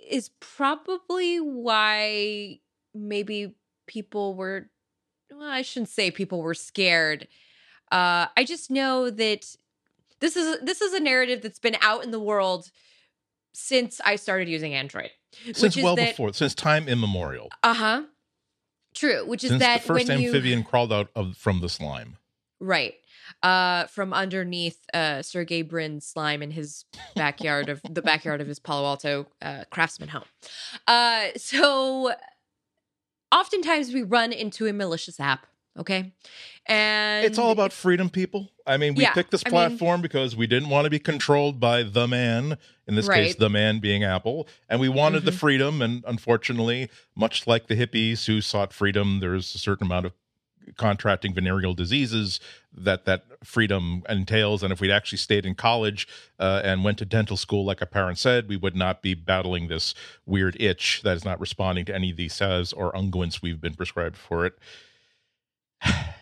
is 0.10 0.32
probably 0.40 1.40
why 1.40 2.60
maybe 2.96 3.54
people 3.86 4.34
were 4.34 4.70
well, 5.32 5.48
I 5.48 5.62
shouldn't 5.62 5.90
say 5.90 6.10
people 6.10 6.42
were 6.42 6.56
scared. 6.56 7.28
Uh, 7.92 8.28
I 8.36 8.44
just 8.46 8.72
know 8.72 9.12
that 9.12 9.56
this 10.20 10.36
is 10.36 10.60
this 10.62 10.82
is 10.82 10.94
a 10.94 11.00
narrative 11.00 11.44
that's 11.44 11.60
been 11.60 11.78
out 11.82 12.04
in 12.04 12.10
the 12.10 12.20
world 12.20 12.72
since 13.54 14.02
I 14.04 14.16
started 14.16 14.48
using 14.48 14.74
Android. 14.74 15.12
Since 15.54 15.78
well 15.78 15.96
that, 15.96 16.10
before, 16.10 16.34
since 16.34 16.54
time 16.54 16.88
immemorial. 16.88 17.50
Uh 17.64 17.74
huh. 17.74 18.04
True, 18.94 19.26
which 19.26 19.44
is 19.44 19.52
since 19.52 19.62
that 19.62 19.82
the 19.82 19.88
first 19.88 20.10
when 20.10 20.26
amphibian 20.26 20.60
you, 20.60 20.66
crawled 20.66 20.92
out 20.92 21.10
of 21.16 21.38
from 21.38 21.62
the 21.62 21.70
slime. 21.70 22.18
Right. 22.60 22.96
Uh, 23.42 23.86
from 23.86 24.14
underneath 24.14 24.78
uh, 24.94 25.22
Sergey 25.22 25.62
Brin's 25.62 26.06
slime 26.06 26.44
in 26.44 26.52
his 26.52 26.86
backyard 27.16 27.70
of 27.70 27.82
the 27.90 28.02
backyard 28.02 28.42
of 28.42 28.48
his 28.48 28.60
Palo 28.60 28.86
Alto 28.86 29.28
uh, 29.42 29.64
craftsman 29.72 30.10
home. 30.10 30.26
Uh, 30.86 31.28
so 31.38 32.14
oftentimes 33.32 33.94
we 33.94 34.04
run 34.04 34.34
into 34.34 34.68
a 34.68 34.74
malicious 34.74 35.20
app 35.20 35.48
okay 35.78 36.12
and 36.68 37.26
it's 37.26 37.38
all 37.38 37.52
about 37.52 37.72
freedom 37.72 38.10
people 38.10 38.52
i 38.68 38.78
mean 38.78 38.94
we 38.94 39.04
yeah, 39.04 39.14
picked 39.14 39.32
this 39.32 39.44
platform 39.44 39.94
I 39.94 39.96
mean, 39.96 40.02
because 40.02 40.36
we 40.36 40.48
didn't 40.48 40.70
want 40.70 40.86
to 40.86 40.90
be 40.90 41.00
controlled 41.00 41.60
by 41.60 41.84
the 41.84 42.08
man 42.08 42.58
in 42.88 42.96
this 42.96 43.08
right. 43.08 43.28
case 43.28 43.36
the 43.36 43.50
man 43.50 43.80
being 43.80 44.04
apple 44.04 44.48
and 44.70 44.80
we 44.80 44.90
wanted 44.90 45.20
mm-hmm. 45.20 45.28
the 45.28 45.32
freedom 45.32 45.82
and 45.82 46.04
unfortunately 46.08 46.90
much 47.16 47.48
like 47.48 47.68
the 47.68 47.76
hippies 47.76 48.26
who 48.26 48.42
sought 48.42 48.74
freedom 48.74 49.20
there's 49.22 49.56
a 49.56 49.58
certain 49.58 49.88
amount 49.88 50.06
of 50.06 50.14
contracting 50.78 51.34
venereal 51.34 51.74
diseases 51.74 52.40
that 52.74 53.06
that 53.06 53.26
freedom 53.44 54.04
entails 54.08 54.64
and 54.64 54.72
if 54.72 54.80
we'd 54.80 54.92
actually 54.92 55.18
stayed 55.18 55.46
in 55.46 55.56
college 55.56 56.08
uh, 56.40 56.62
and 56.64 56.84
went 56.84 56.98
to 56.98 57.06
dental 57.06 57.36
school 57.36 57.66
like 57.66 57.82
our 57.82 57.88
parents 57.88 58.22
said 58.22 58.48
we 58.48 58.58
would 58.58 58.76
not 58.76 59.02
be 59.02 59.14
battling 59.14 59.68
this 59.68 59.94
weird 60.26 60.56
itch 60.60 61.02
that 61.04 61.16
is 61.16 61.26
not 61.26 61.40
responding 61.40 61.86
to 61.86 61.94
any 61.94 62.12
of 62.12 62.18
these 62.18 62.34
says 62.34 62.72
or 62.74 62.92
unguents 62.94 63.42
we've 63.42 63.62
been 63.62 63.74
prescribed 63.74 64.16
for 64.16 64.46
it 64.46 64.58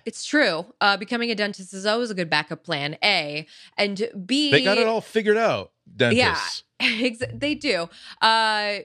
it's 0.05 0.25
true. 0.25 0.65
Uh, 0.81 0.97
becoming 0.97 1.31
a 1.31 1.35
dentist 1.35 1.73
is 1.73 1.85
always 1.85 2.09
a 2.09 2.15
good 2.15 2.29
backup 2.29 2.63
plan. 2.63 2.97
A 3.03 3.47
and 3.77 4.09
B. 4.25 4.51
They 4.51 4.63
got 4.63 4.77
it 4.77 4.87
all 4.87 5.01
figured 5.01 5.37
out. 5.37 5.71
Dentists. 5.95 6.63
Yeah, 6.81 7.09
they 7.33 7.55
do. 7.55 7.89
Uh, 8.21 8.79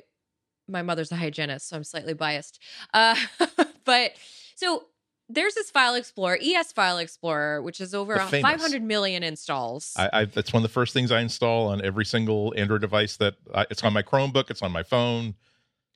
my 0.66 0.82
mother's 0.82 1.12
a 1.12 1.16
hygienist, 1.16 1.68
so 1.68 1.76
I'm 1.76 1.84
slightly 1.84 2.12
biased. 2.12 2.58
Uh, 2.92 3.14
but 3.84 4.14
so 4.56 4.86
there's 5.28 5.54
this 5.54 5.70
file 5.70 5.94
explorer, 5.94 6.38
ES 6.42 6.72
File 6.72 6.98
Explorer, 6.98 7.62
which 7.62 7.80
is 7.80 7.94
over 7.94 8.18
500 8.18 8.82
million 8.82 9.22
installs. 9.22 9.94
I, 9.96 10.10
I, 10.12 10.24
that's 10.26 10.52
one 10.52 10.62
of 10.62 10.68
the 10.68 10.72
first 10.72 10.92
things 10.92 11.10
I 11.12 11.20
install 11.20 11.68
on 11.68 11.84
every 11.84 12.04
single 12.04 12.52
Android 12.56 12.80
device. 12.80 13.16
That 13.16 13.34
I, 13.54 13.66
it's 13.70 13.82
on 13.84 13.92
my 13.92 14.02
Chromebook, 14.02 14.50
it's 14.50 14.62
on 14.62 14.72
my 14.72 14.82
phone. 14.82 15.34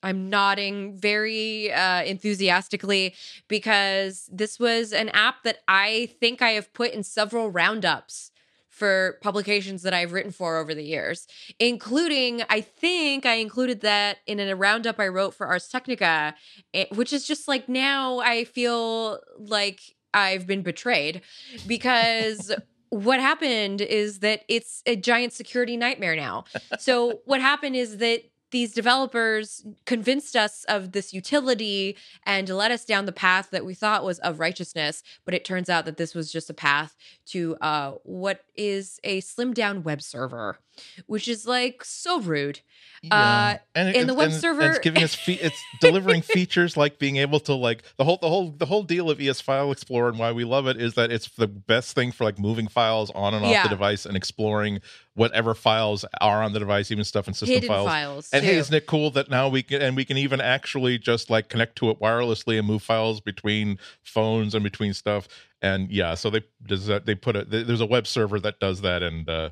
I'm 0.03 0.29
nodding 0.29 0.97
very 0.97 1.73
uh, 1.73 2.03
enthusiastically 2.03 3.15
because 3.49 4.29
this 4.33 4.59
was 4.59 4.93
an 4.93 5.09
app 5.11 5.43
that 5.45 5.59
I 5.67 6.11
think 6.21 6.43
I 6.43 6.51
have 6.51 6.73
put 6.73 6.93
in 6.93 7.03
several 7.03 7.51
roundups 7.51 8.31
for 8.69 9.19
publications 9.23 9.83
that 9.83 9.93
I've 9.93 10.13
written 10.13 10.31
for 10.31 10.57
over 10.57 10.73
the 10.73 10.85
years, 10.85 11.27
including, 11.59 12.43
I 12.49 12.61
think 12.61 13.27
I 13.27 13.35
included 13.35 13.81
that 13.81 14.19
in 14.27 14.39
a 14.39 14.55
roundup 14.55 15.01
I 15.01 15.09
wrote 15.09 15.35
for 15.35 15.49
Ars 15.49 15.69
Technica, 15.69 16.37
eh, 16.73 16.87
which 16.95 17.13
is 17.13 17.27
just 17.27 17.49
like 17.49 17.69
now 17.69 18.21
I 18.21 18.45
feel 18.45 19.19
like 19.37 19.81
I've 20.15 20.47
been 20.47 20.63
betrayed 20.63 21.23
because. 21.67 22.53
what 22.91 23.21
happened 23.21 23.83
is 23.83 24.21
that 24.21 24.45
it's 24.49 24.83
a 24.87 24.97
giant 24.97 25.31
security 25.35 25.77
nightmare 25.77 26.17
now. 26.17 26.45
So, 26.79 27.21
what 27.27 27.39
happened 27.39 27.77
is 27.77 27.99
that 27.99 28.23
these 28.51 28.73
developers 28.73 29.65
convinced 29.85 30.37
us 30.37 30.65
of 30.69 30.93
this 30.93 31.13
utility 31.13 31.97
and 32.25 32.49
led 32.49 32.73
us 32.73 32.85
down 32.85 33.07
the 33.07 33.13
path 33.13 33.51
that 33.51 33.65
we 33.65 33.75
thought 33.75 34.05
was 34.05 34.19
of 34.21 34.41
righteousness 34.41 35.03
but 35.25 35.35
it 35.35 35.45
turns 35.45 35.69
out 35.69 35.85
that 35.85 35.97
this 35.97 36.15
was 36.15 36.33
just 36.33 36.51
a 36.51 36.55
path 36.55 36.97
to 37.27 37.57
uh, 37.61 37.93
what 38.03 38.45
is 38.57 39.01
a 39.05 39.21
slimmed 39.21 39.55
down 39.55 39.83
web 39.83 40.03
server 40.03 40.59
which 41.07 41.27
is 41.27 41.47
like 41.47 41.85
so 41.85 42.21
rude 42.21 42.61
yeah. 43.03 43.15
uh 43.15 43.59
and, 43.75 43.97
in 43.97 44.07
the 44.07 44.15
web 44.15 44.31
and, 44.31 44.41
server 44.41 44.63
it's 44.63 44.79
giving 44.79 45.03
us 45.03 45.15
fe- 45.15 45.39
it's 45.41 45.61
delivering 45.81 46.23
features 46.23 46.77
like 46.77 46.99
being 46.99 47.17
able 47.17 47.41
to 47.41 47.55
like 47.55 47.83
the 47.97 48.05
whole 48.05 48.19
the 48.19 48.29
whole 48.29 48.51
the 48.51 48.67
whole 48.67 48.83
deal 48.83 49.11
of 49.11 49.21
es 49.21 49.41
file 49.41 49.73
explorer 49.73 50.09
and 50.09 50.19
why 50.19 50.33
we 50.33 50.45
love 50.45 50.67
it 50.67 50.81
is 50.81 50.95
that 50.95 51.11
it's 51.11 51.29
the 51.31 51.49
best 51.49 51.95
thing 51.95 52.13
for 52.13 52.25
like 52.25 52.39
moving 52.39 52.69
files 52.69 53.11
on 53.15 53.35
and 53.35 53.45
off 53.45 53.51
yeah. 53.51 53.65
the 53.65 53.69
device 53.69 54.07
and 54.07 54.17
exploring 54.17 54.81
whatever 55.19 55.55
files 55.55 56.05
are 56.21 56.43
on 56.43 56.53
the 56.53 56.59
device 56.59 56.91
even 56.91 57.05
stuff 57.05 57.29
in 57.29 57.35
system 57.35 57.55
Hidden 57.55 57.69
files, 57.69 57.87
files 57.87 58.31
and 58.33 58.43
too. 58.43 58.49
hey 58.49 58.57
isn't 58.57 58.75
it 58.75 58.87
cool 58.87 59.11
that 59.11 59.29
now 59.29 59.49
we 59.49 59.63
can 59.63 59.83
and 59.83 59.97
we 59.97 60.05
can 60.05 60.17
even 60.17 60.41
actually 60.41 60.99
just 60.99 61.29
like 61.29 61.49
connect 61.49 61.77
to 61.77 61.91
it 61.91 62.01
wirelessly 62.01 62.59
and 62.59 62.67
move 62.67 62.83
files 62.83 63.21
between 63.21 63.79
phones 64.03 64.55
and 64.55 64.63
between 64.63 64.95
stuff 64.95 65.29
and 65.61 65.91
yeah 65.91 66.15
so 66.15 66.31
they 66.31 66.43
does 66.65 66.87
that 66.87 67.05
they 67.05 67.15
put 67.15 67.37
a 67.37 67.45
there's 67.45 67.81
a 67.81 67.87
web 67.87 68.07
server 68.07 68.39
that 68.41 68.61
does 68.61 68.81
that 68.81 69.03
and 69.03 69.29
uh 69.29 69.51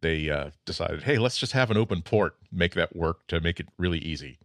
they 0.00 0.30
uh, 0.30 0.50
decided, 0.64 1.02
hey, 1.02 1.18
let's 1.18 1.38
just 1.38 1.52
have 1.52 1.70
an 1.70 1.76
open 1.76 2.02
port, 2.02 2.36
make 2.50 2.74
that 2.74 2.96
work 2.96 3.26
to 3.28 3.40
make 3.40 3.60
it 3.60 3.68
really 3.78 3.98
easy. 3.98 4.38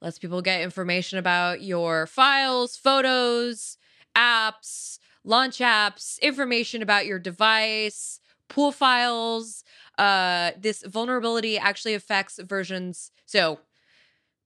Lets 0.00 0.18
people 0.18 0.42
get 0.42 0.60
information 0.60 1.18
about 1.18 1.62
your 1.62 2.06
files, 2.06 2.76
photos, 2.76 3.78
apps, 4.16 4.98
launch 5.24 5.58
apps, 5.58 6.20
information 6.20 6.82
about 6.82 7.06
your 7.06 7.18
device, 7.18 8.20
pool 8.48 8.72
files. 8.72 9.62
Uh, 9.98 10.52
this 10.58 10.82
vulnerability 10.82 11.58
actually 11.58 11.92
affects 11.94 12.38
versions. 12.42 13.10
So, 13.24 13.60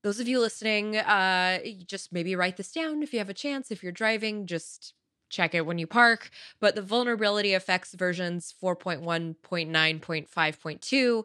those 0.03 0.19
of 0.19 0.27
you 0.29 0.41
listening, 0.41 0.97
uh, 0.97 1.59
just 1.87 2.11
maybe 2.13 2.35
write 2.35 2.57
this 2.57 2.73
down 2.73 3.03
if 3.03 3.13
you 3.13 3.19
have 3.19 3.29
a 3.29 3.35
chance. 3.35 3.71
If 3.71 3.83
you're 3.83 3.93
driving, 3.93 4.47
just 4.47 4.95
check 5.29 5.55
it 5.55 5.67
when 5.67 5.77
you 5.79 5.87
park. 5.87 6.31
But 6.61 6.75
the 6.75 6.81
vulnerability 6.83 7.53
affects 7.55 7.95
versions 7.95 8.53
4.1.9.5.2 8.63 11.25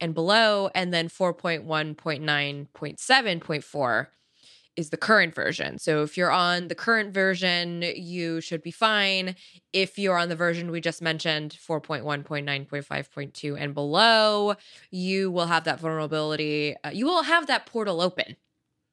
and 0.00 0.14
below, 0.14 0.70
and 0.74 0.92
then 0.92 1.08
4.1.9.7.4 1.08 4.06
is 4.76 4.90
the 4.90 4.96
current 4.96 5.34
version. 5.34 5.78
So 5.78 6.02
if 6.02 6.16
you're 6.16 6.30
on 6.30 6.68
the 6.68 6.74
current 6.74 7.12
version, 7.12 7.84
you 7.94 8.40
should 8.40 8.62
be 8.62 8.70
fine. 8.70 9.36
If 9.72 9.98
you're 9.98 10.16
on 10.16 10.28
the 10.28 10.36
version 10.36 10.70
we 10.70 10.80
just 10.80 11.02
mentioned, 11.02 11.56
4.1.9.5.2 11.66 13.56
and 13.58 13.74
below, 13.74 14.54
you 14.90 15.30
will 15.30 15.46
have 15.46 15.64
that 15.64 15.80
vulnerability. 15.80 16.74
Uh, 16.84 16.90
you 16.90 17.06
will 17.06 17.24
have 17.24 17.46
that 17.48 17.66
portal 17.66 18.00
open 18.00 18.36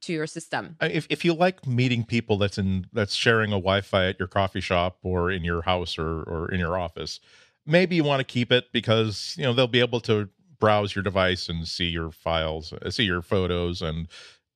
to 0.01 0.13
your 0.13 0.27
system. 0.27 0.75
If 0.81 1.07
if 1.09 1.25
you 1.25 1.33
like 1.33 1.65
meeting 1.67 2.03
people 2.03 2.37
that's 2.37 2.57
in 2.57 2.87
that's 2.93 3.15
sharing 3.15 3.51
a 3.51 3.59
Wi-Fi 3.59 4.07
at 4.07 4.19
your 4.19 4.27
coffee 4.27 4.61
shop 4.61 4.97
or 5.03 5.31
in 5.31 5.43
your 5.43 5.61
house 5.61 5.97
or 5.97 6.23
or 6.23 6.51
in 6.51 6.59
your 6.59 6.77
office, 6.77 7.19
maybe 7.65 7.95
you 7.95 8.03
want 8.03 8.19
to 8.19 8.23
keep 8.23 8.51
it 8.51 8.71
because 8.71 9.35
you 9.37 9.43
know 9.43 9.53
they'll 9.53 9.67
be 9.67 9.81
able 9.81 9.99
to 10.01 10.29
browse 10.59 10.95
your 10.95 11.03
device 11.03 11.47
and 11.47 11.67
see 11.67 11.87
your 11.87 12.11
files, 12.11 12.73
uh, 12.73 12.89
see 12.89 13.03
your 13.03 13.21
photos, 13.21 13.81
and 13.81 14.07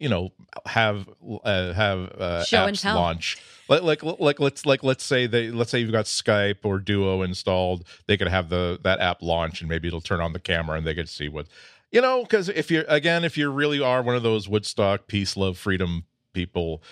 you 0.04 0.10
know 0.10 0.34
have 0.66 1.10
uh, 1.46 1.72
have 1.72 2.12
uh, 2.12 2.44
Show 2.44 2.68
apps 2.68 2.84
launch. 2.84 3.38
Like, 3.70 3.82
like 3.82 4.04
like 4.04 4.40
let's 4.42 4.66
like 4.66 4.84
let's 4.84 5.04
say 5.04 5.26
they 5.28 5.50
let's 5.50 5.72
say 5.72 5.80
you've 5.80 5.94
got 5.94 6.06
Skype 6.06 6.58
or 6.64 6.78
Duo 6.78 7.22
installed, 7.22 7.86
they 8.08 8.18
could 8.18 8.28
have 8.28 8.50
the 8.50 8.80
that 8.84 9.00
app 9.00 9.22
launch 9.22 9.62
and 9.62 9.70
maybe 9.70 9.88
it'll 9.88 10.02
turn 10.02 10.20
on 10.20 10.34
the 10.34 10.40
camera 10.40 10.78
and 10.78 10.86
they 10.86 10.94
could 10.94 11.08
see 11.08 11.30
what 11.30 11.48
you 11.90 12.02
know, 12.02 12.24
because 12.24 12.50
if 12.50 12.70
you're 12.70 12.86
again, 12.90 13.24
if 13.24 13.38
you 13.38 13.50
really 13.50 13.80
are 13.80 14.04
one 14.04 14.18
of 14.18 14.24
those 14.24 14.50
Woodstock 14.50 15.08
peace, 15.08 15.38
love, 15.38 15.58
freedom 15.58 16.04
people, 16.34 16.84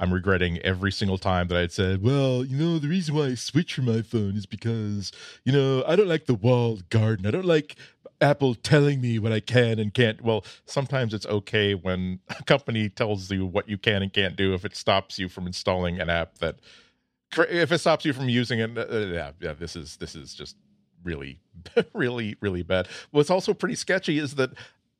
I'm 0.00 0.12
regretting 0.12 0.58
every 0.58 0.92
single 0.92 1.18
time 1.18 1.48
that 1.48 1.58
I'd 1.58 1.72
said, 1.72 2.02
well, 2.02 2.44
you 2.44 2.56
know, 2.56 2.78
the 2.78 2.88
reason 2.88 3.14
why 3.14 3.26
I 3.26 3.34
switch 3.34 3.74
from 3.74 3.86
my 3.86 4.02
phone 4.02 4.36
is 4.36 4.46
because, 4.46 5.10
you 5.44 5.52
know, 5.52 5.82
I 5.86 5.96
don't 5.96 6.08
like 6.08 6.26
the 6.26 6.34
walled 6.34 6.88
garden. 6.88 7.26
I 7.26 7.32
don't 7.32 7.46
like 7.46 7.76
Apple 8.20 8.54
telling 8.54 9.00
me 9.00 9.18
what 9.18 9.32
I 9.32 9.40
can 9.40 9.78
and 9.78 9.92
can't. 9.92 10.20
Well, 10.22 10.44
sometimes 10.66 11.14
it's 11.14 11.26
okay 11.26 11.74
when 11.74 12.20
a 12.28 12.42
company 12.44 12.88
tells 12.88 13.30
you 13.30 13.46
what 13.46 13.68
you 13.68 13.78
can 13.78 14.02
and 14.02 14.12
can't 14.12 14.36
do 14.36 14.54
if 14.54 14.64
it 14.64 14.76
stops 14.76 15.18
you 15.18 15.28
from 15.28 15.46
installing 15.46 16.00
an 16.00 16.10
app 16.10 16.38
that 16.38 16.56
if 17.36 17.72
it 17.72 17.78
stops 17.78 18.04
you 18.04 18.12
from 18.12 18.28
using 18.28 18.58
it, 18.58 18.76
uh, 18.76 18.98
yeah, 18.98 19.32
yeah, 19.40 19.52
this 19.52 19.76
is 19.76 19.96
this 19.98 20.14
is 20.14 20.34
just 20.34 20.56
really, 21.04 21.40
really, 21.94 22.36
really 22.40 22.62
bad. 22.62 22.88
What's 23.10 23.30
also 23.30 23.54
pretty 23.54 23.74
sketchy 23.74 24.18
is 24.18 24.34
that 24.36 24.50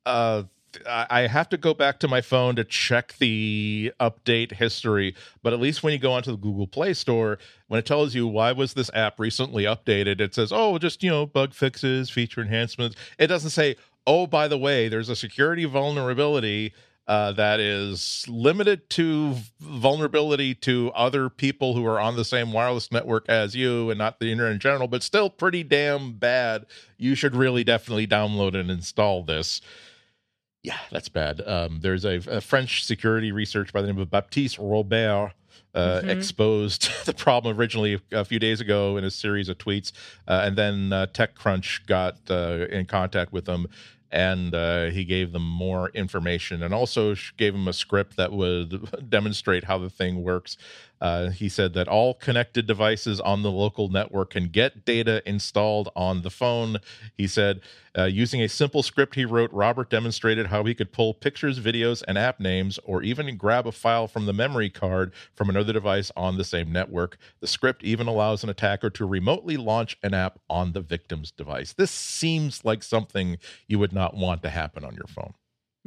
uh, 0.06 0.44
I 0.86 1.26
have 1.26 1.48
to 1.50 1.56
go 1.56 1.74
back 1.74 1.98
to 2.00 2.08
my 2.08 2.20
phone 2.20 2.56
to 2.56 2.64
check 2.64 3.14
the 3.18 3.92
update 4.00 4.52
history. 4.52 5.14
But 5.42 5.52
at 5.52 5.60
least 5.60 5.82
when 5.82 5.92
you 5.92 5.98
go 5.98 6.12
onto 6.12 6.30
the 6.30 6.36
Google 6.36 6.66
Play 6.66 6.94
Store, 6.94 7.38
when 7.68 7.78
it 7.78 7.86
tells 7.86 8.14
you 8.14 8.26
why 8.26 8.52
was 8.52 8.74
this 8.74 8.90
app 8.94 9.18
recently 9.18 9.64
updated, 9.64 10.20
it 10.20 10.34
says, 10.34 10.52
"Oh, 10.52 10.78
just 10.78 11.02
you 11.02 11.10
know, 11.10 11.26
bug 11.26 11.54
fixes, 11.54 12.10
feature 12.10 12.42
enhancements." 12.42 12.96
It 13.18 13.28
doesn't 13.28 13.50
say, 13.50 13.76
oh, 14.08 14.26
by 14.26 14.48
the 14.48 14.58
way, 14.58 14.88
there's 14.88 15.10
a 15.10 15.16
security 15.16 15.66
vulnerability 15.66 16.72
uh, 17.06 17.32
that 17.32 17.60
is 17.60 18.26
limited 18.28 18.88
to 18.90 19.34
vulnerability 19.60 20.54
to 20.54 20.90
other 20.94 21.28
people 21.28 21.74
who 21.74 21.86
are 21.86 22.00
on 22.00 22.16
the 22.16 22.24
same 22.24 22.52
wireless 22.52 22.90
network 22.90 23.26
as 23.28 23.54
you 23.54 23.90
and 23.90 23.98
not 23.98 24.18
the 24.18 24.30
internet 24.30 24.52
in 24.52 24.58
general, 24.58 24.88
but 24.88 25.02
still 25.02 25.30
pretty 25.30 25.62
damn 25.62 26.12
bad. 26.12 26.66
You 26.96 27.14
should 27.14 27.34
really 27.34 27.64
definitely 27.64 28.06
download 28.06 28.54
and 28.54 28.70
install 28.70 29.22
this. 29.22 29.60
Yeah, 30.62 30.78
that's 30.90 31.08
bad. 31.08 31.40
Um, 31.46 31.80
there's 31.80 32.04
a, 32.04 32.16
a, 32.28 32.40
French 32.40 32.84
security 32.84 33.32
research 33.32 33.72
by 33.72 33.80
the 33.80 33.86
name 33.86 33.98
of 33.98 34.10
Baptiste 34.10 34.58
Robert. 34.58 35.32
Uh, 35.74 36.00
mm-hmm. 36.00 36.08
exposed 36.08 36.88
the 37.04 37.12
problem 37.12 37.56
originally 37.56 38.00
a 38.10 38.24
few 38.24 38.38
days 38.38 38.60
ago 38.60 38.96
in 38.96 39.04
a 39.04 39.10
series 39.10 39.48
of 39.48 39.58
tweets, 39.58 39.92
uh, 40.26 40.42
and 40.44 40.56
then 40.56 40.92
uh, 40.92 41.06
TechCrunch 41.12 41.86
got 41.86 42.16
uh, 42.30 42.66
in 42.70 42.86
contact 42.86 43.32
with 43.32 43.44
them 43.44 43.68
and 44.10 44.54
uh, 44.54 44.86
he 44.86 45.04
gave 45.04 45.32
them 45.32 45.46
more 45.46 45.90
information 45.90 46.62
and 46.62 46.72
also 46.72 47.14
gave 47.36 47.52
them 47.52 47.68
a 47.68 47.72
script 47.72 48.16
that 48.16 48.32
would 48.32 48.88
demonstrate 49.10 49.64
how 49.64 49.78
the 49.78 49.90
thing 49.90 50.22
works. 50.22 50.56
Uh, 51.00 51.30
he 51.30 51.48
said 51.48 51.74
that 51.74 51.88
all 51.88 52.14
connected 52.14 52.66
devices 52.66 53.20
on 53.20 53.42
the 53.42 53.50
local 53.50 53.88
network 53.88 54.30
can 54.30 54.48
get 54.48 54.84
data 54.84 55.22
installed 55.26 55.88
on 55.94 56.22
the 56.22 56.30
phone. 56.30 56.78
He 57.16 57.26
said, 57.26 57.60
uh, 57.96 58.04
using 58.04 58.40
a 58.42 58.48
simple 58.48 58.82
script 58.82 59.14
he 59.14 59.24
wrote, 59.24 59.52
Robert 59.52 59.90
demonstrated 59.90 60.46
how 60.46 60.64
he 60.64 60.74
could 60.74 60.92
pull 60.92 61.14
pictures, 61.14 61.58
videos, 61.58 62.02
and 62.06 62.16
app 62.16 62.38
names, 62.38 62.78
or 62.84 63.02
even 63.02 63.36
grab 63.36 63.66
a 63.66 63.72
file 63.72 64.06
from 64.06 64.26
the 64.26 64.32
memory 64.32 64.70
card 64.70 65.12
from 65.34 65.50
another 65.50 65.72
device 65.72 66.12
on 66.16 66.36
the 66.36 66.44
same 66.44 66.72
network. 66.72 67.16
The 67.40 67.46
script 67.46 67.82
even 67.82 68.06
allows 68.06 68.44
an 68.44 68.50
attacker 68.50 68.90
to 68.90 69.04
remotely 69.04 69.56
launch 69.56 69.96
an 70.02 70.14
app 70.14 70.38
on 70.48 70.72
the 70.72 70.80
victim's 70.80 71.30
device. 71.30 71.72
This 71.72 71.90
seems 71.90 72.64
like 72.64 72.82
something 72.82 73.38
you 73.66 73.78
would 73.78 73.92
not 73.92 74.14
want 74.14 74.42
to 74.42 74.50
happen 74.50 74.84
on 74.84 74.94
your 74.94 75.06
phone. 75.08 75.34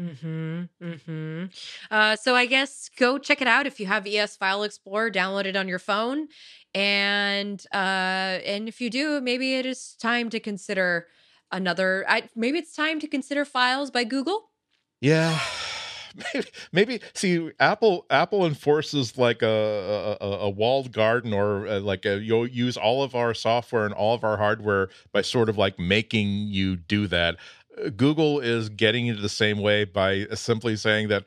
Hmm. 0.10 0.64
Hmm. 0.82 1.45
Uh, 1.89 2.16
so 2.16 2.36
I 2.36 2.45
guess 2.45 2.89
go 2.97 3.18
check 3.18 3.41
it 3.41 3.47
out 3.47 3.68
if 3.68 3.80
you 3.80 3.86
have 3.86 4.08
ES 4.08 4.38
File 4.38 4.64
Explorer. 4.64 5.12
Download 5.12 5.45
it 5.45 5.56
on 5.56 5.68
your 5.68 5.80
phone, 5.80 6.28
and 6.74 7.64
uh, 7.74 8.39
and 8.45 8.68
if 8.68 8.82
you 8.82 8.89
do, 8.89 9.22
maybe 9.22 9.56
it 9.56 9.66
is 9.66 9.95
time 10.02 10.30
to 10.32 10.39
consider 10.39 11.08
another. 11.52 12.06
I, 12.08 12.30
maybe 12.36 12.58
it's 12.58 12.76
time 12.76 12.99
to 13.02 13.08
consider 13.08 13.45
Files 13.45 13.91
by 13.91 14.04
Google. 14.04 14.49
Yeah. 14.99 15.39
Maybe, 16.34 16.47
maybe 16.74 16.99
see 17.14 17.52
Apple. 17.58 18.06
Apple 18.10 18.45
enforces 18.45 19.18
like 19.18 19.41
a 19.41 20.18
a, 20.20 20.26
a 20.26 20.49
walled 20.49 20.91
garden, 20.91 21.32
or 21.32 21.66
uh, 21.66 21.80
like 21.80 22.06
a, 22.06 22.20
you'll 22.20 22.47
use 22.47 22.76
all 22.76 23.02
of 23.02 23.16
our 23.16 23.34
software 23.34 23.86
and 23.86 23.93
all 23.93 24.14
of 24.14 24.26
our 24.26 24.36
hardware 24.36 24.89
by 25.14 25.22
sort 25.22 25.47
of 25.47 25.58
like 25.58 25.80
making 25.80 26.28
you 26.47 26.76
do 26.76 27.08
that. 27.08 27.38
Google 27.95 28.39
is 28.39 28.69
getting 28.69 29.07
into 29.07 29.22
the 29.22 29.30
same 29.30 29.59
way 29.59 29.86
by 29.86 30.26
simply 30.34 30.76
saying 30.76 31.07
that 31.07 31.24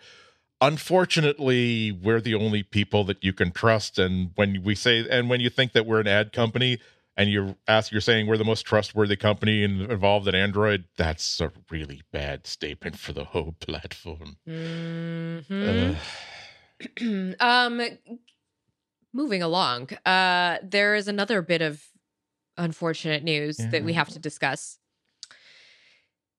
unfortunately 0.61 1.93
we're 1.93 2.21
the 2.21 2.35
only 2.35 2.63
people 2.63 3.05
that 3.05 3.23
you 3.23 3.33
can 3.33 3.51
trust 3.51 3.99
and 3.99 4.31
when 4.37 4.63
we 4.63 4.75
say 4.75 5.07
and 5.09 5.29
when 5.29 5.41
you 5.41 5.51
think 5.51 5.73
that 5.73 5.85
we're 5.87 6.01
an 6.01 6.07
ad 6.07 6.33
company 6.33 6.79
and 7.17 7.29
you 7.31 7.57
ask 7.67 7.93
you're 7.93 8.01
saying 8.01 8.27
we're 8.27 8.39
the 8.39 8.45
most 8.45 8.63
trustworthy 8.63 9.17
company 9.17 9.63
involved 9.63 10.29
in 10.29 10.35
android 10.35 10.85
that's 10.97 11.41
a 11.41 11.51
really 11.71 12.03
bad 12.13 12.47
statement 12.47 12.99
for 12.99 13.13
the 13.13 13.25
whole 13.25 13.55
platform 13.61 14.37
mm-hmm. 14.49 15.93
uh. 17.01 17.35
um 17.45 17.83
moving 19.13 19.43
along 19.43 19.89
uh 20.07 20.59
there 20.63 20.95
is 20.95 21.09
another 21.09 21.43
bit 21.43 21.63
of 21.63 21.85
unfortunate 22.57 23.25
news 23.25 23.59
yeah. 23.59 23.69
that 23.71 23.85
we 23.85 23.93
have 23.93 24.09
to 24.09 24.19
discuss 24.19 24.79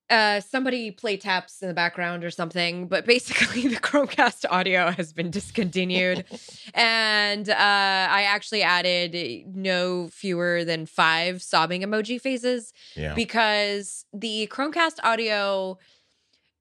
uh 0.10 0.40
somebody 0.40 0.92
play 0.92 1.18
taps 1.18 1.62
in 1.62 1.68
the 1.68 1.74
background 1.74 2.24
or 2.24 2.30
something 2.30 2.88
but 2.88 3.06
basically 3.06 3.68
the 3.68 3.78
chromecast 3.78 4.46
audio 4.50 4.92
has 4.92 5.14
been 5.14 5.32
discontinued 5.32 6.24
and 6.74 7.50
uh 7.50 7.54
i 7.58 8.24
actually 8.28 8.62
added 8.62 9.46
no 9.56 10.08
fewer 10.10 10.64
than 10.64 10.86
five 10.86 11.42
sobbing 11.42 11.82
emoji 11.82 12.22
phases 12.22 12.74
yeah. 12.96 13.14
because 13.16 14.06
the 14.14 14.48
chromecast 14.52 14.98
audio 15.04 15.78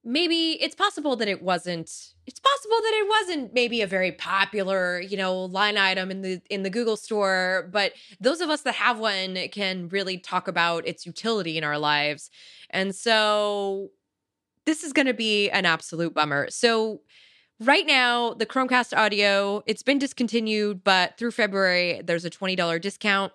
maybe 0.04 0.62
it's 0.62 0.74
possible 0.74 1.16
that 1.16 1.28
it 1.28 1.42
wasn't 1.42 2.12
it's 2.26 2.40
possible 2.40 2.76
that 2.76 2.92
it 2.94 3.08
wasn't 3.08 3.54
maybe 3.54 3.80
a 3.80 3.86
very 3.86 4.12
popular 4.12 5.00
you 5.00 5.16
know 5.16 5.44
line 5.44 5.76
item 5.78 6.10
in 6.10 6.22
the 6.22 6.40
in 6.50 6.62
the 6.62 6.70
google 6.70 6.96
store 6.96 7.68
but 7.72 7.92
those 8.20 8.40
of 8.40 8.50
us 8.50 8.62
that 8.62 8.74
have 8.74 8.98
one 8.98 9.36
can 9.50 9.88
really 9.88 10.18
talk 10.18 10.48
about 10.48 10.86
its 10.86 11.06
utility 11.06 11.56
in 11.58 11.64
our 11.64 11.78
lives. 11.78 12.30
And 12.70 12.94
so 12.94 13.90
this 14.66 14.82
is 14.82 14.92
going 14.92 15.06
to 15.06 15.14
be 15.14 15.50
an 15.50 15.66
absolute 15.66 16.14
bummer. 16.14 16.50
So 16.50 17.02
right 17.60 17.86
now 17.86 18.34
the 18.34 18.46
chromecast 18.46 18.96
audio 18.96 19.62
it's 19.66 19.82
been 19.84 19.98
discontinued 19.98 20.82
but 20.82 21.16
through 21.16 21.30
february 21.30 22.02
there's 22.04 22.24
a 22.24 22.30
$20 22.30 22.80
discount 22.80 23.32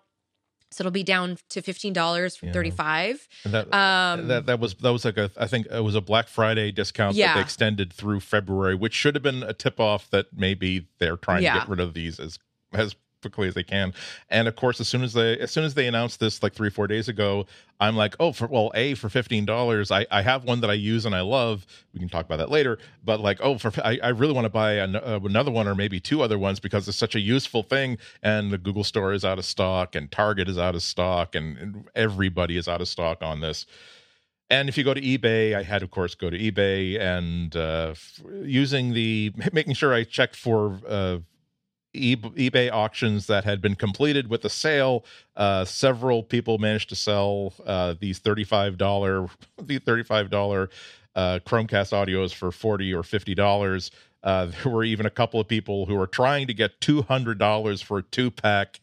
so 0.71 0.81
it'll 0.81 0.91
be 0.91 1.03
down 1.03 1.37
to 1.49 1.61
fifteen 1.61 1.93
dollars 1.93 2.35
from 2.35 2.47
yeah. 2.47 2.53
thirty 2.53 2.71
five. 2.71 3.27
That, 3.45 3.73
um, 3.73 4.27
that 4.27 4.45
that 4.45 4.59
was 4.59 4.75
that 4.75 4.91
was 4.91 5.05
like 5.05 5.17
a 5.17 5.31
I 5.37 5.47
think 5.47 5.67
it 5.67 5.83
was 5.83 5.95
a 5.95 6.01
Black 6.01 6.27
Friday 6.27 6.71
discount 6.71 7.15
yeah. 7.15 7.27
that 7.27 7.35
they 7.35 7.41
extended 7.41 7.91
through 7.91 8.19
February, 8.19 8.75
which 8.75 8.93
should 8.93 9.15
have 9.15 9.23
been 9.23 9.43
a 9.43 9.53
tip 9.53 9.79
off 9.79 10.09
that 10.11 10.27
maybe 10.35 10.87
they're 10.99 11.17
trying 11.17 11.43
yeah. 11.43 11.53
to 11.53 11.59
get 11.59 11.69
rid 11.69 11.79
of 11.79 11.93
these 11.93 12.19
as 12.19 12.39
as 12.73 12.95
quickly 13.21 13.47
as 13.47 13.53
they 13.53 13.63
can. 13.63 13.93
And 14.29 14.47
of 14.47 14.55
course, 14.55 14.79
as 14.79 14.87
soon 14.87 15.03
as 15.03 15.13
they 15.13 15.37
as 15.39 15.51
soon 15.51 15.63
as 15.63 15.73
they 15.73 15.87
announced 15.87 16.19
this 16.19 16.41
like 16.41 16.53
three 16.53 16.69
four 16.69 16.87
days 16.87 17.07
ago, 17.07 17.45
I'm 17.79 17.95
like, 17.95 18.15
oh, 18.19 18.31
for 18.31 18.47
well, 18.47 18.71
a 18.75 18.93
for 18.95 19.09
fifteen 19.09 19.45
dollars, 19.45 19.91
I 19.91 20.05
I 20.11 20.21
have 20.21 20.43
one 20.43 20.61
that 20.61 20.69
I 20.69 20.73
use 20.73 21.05
and 21.05 21.15
I 21.15 21.21
love. 21.21 21.65
We 21.93 21.99
can 21.99 22.09
talk 22.09 22.25
about 22.25 22.37
that 22.37 22.49
later. 22.49 22.77
But 23.03 23.19
like, 23.19 23.39
oh, 23.41 23.57
for 23.57 23.71
I, 23.83 23.99
I 24.01 24.09
really 24.09 24.33
want 24.33 24.45
to 24.45 24.49
buy 24.49 24.73
an, 24.73 24.95
uh, 24.95 25.19
another 25.23 25.51
one 25.51 25.67
or 25.67 25.75
maybe 25.75 25.99
two 25.99 26.21
other 26.21 26.37
ones 26.37 26.59
because 26.59 26.87
it's 26.87 26.97
such 26.97 27.15
a 27.15 27.19
useful 27.19 27.63
thing. 27.63 27.97
And 28.23 28.51
the 28.51 28.57
Google 28.57 28.83
Store 28.83 29.13
is 29.13 29.25
out 29.25 29.39
of 29.39 29.45
stock, 29.45 29.95
and 29.95 30.11
Target 30.11 30.49
is 30.49 30.57
out 30.57 30.75
of 30.75 30.83
stock, 30.83 31.35
and, 31.35 31.57
and 31.57 31.89
everybody 31.95 32.57
is 32.57 32.67
out 32.67 32.81
of 32.81 32.87
stock 32.87 33.21
on 33.21 33.41
this. 33.41 33.65
And 34.51 34.67
if 34.67 34.77
you 34.77 34.83
go 34.83 34.95
to 34.95 35.01
eBay, 35.01 35.55
I 35.55 35.61
had, 35.61 35.83
of 35.83 35.91
course, 35.91 36.15
go 36.15 36.29
to 36.29 36.37
eBay 36.37 36.99
and 36.99 37.55
uh, 37.55 37.93
using 38.41 38.93
the 38.93 39.31
making 39.53 39.75
sure 39.75 39.93
I 39.93 40.03
checked 40.03 40.35
for 40.35 40.79
uh, 40.87 41.19
eBay 41.99 42.71
auctions 42.71 43.27
that 43.27 43.43
had 43.43 43.61
been 43.61 43.75
completed 43.75 44.29
with 44.29 44.41
the 44.41 44.49
sale. 44.49 45.05
Uh, 45.35 45.65
several 45.65 46.23
people 46.23 46.57
managed 46.57 46.89
to 46.89 46.95
sell 46.95 47.53
uh, 47.65 47.95
these 47.99 48.19
thirty-five 48.19 48.77
dollar, 48.77 49.27
the 49.61 49.79
thirty-five 49.79 50.29
dollar 50.29 50.69
uh, 51.15 51.39
Chromecast 51.45 51.91
audios 51.91 52.33
for 52.33 52.51
forty 52.51 52.93
or 52.93 53.03
fifty 53.03 53.35
dollars. 53.35 53.91
Uh, 54.23 54.45
there 54.63 54.71
were 54.71 54.83
even 54.83 55.05
a 55.05 55.11
couple 55.11 55.39
of 55.39 55.47
people 55.47 55.85
who 55.85 55.95
were 55.95 56.07
trying 56.07 56.47
to 56.47 56.53
get 56.53 56.79
two 56.81 57.01
hundred 57.03 57.37
dollars 57.37 57.81
for 57.81 57.99
a 57.99 58.03
two-pack. 58.03 58.79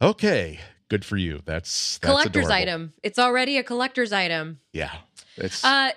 Okay, 0.00 0.60
good 0.88 1.04
for 1.04 1.16
you. 1.16 1.40
That's, 1.44 1.98
that's 1.98 1.98
collector's 1.98 2.46
adorable. 2.46 2.52
item. 2.52 2.92
It's 3.02 3.18
already 3.18 3.56
a 3.58 3.62
collector's 3.62 4.12
item. 4.12 4.60
Yeah. 4.72 4.92
It's 5.36 5.64
uh 5.64 5.90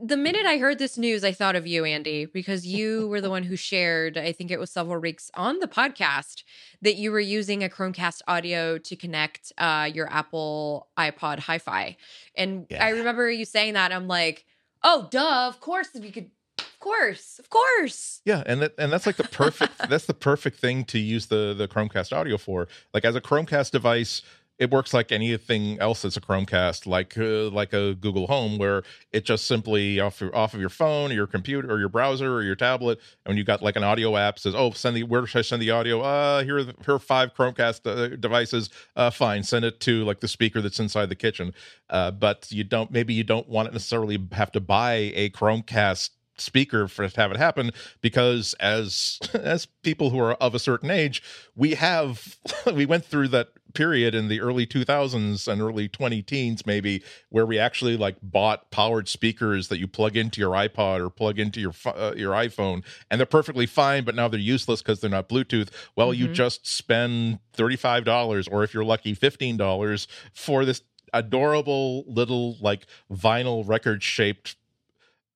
the 0.00 0.16
minute 0.16 0.46
I 0.46 0.58
heard 0.58 0.78
this 0.78 0.96
news, 0.96 1.24
I 1.24 1.32
thought 1.32 1.56
of 1.56 1.66
you, 1.66 1.84
Andy, 1.84 2.26
because 2.26 2.66
you 2.66 3.08
were 3.08 3.20
the 3.20 3.30
one 3.30 3.42
who 3.42 3.56
shared, 3.56 4.16
I 4.16 4.32
think 4.32 4.50
it 4.50 4.58
was 4.58 4.70
several 4.70 5.00
weeks 5.00 5.30
on 5.34 5.58
the 5.58 5.68
podcast, 5.68 6.44
that 6.82 6.96
you 6.96 7.10
were 7.10 7.20
using 7.20 7.64
a 7.64 7.68
Chromecast 7.68 8.22
audio 8.28 8.78
to 8.78 8.96
connect 8.96 9.52
uh, 9.58 9.90
your 9.92 10.10
Apple 10.12 10.88
iPod 10.98 11.40
Hi 11.40 11.58
Fi. 11.58 11.96
And 12.34 12.66
yeah. 12.70 12.84
I 12.84 12.90
remember 12.90 13.30
you 13.30 13.44
saying 13.44 13.74
that. 13.74 13.92
I'm 13.92 14.08
like, 14.08 14.44
oh, 14.82 15.08
duh, 15.10 15.48
of 15.48 15.60
course, 15.60 15.88
you 15.94 16.12
could. 16.12 16.30
Of 16.58 16.80
course, 16.80 17.40
of 17.40 17.50
course. 17.50 18.20
Yeah, 18.24 18.44
and 18.46 18.62
that, 18.62 18.74
and 18.78 18.92
that's 18.92 19.04
like 19.04 19.16
the 19.16 19.24
perfect 19.24 19.88
that's 19.88 20.06
the 20.06 20.14
perfect 20.14 20.60
thing 20.60 20.84
to 20.86 20.98
use 20.98 21.26
the 21.26 21.52
the 21.52 21.66
Chromecast 21.66 22.16
audio 22.16 22.36
for. 22.36 22.68
Like 22.94 23.04
as 23.04 23.16
a 23.16 23.20
Chromecast 23.20 23.72
device, 23.72 24.22
it 24.58 24.70
works 24.70 24.92
like 24.92 25.12
anything 25.12 25.78
else 25.78 26.02
that's 26.02 26.16
a 26.16 26.20
Chromecast, 26.20 26.86
like 26.86 27.16
uh, 27.16 27.48
like 27.50 27.72
a 27.72 27.94
Google 27.94 28.26
Home, 28.26 28.58
where 28.58 28.82
it 29.12 29.24
just 29.24 29.46
simply 29.46 30.00
off 30.00 30.20
off 30.34 30.54
of 30.54 30.60
your 30.60 30.68
phone, 30.68 31.10
or 31.10 31.14
your 31.14 31.26
computer, 31.26 31.70
or 31.70 31.78
your 31.78 31.88
browser, 31.88 32.34
or 32.34 32.42
your 32.42 32.56
tablet, 32.56 32.98
and 33.24 33.30
when 33.32 33.36
you 33.36 33.44
got 33.44 33.62
like 33.62 33.76
an 33.76 33.84
audio 33.84 34.16
app 34.16 34.38
says, 34.38 34.54
"Oh, 34.56 34.72
send 34.72 34.96
the 34.96 35.04
where 35.04 35.26
should 35.26 35.38
I 35.38 35.42
send 35.42 35.62
the 35.62 35.70
audio? 35.70 36.00
Uh, 36.00 36.42
here 36.42 36.58
are 36.58 36.64
the, 36.64 36.74
here 36.84 36.94
are 36.94 36.98
five 36.98 37.34
Chromecast 37.34 37.86
uh, 37.86 38.16
devices. 38.16 38.70
Uh, 38.96 39.10
fine, 39.10 39.42
send 39.42 39.64
it 39.64 39.80
to 39.80 40.04
like 40.04 40.20
the 40.20 40.28
speaker 40.28 40.60
that's 40.60 40.80
inside 40.80 41.08
the 41.08 41.14
kitchen. 41.14 41.54
Uh, 41.88 42.10
but 42.10 42.50
you 42.50 42.64
don't 42.64 42.90
maybe 42.90 43.14
you 43.14 43.24
don't 43.24 43.48
want 43.48 43.68
to 43.68 43.72
necessarily 43.72 44.18
have 44.32 44.50
to 44.52 44.60
buy 44.60 45.12
a 45.14 45.30
Chromecast 45.30 46.10
speaker 46.40 46.88
for 46.88 47.08
to 47.08 47.20
have 47.20 47.30
it 47.30 47.36
happen 47.36 47.70
because 48.00 48.54
as 48.60 49.18
as 49.34 49.66
people 49.82 50.10
who 50.10 50.18
are 50.18 50.34
of 50.34 50.54
a 50.54 50.58
certain 50.58 50.90
age 50.90 51.22
we 51.54 51.74
have 51.74 52.36
we 52.74 52.86
went 52.86 53.04
through 53.04 53.28
that 53.28 53.48
period 53.74 54.14
in 54.14 54.28
the 54.28 54.40
early 54.40 54.66
2000s 54.66 55.46
and 55.46 55.60
early 55.60 55.88
20 55.88 56.22
teens 56.22 56.64
maybe 56.64 57.02
where 57.28 57.44
we 57.44 57.58
actually 57.58 57.96
like 57.96 58.16
bought 58.22 58.70
powered 58.70 59.08
speakers 59.08 59.68
that 59.68 59.78
you 59.78 59.86
plug 59.86 60.16
into 60.16 60.40
your 60.40 60.52
iPod 60.52 61.00
or 61.00 61.10
plug 61.10 61.38
into 61.38 61.60
your 61.60 61.74
uh, 61.84 62.12
your 62.16 62.32
iPhone 62.32 62.82
and 63.10 63.20
they're 63.20 63.26
perfectly 63.26 63.66
fine 63.66 64.04
but 64.04 64.14
now 64.14 64.26
they're 64.26 64.40
useless 64.40 64.80
because 64.80 65.00
they're 65.00 65.10
not 65.10 65.28
Bluetooth 65.28 65.68
well 65.96 66.08
mm-hmm. 66.08 66.22
you 66.22 66.28
just 66.32 66.66
spend 66.66 67.38
$35 67.56 68.48
or 68.50 68.64
if 68.64 68.72
you're 68.72 68.84
lucky 68.84 69.14
$15 69.14 70.06
for 70.32 70.64
this 70.64 70.82
adorable 71.12 72.04
little 72.06 72.56
like 72.60 72.86
vinyl 73.10 73.66
record 73.66 74.02
shaped 74.02 74.56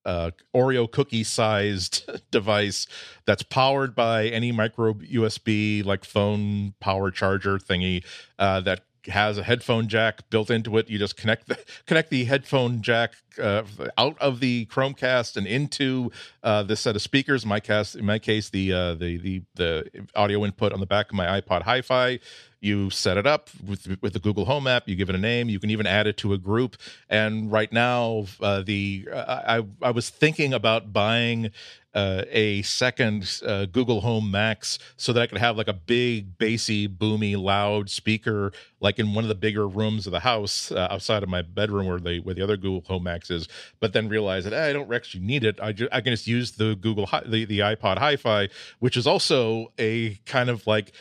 uh, 0.04 0.30
Oreo 0.54 0.90
cookie 0.90 1.24
sized 1.24 2.08
device 2.30 2.86
that's 3.24 3.42
powered 3.42 3.94
by 3.94 4.26
any 4.26 4.52
micro 4.52 4.94
USB 4.94 5.84
like 5.84 6.04
phone 6.04 6.74
power 6.80 7.10
charger 7.10 7.58
thingy 7.58 8.04
uh, 8.38 8.60
that 8.60 8.82
has 9.06 9.38
a 9.38 9.42
headphone 9.42 9.88
jack 9.88 10.28
built 10.30 10.50
into 10.50 10.76
it. 10.78 10.88
You 10.88 10.98
just 10.98 11.16
connect 11.16 11.48
the 11.48 11.58
connect 11.86 12.10
the 12.10 12.24
headphone 12.24 12.82
jack 12.82 13.14
uh, 13.40 13.62
out 13.98 14.18
of 14.20 14.40
the 14.40 14.66
Chromecast 14.66 15.36
and 15.36 15.46
into 15.46 16.10
uh, 16.42 16.62
this 16.62 16.80
set 16.80 16.96
of 16.96 17.02
speakers. 17.02 17.42
In 17.42 17.48
my 17.48 17.60
cast, 17.60 17.96
in 17.96 18.04
my 18.04 18.18
case, 18.18 18.50
the 18.50 18.72
uh, 18.72 18.94
the 18.94 19.16
the 19.18 19.42
the 19.54 20.06
audio 20.14 20.44
input 20.44 20.72
on 20.72 20.80
the 20.80 20.86
back 20.86 21.10
of 21.10 21.14
my 21.14 21.40
iPod 21.40 21.62
Hi-Fi. 21.62 22.20
You 22.62 22.90
set 22.90 23.16
it 23.16 23.26
up 23.26 23.50
with 23.66 23.98
with 24.00 24.12
the 24.12 24.20
Google 24.20 24.44
Home 24.44 24.68
app. 24.68 24.88
You 24.88 24.94
give 24.94 25.08
it 25.08 25.16
a 25.16 25.18
name. 25.18 25.48
You 25.48 25.58
can 25.58 25.68
even 25.70 25.84
add 25.84 26.06
it 26.06 26.16
to 26.18 26.32
a 26.32 26.38
group. 26.38 26.76
And 27.10 27.50
right 27.50 27.72
now, 27.72 28.26
uh, 28.40 28.62
the 28.62 29.08
I 29.12 29.64
I 29.82 29.90
was 29.90 30.08
thinking 30.10 30.54
about 30.54 30.92
buying 30.92 31.50
uh, 31.92 32.22
a 32.30 32.62
second 32.62 33.40
uh, 33.44 33.66
Google 33.66 34.00
Home 34.00 34.30
Max 34.30 34.78
so 34.96 35.12
that 35.12 35.20
I 35.20 35.26
could 35.26 35.38
have 35.38 35.56
like 35.56 35.68
a 35.68 35.72
big, 35.74 36.38
bassy, 36.38 36.88
boomy, 36.88 37.36
loud 37.36 37.90
speaker, 37.90 38.52
like 38.80 39.00
in 39.00 39.12
one 39.12 39.24
of 39.24 39.28
the 39.28 39.34
bigger 39.34 39.66
rooms 39.68 40.06
of 40.06 40.12
the 40.12 40.20
house 40.20 40.70
uh, 40.72 40.88
outside 40.88 41.22
of 41.24 41.28
my 41.28 41.42
bedroom 41.42 41.86
where 41.86 41.98
the 41.98 42.20
where 42.20 42.34
the 42.34 42.42
other 42.42 42.56
Google 42.56 42.82
Home 42.86 43.02
Max 43.02 43.28
is. 43.28 43.48
But 43.80 43.92
then 43.92 44.08
realize 44.08 44.44
that 44.44 44.52
eh, 44.52 44.70
I 44.70 44.72
don't 44.72 44.92
actually 44.94 45.24
need 45.24 45.44
it. 45.44 45.58
I, 45.60 45.72
ju- 45.72 45.88
I 45.92 46.00
can 46.00 46.12
just 46.12 46.28
use 46.28 46.52
the 46.52 46.76
Google 46.76 47.06
Hi- 47.06 47.24
the 47.26 47.44
the 47.44 47.58
iPod 47.58 47.98
Hi-Fi, 47.98 48.48
which 48.78 48.96
is 48.96 49.06
also 49.06 49.72
a 49.78 50.14
kind 50.26 50.48
of 50.48 50.64
like 50.66 50.92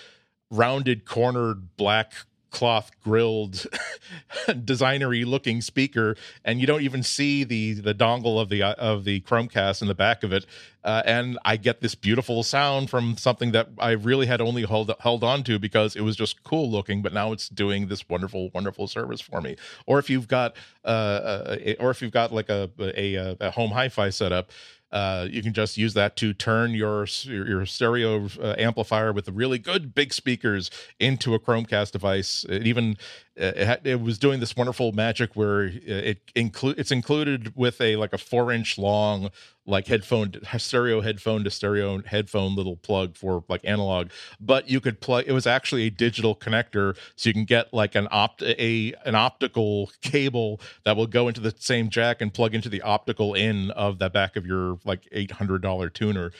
rounded 0.51 1.05
cornered 1.05 1.75
black 1.77 2.13
cloth 2.51 2.91
grilled 3.01 3.65
designery 4.47 5.25
looking 5.25 5.61
speaker 5.61 6.17
and 6.43 6.59
you 6.59 6.67
don't 6.67 6.81
even 6.81 7.01
see 7.01 7.45
the 7.45 7.73
the 7.73 7.93
dongle 7.93 8.39
of 8.41 8.49
the 8.49 8.61
of 8.61 9.05
the 9.05 9.21
chromecast 9.21 9.81
in 9.81 9.87
the 9.87 9.95
back 9.95 10.21
of 10.21 10.31
it. 10.33 10.45
Uh, 10.83 11.01
and 11.05 11.37
i 11.45 11.55
get 11.55 11.79
this 11.79 11.93
beautiful 11.93 12.41
sound 12.41 12.89
from 12.89 13.15
something 13.15 13.51
that 13.51 13.69
i 13.77 13.91
really 13.91 14.25
had 14.25 14.41
only 14.41 14.65
held 14.65 14.91
held 14.99 15.23
on 15.23 15.43
to 15.43 15.59
because 15.59 15.95
it 15.95 16.01
was 16.01 16.15
just 16.15 16.43
cool 16.43 16.69
looking 16.71 17.03
but 17.03 17.13
now 17.13 17.31
it's 17.31 17.47
doing 17.49 17.87
this 17.87 18.09
wonderful 18.09 18.49
wonderful 18.53 18.87
service 18.87 19.21
for 19.21 19.41
me. 19.41 19.55
Or 19.85 19.99
if 19.99 20.09
you've 20.09 20.27
got 20.27 20.55
uh, 20.83 21.57
a, 21.59 21.75
or 21.75 21.91
if 21.91 22.01
you've 22.01 22.11
got 22.11 22.33
like 22.33 22.49
a 22.49 22.69
a, 22.79 23.37
a 23.39 23.51
home 23.51 23.71
hi-fi 23.71 24.09
setup 24.09 24.51
uh, 24.91 25.27
you 25.29 25.41
can 25.41 25.53
just 25.53 25.77
use 25.77 25.93
that 25.93 26.15
to 26.17 26.33
turn 26.33 26.71
your 26.71 27.05
your 27.25 27.65
stereo 27.65 28.27
uh, 28.41 28.55
amplifier 28.57 29.13
with 29.13 29.29
really 29.29 29.57
good 29.57 29.95
big 29.95 30.13
speakers 30.13 30.69
into 30.99 31.33
a 31.33 31.39
Chromecast 31.39 31.91
device. 31.91 32.45
It 32.49 32.67
even 32.67 32.97
it, 33.41 33.81
it 33.83 34.01
was 34.01 34.19
doing 34.19 34.39
this 34.39 34.55
wonderful 34.55 34.91
magic 34.91 35.35
where 35.35 35.63
it 35.63 36.19
include 36.35 36.77
it's 36.77 36.91
included 36.91 37.55
with 37.55 37.81
a 37.81 37.95
like 37.95 38.13
a 38.13 38.17
four 38.17 38.51
inch 38.51 38.77
long 38.77 39.29
like 39.65 39.87
headphone 39.87 40.33
stereo 40.57 41.01
headphone 41.01 41.43
to 41.43 41.49
stereo 41.49 42.01
headphone 42.03 42.55
little 42.55 42.75
plug 42.75 43.15
for 43.15 43.43
like 43.47 43.61
analog. 43.63 44.09
But 44.39 44.69
you 44.69 44.79
could 44.79 45.01
plug 45.01 45.25
it 45.27 45.31
was 45.31 45.47
actually 45.47 45.83
a 45.83 45.89
digital 45.89 46.35
connector 46.35 46.95
so 47.15 47.29
you 47.29 47.33
can 47.33 47.45
get 47.45 47.73
like 47.73 47.95
an 47.95 48.07
opt 48.11 48.43
a 48.43 48.93
an 49.05 49.15
optical 49.15 49.91
cable 50.01 50.61
that 50.85 50.95
will 50.95 51.07
go 51.07 51.27
into 51.27 51.41
the 51.41 51.53
same 51.57 51.89
jack 51.89 52.21
and 52.21 52.33
plug 52.33 52.53
into 52.53 52.69
the 52.69 52.81
optical 52.81 53.33
in 53.33 53.71
of 53.71 53.97
the 53.97 54.09
back 54.09 54.35
of 54.35 54.45
your 54.45 54.79
like 54.85 55.09
$800 55.11 55.93
tuner. 55.93 56.31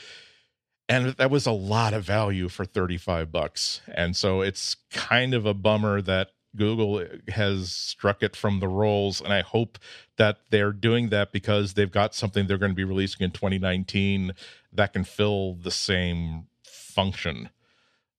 And 0.88 1.12
that 1.12 1.32
was 1.32 1.46
a 1.46 1.52
lot 1.52 1.94
of 1.94 2.04
value 2.04 2.50
for 2.50 2.66
35 2.66 3.32
bucks. 3.32 3.80
And 3.88 4.14
so 4.14 4.42
it's 4.42 4.76
kind 4.92 5.34
of 5.34 5.46
a 5.46 5.54
bummer 5.54 6.02
that 6.02 6.32
Google 6.56 7.06
has 7.30 7.72
struck 7.72 8.22
it 8.22 8.36
from 8.36 8.60
the 8.60 8.68
rolls, 8.68 9.22
and 9.22 9.34
I 9.34 9.42
hope 9.42 9.78
that 10.18 10.38
they're 10.50 10.74
doing 10.74 11.10
that 11.10 11.32
because 11.32 11.74
they've 11.74 11.92
got 11.92 12.14
something 12.14 12.48
they're 12.48 12.58
going 12.58 12.72
to 12.72 12.76
be 12.76 12.84
releasing 12.84 13.24
in 13.24 13.32
2019 13.32 14.34
that 14.74 14.94
can 14.94 15.04
fill 15.04 15.56
the 15.56 15.72
same 15.72 16.48
function. 16.64 17.50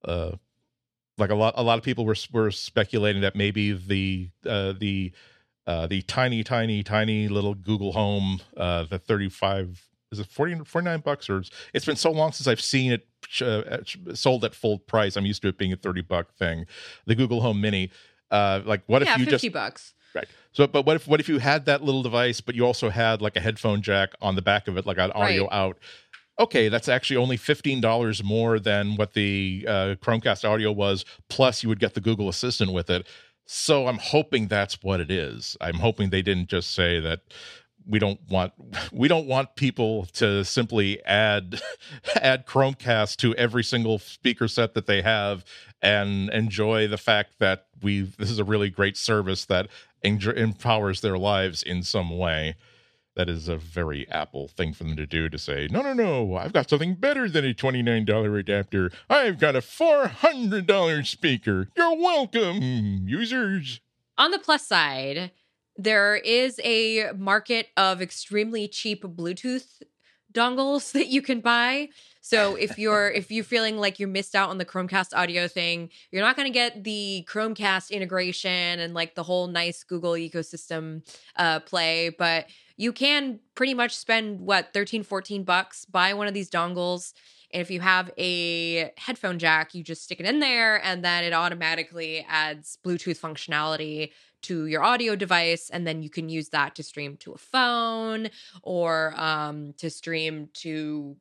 Uh, 0.04 0.32
like 1.18 1.30
a 1.30 1.34
lot, 1.34 1.54
a 1.56 1.62
lot 1.62 1.78
of 1.78 1.84
people 1.84 2.04
were 2.06 2.16
were 2.32 2.50
speculating 2.50 3.22
that 3.22 3.36
maybe 3.36 3.72
the 3.72 4.30
uh, 4.46 4.72
the 4.72 5.12
uh, 5.66 5.86
the 5.86 6.02
tiny, 6.02 6.42
tiny, 6.42 6.82
tiny 6.82 7.28
little 7.28 7.54
Google 7.54 7.92
Home, 7.92 8.40
uh, 8.56 8.84
the 8.84 8.98
35 8.98 9.88
is 10.10 10.18
it 10.18 10.26
40, 10.26 10.64
49 10.66 11.00
bucks 11.00 11.30
or 11.30 11.42
it's 11.72 11.86
been 11.86 11.96
so 11.96 12.10
long 12.10 12.32
since 12.32 12.46
I've 12.46 12.60
seen 12.60 12.92
it 12.92 13.06
uh, 13.40 13.78
sold 14.14 14.44
at 14.44 14.54
full 14.54 14.78
price. 14.78 15.16
I'm 15.16 15.24
used 15.24 15.40
to 15.42 15.48
it 15.48 15.56
being 15.56 15.72
a 15.72 15.76
30 15.76 16.02
buck 16.02 16.34
thing. 16.34 16.66
The 17.06 17.14
Google 17.14 17.40
Home 17.40 17.60
Mini 17.60 17.90
uh, 18.32 18.60
like, 18.64 18.82
what 18.86 19.04
yeah, 19.04 19.12
if 19.14 19.18
you 19.20 19.24
50 19.26 19.30
just 19.48 19.52
bucks. 19.52 19.94
right? 20.14 20.26
So, 20.52 20.66
but 20.66 20.84
what 20.84 20.96
if 20.96 21.06
what 21.06 21.20
if 21.20 21.28
you 21.28 21.38
had 21.38 21.66
that 21.66 21.82
little 21.84 22.02
device, 22.02 22.40
but 22.40 22.54
you 22.54 22.66
also 22.66 22.88
had 22.90 23.22
like 23.22 23.36
a 23.36 23.40
headphone 23.40 23.82
jack 23.82 24.14
on 24.20 24.34
the 24.34 24.42
back 24.42 24.66
of 24.68 24.76
it, 24.76 24.86
like 24.86 24.98
an 24.98 25.12
audio 25.12 25.44
Right. 25.44 25.52
out? 25.52 25.78
Okay, 26.40 26.68
that's 26.68 26.88
actually 26.88 27.18
only 27.18 27.36
fifteen 27.36 27.80
dollars 27.80 28.24
more 28.24 28.58
than 28.58 28.96
what 28.96 29.12
the 29.12 29.64
uh, 29.68 29.94
Chromecast 30.02 30.48
audio 30.48 30.72
was. 30.72 31.04
Plus, 31.28 31.62
you 31.62 31.68
would 31.68 31.78
get 31.78 31.94
the 31.94 32.00
Google 32.00 32.28
Assistant 32.28 32.72
with 32.72 32.90
it. 32.90 33.06
So, 33.44 33.86
I'm 33.86 33.98
hoping 33.98 34.48
that's 34.48 34.82
what 34.82 35.00
it 35.00 35.10
is. 35.10 35.56
I'm 35.60 35.74
hoping 35.74 36.10
they 36.10 36.22
didn't 36.22 36.48
just 36.48 36.74
say 36.74 37.00
that 37.00 37.20
we 37.86 37.98
don't 37.98 38.20
want 38.30 38.52
we 38.92 39.08
don't 39.08 39.26
want 39.26 39.56
people 39.56 40.06
to 40.14 40.44
simply 40.44 41.02
add 41.04 41.60
add 42.20 42.46
Chromecast 42.46 43.16
to 43.18 43.34
every 43.36 43.64
single 43.64 43.98
speaker 43.98 44.48
set 44.48 44.74
that 44.74 44.86
they 44.86 45.02
have 45.02 45.44
and 45.82 46.30
enjoy 46.30 46.86
the 46.86 46.96
fact 46.96 47.38
that 47.40 47.66
we 47.82 48.02
this 48.02 48.30
is 48.30 48.38
a 48.38 48.44
really 48.44 48.70
great 48.70 48.96
service 48.96 49.44
that 49.46 49.68
empowers 50.02 51.00
their 51.00 51.18
lives 51.18 51.62
in 51.62 51.82
some 51.82 52.16
way. 52.16 52.54
That 53.14 53.28
is 53.28 53.46
a 53.46 53.58
very 53.58 54.08
Apple 54.08 54.48
thing 54.48 54.72
for 54.72 54.84
them 54.84 54.96
to 54.96 55.06
do 55.06 55.28
to 55.28 55.36
say, 55.36 55.68
no, 55.70 55.82
no, 55.82 55.92
no, 55.92 56.34
I've 56.34 56.54
got 56.54 56.70
something 56.70 56.94
better 56.94 57.28
than 57.28 57.44
a 57.44 57.52
$29 57.52 58.38
adapter. 58.38 58.90
I've 59.10 59.38
got 59.38 59.54
a 59.54 59.60
$400 59.60 61.06
speaker. 61.06 61.68
You're 61.76 61.94
welcome, 61.94 63.06
users. 63.06 63.82
On 64.16 64.30
the 64.30 64.38
plus 64.38 64.66
side, 64.66 65.30
there 65.76 66.16
is 66.16 66.58
a 66.64 67.12
market 67.14 67.68
of 67.76 68.00
extremely 68.00 68.66
cheap 68.66 69.02
Bluetooth 69.02 69.82
dongles 70.32 70.92
that 70.92 71.08
you 71.08 71.22
can 71.22 71.40
buy. 71.40 71.88
So 72.20 72.54
if 72.56 72.78
you're 72.78 73.10
if 73.10 73.30
you're 73.30 73.44
feeling 73.44 73.78
like 73.78 73.98
you 73.98 74.06
missed 74.06 74.34
out 74.34 74.50
on 74.50 74.58
the 74.58 74.64
Chromecast 74.64 75.08
audio 75.14 75.48
thing, 75.48 75.90
you're 76.10 76.22
not 76.22 76.36
going 76.36 76.46
to 76.46 76.52
get 76.52 76.84
the 76.84 77.26
Chromecast 77.28 77.90
integration 77.90 78.50
and 78.80 78.94
like 78.94 79.14
the 79.14 79.22
whole 79.22 79.46
nice 79.46 79.84
Google 79.84 80.12
ecosystem 80.12 81.02
uh 81.36 81.60
play, 81.60 82.10
but 82.10 82.46
you 82.76 82.92
can 82.92 83.38
pretty 83.54 83.74
much 83.74 83.94
spend 83.96 84.40
what 84.40 84.72
13 84.72 85.02
14 85.02 85.44
bucks 85.44 85.84
buy 85.84 86.14
one 86.14 86.26
of 86.26 86.34
these 86.34 86.50
dongles 86.50 87.12
and 87.52 87.60
if 87.60 87.70
you 87.70 87.80
have 87.80 88.10
a 88.18 88.92
headphone 88.96 89.38
jack, 89.38 89.74
you 89.74 89.82
just 89.84 90.02
stick 90.02 90.20
it 90.20 90.26
in 90.26 90.40
there 90.40 90.82
and 90.82 91.04
then 91.04 91.24
it 91.24 91.32
automatically 91.32 92.24
adds 92.28 92.78
Bluetooth 92.84 93.20
functionality 93.20 94.12
to 94.42 94.66
your 94.66 94.82
audio 94.82 95.16
device 95.16 95.70
and 95.70 95.86
then 95.86 96.02
you 96.02 96.10
can 96.10 96.28
use 96.28 96.50
that 96.50 96.74
to 96.74 96.82
stream 96.82 97.16
to 97.18 97.32
a 97.32 97.38
phone 97.38 98.28
or 98.62 99.14
um 99.16 99.72
to 99.78 99.90
stream 99.90 100.48
to 100.54 101.16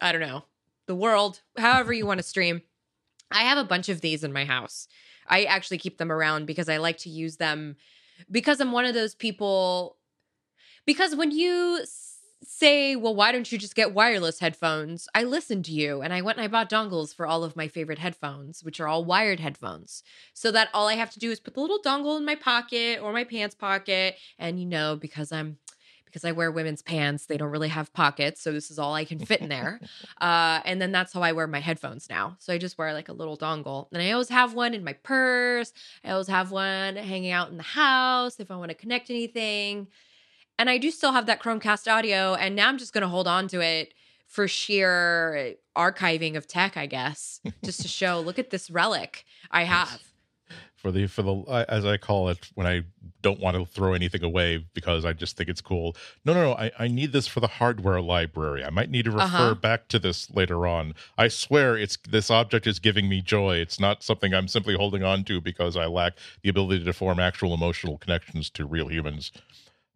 I 0.00 0.12
don't 0.12 0.20
know, 0.20 0.44
the 0.86 0.94
world, 0.94 1.40
however 1.56 1.92
you 1.92 2.06
want 2.06 2.18
to 2.18 2.24
stream. 2.24 2.62
I 3.30 3.40
have 3.40 3.58
a 3.58 3.64
bunch 3.64 3.88
of 3.88 4.02
these 4.02 4.22
in 4.22 4.32
my 4.32 4.44
house. 4.44 4.88
I 5.28 5.44
actually 5.44 5.78
keep 5.78 5.98
them 5.98 6.12
around 6.12 6.46
because 6.46 6.68
I 6.68 6.76
like 6.76 6.98
to 6.98 7.10
use 7.10 7.36
them 7.36 7.76
because 8.30 8.60
I'm 8.60 8.72
one 8.72 8.84
of 8.84 8.94
those 8.94 9.14
people 9.14 9.96
because 10.86 11.16
when 11.16 11.30
you 11.32 11.80
say, 12.46 12.94
well, 12.94 13.14
why 13.14 13.32
don't 13.32 13.50
you 13.50 13.58
just 13.58 13.74
get 13.74 13.92
wireless 13.92 14.38
headphones? 14.38 15.08
I 15.14 15.24
listened 15.24 15.64
to 15.66 15.72
you 15.72 16.00
and 16.00 16.12
I 16.12 16.22
went 16.22 16.38
and 16.38 16.44
I 16.44 16.48
bought 16.48 16.70
dongles 16.70 17.14
for 17.14 17.26
all 17.26 17.42
of 17.42 17.56
my 17.56 17.66
favorite 17.66 17.98
headphones, 17.98 18.62
which 18.62 18.78
are 18.78 18.86
all 18.86 19.04
wired 19.04 19.40
headphones. 19.40 20.04
So 20.32 20.52
that 20.52 20.68
all 20.72 20.86
I 20.86 20.94
have 20.94 21.10
to 21.10 21.18
do 21.18 21.30
is 21.32 21.40
put 21.40 21.54
the 21.54 21.60
little 21.60 21.80
dongle 21.80 22.16
in 22.16 22.24
my 22.24 22.36
pocket 22.36 23.00
or 23.02 23.12
my 23.12 23.24
pants 23.24 23.56
pocket. 23.56 24.16
And 24.38 24.60
you 24.60 24.66
know, 24.66 24.96
because 24.96 25.32
I'm 25.32 25.58
because 26.04 26.24
I 26.24 26.32
wear 26.32 26.50
women's 26.50 26.80
pants, 26.80 27.26
they 27.26 27.36
don't 27.36 27.50
really 27.50 27.68
have 27.68 27.92
pockets. 27.92 28.40
So 28.40 28.50
this 28.52 28.70
is 28.70 28.78
all 28.78 28.94
I 28.94 29.04
can 29.04 29.18
fit 29.18 29.42
in 29.42 29.50
there. 29.50 29.80
uh, 30.20 30.60
and 30.64 30.80
then 30.80 30.90
that's 30.90 31.12
how 31.12 31.20
I 31.20 31.32
wear 31.32 31.46
my 31.46 31.60
headphones 31.60 32.08
now. 32.08 32.36
So 32.38 32.54
I 32.54 32.58
just 32.58 32.78
wear 32.78 32.94
like 32.94 33.10
a 33.10 33.12
little 33.12 33.36
dongle. 33.36 33.88
And 33.92 34.00
I 34.00 34.12
always 34.12 34.30
have 34.30 34.54
one 34.54 34.72
in 34.72 34.82
my 34.82 34.94
purse. 34.94 35.74
I 36.02 36.12
always 36.12 36.28
have 36.28 36.52
one 36.52 36.96
hanging 36.96 37.32
out 37.32 37.50
in 37.50 37.58
the 37.58 37.62
house 37.64 38.40
if 38.40 38.50
I 38.50 38.56
want 38.56 38.70
to 38.70 38.74
connect 38.74 39.10
anything. 39.10 39.88
And 40.58 40.70
I 40.70 40.78
do 40.78 40.90
still 40.90 41.12
have 41.12 41.26
that 41.26 41.40
Chromecast 41.42 41.90
audio. 41.90 42.34
And 42.34 42.56
now 42.56 42.68
I'm 42.68 42.78
just 42.78 42.92
going 42.92 43.02
to 43.02 43.08
hold 43.08 43.28
on 43.28 43.48
to 43.48 43.60
it 43.60 43.92
for 44.26 44.48
sheer 44.48 45.54
archiving 45.76 46.36
of 46.36 46.46
tech, 46.46 46.76
I 46.76 46.86
guess, 46.86 47.40
just 47.64 47.82
to 47.82 47.88
show 47.88 48.20
look 48.20 48.38
at 48.38 48.50
this 48.50 48.70
relic 48.70 49.24
I 49.50 49.64
have. 49.64 50.02
for 50.74 50.90
the 50.90 51.06
for 51.06 51.22
the 51.22 51.64
as 51.68 51.84
I 51.84 51.96
call 51.96 52.28
it 52.28 52.48
when 52.54 52.66
I 52.66 52.82
don't 53.22 53.38
want 53.40 53.56
to 53.56 53.64
throw 53.66 53.92
anything 53.92 54.24
away 54.24 54.66
because 54.74 55.04
I 55.04 55.12
just 55.12 55.36
think 55.36 55.48
it's 55.48 55.60
cool. 55.60 55.94
No, 56.24 56.32
no, 56.34 56.42
no. 56.42 56.52
I, 56.54 56.70
I 56.78 56.88
need 56.88 57.12
this 57.12 57.26
for 57.26 57.40
the 57.40 57.46
hardware 57.46 58.00
library. 58.00 58.64
I 58.64 58.70
might 58.70 58.90
need 58.90 59.04
to 59.04 59.10
refer 59.10 59.24
Uh-huh. 59.24 59.54
back 59.54 59.88
to 59.88 59.98
this 59.98 60.30
later 60.30 60.66
on. 60.66 60.94
I 61.18 61.28
swear, 61.28 61.76
it's 61.76 61.98
this 62.08 62.30
object 62.30 62.66
is 62.66 62.78
giving 62.78 63.08
me 63.08 63.20
joy. 63.20 63.56
It's 63.56 63.78
not 63.78 64.02
something 64.02 64.32
I'm 64.34 64.48
simply 64.48 64.74
holding 64.74 65.02
on 65.04 65.22
to 65.24 65.40
because 65.40 65.76
I 65.76 65.86
lack 65.86 66.14
the 66.42 66.48
ability 66.48 66.84
to 66.84 66.92
form 66.92 67.18
actual 67.20 67.52
emotional 67.54 67.98
connections 67.98 68.48
to 68.50 68.64
real 68.66 68.88
humans. 68.88 69.30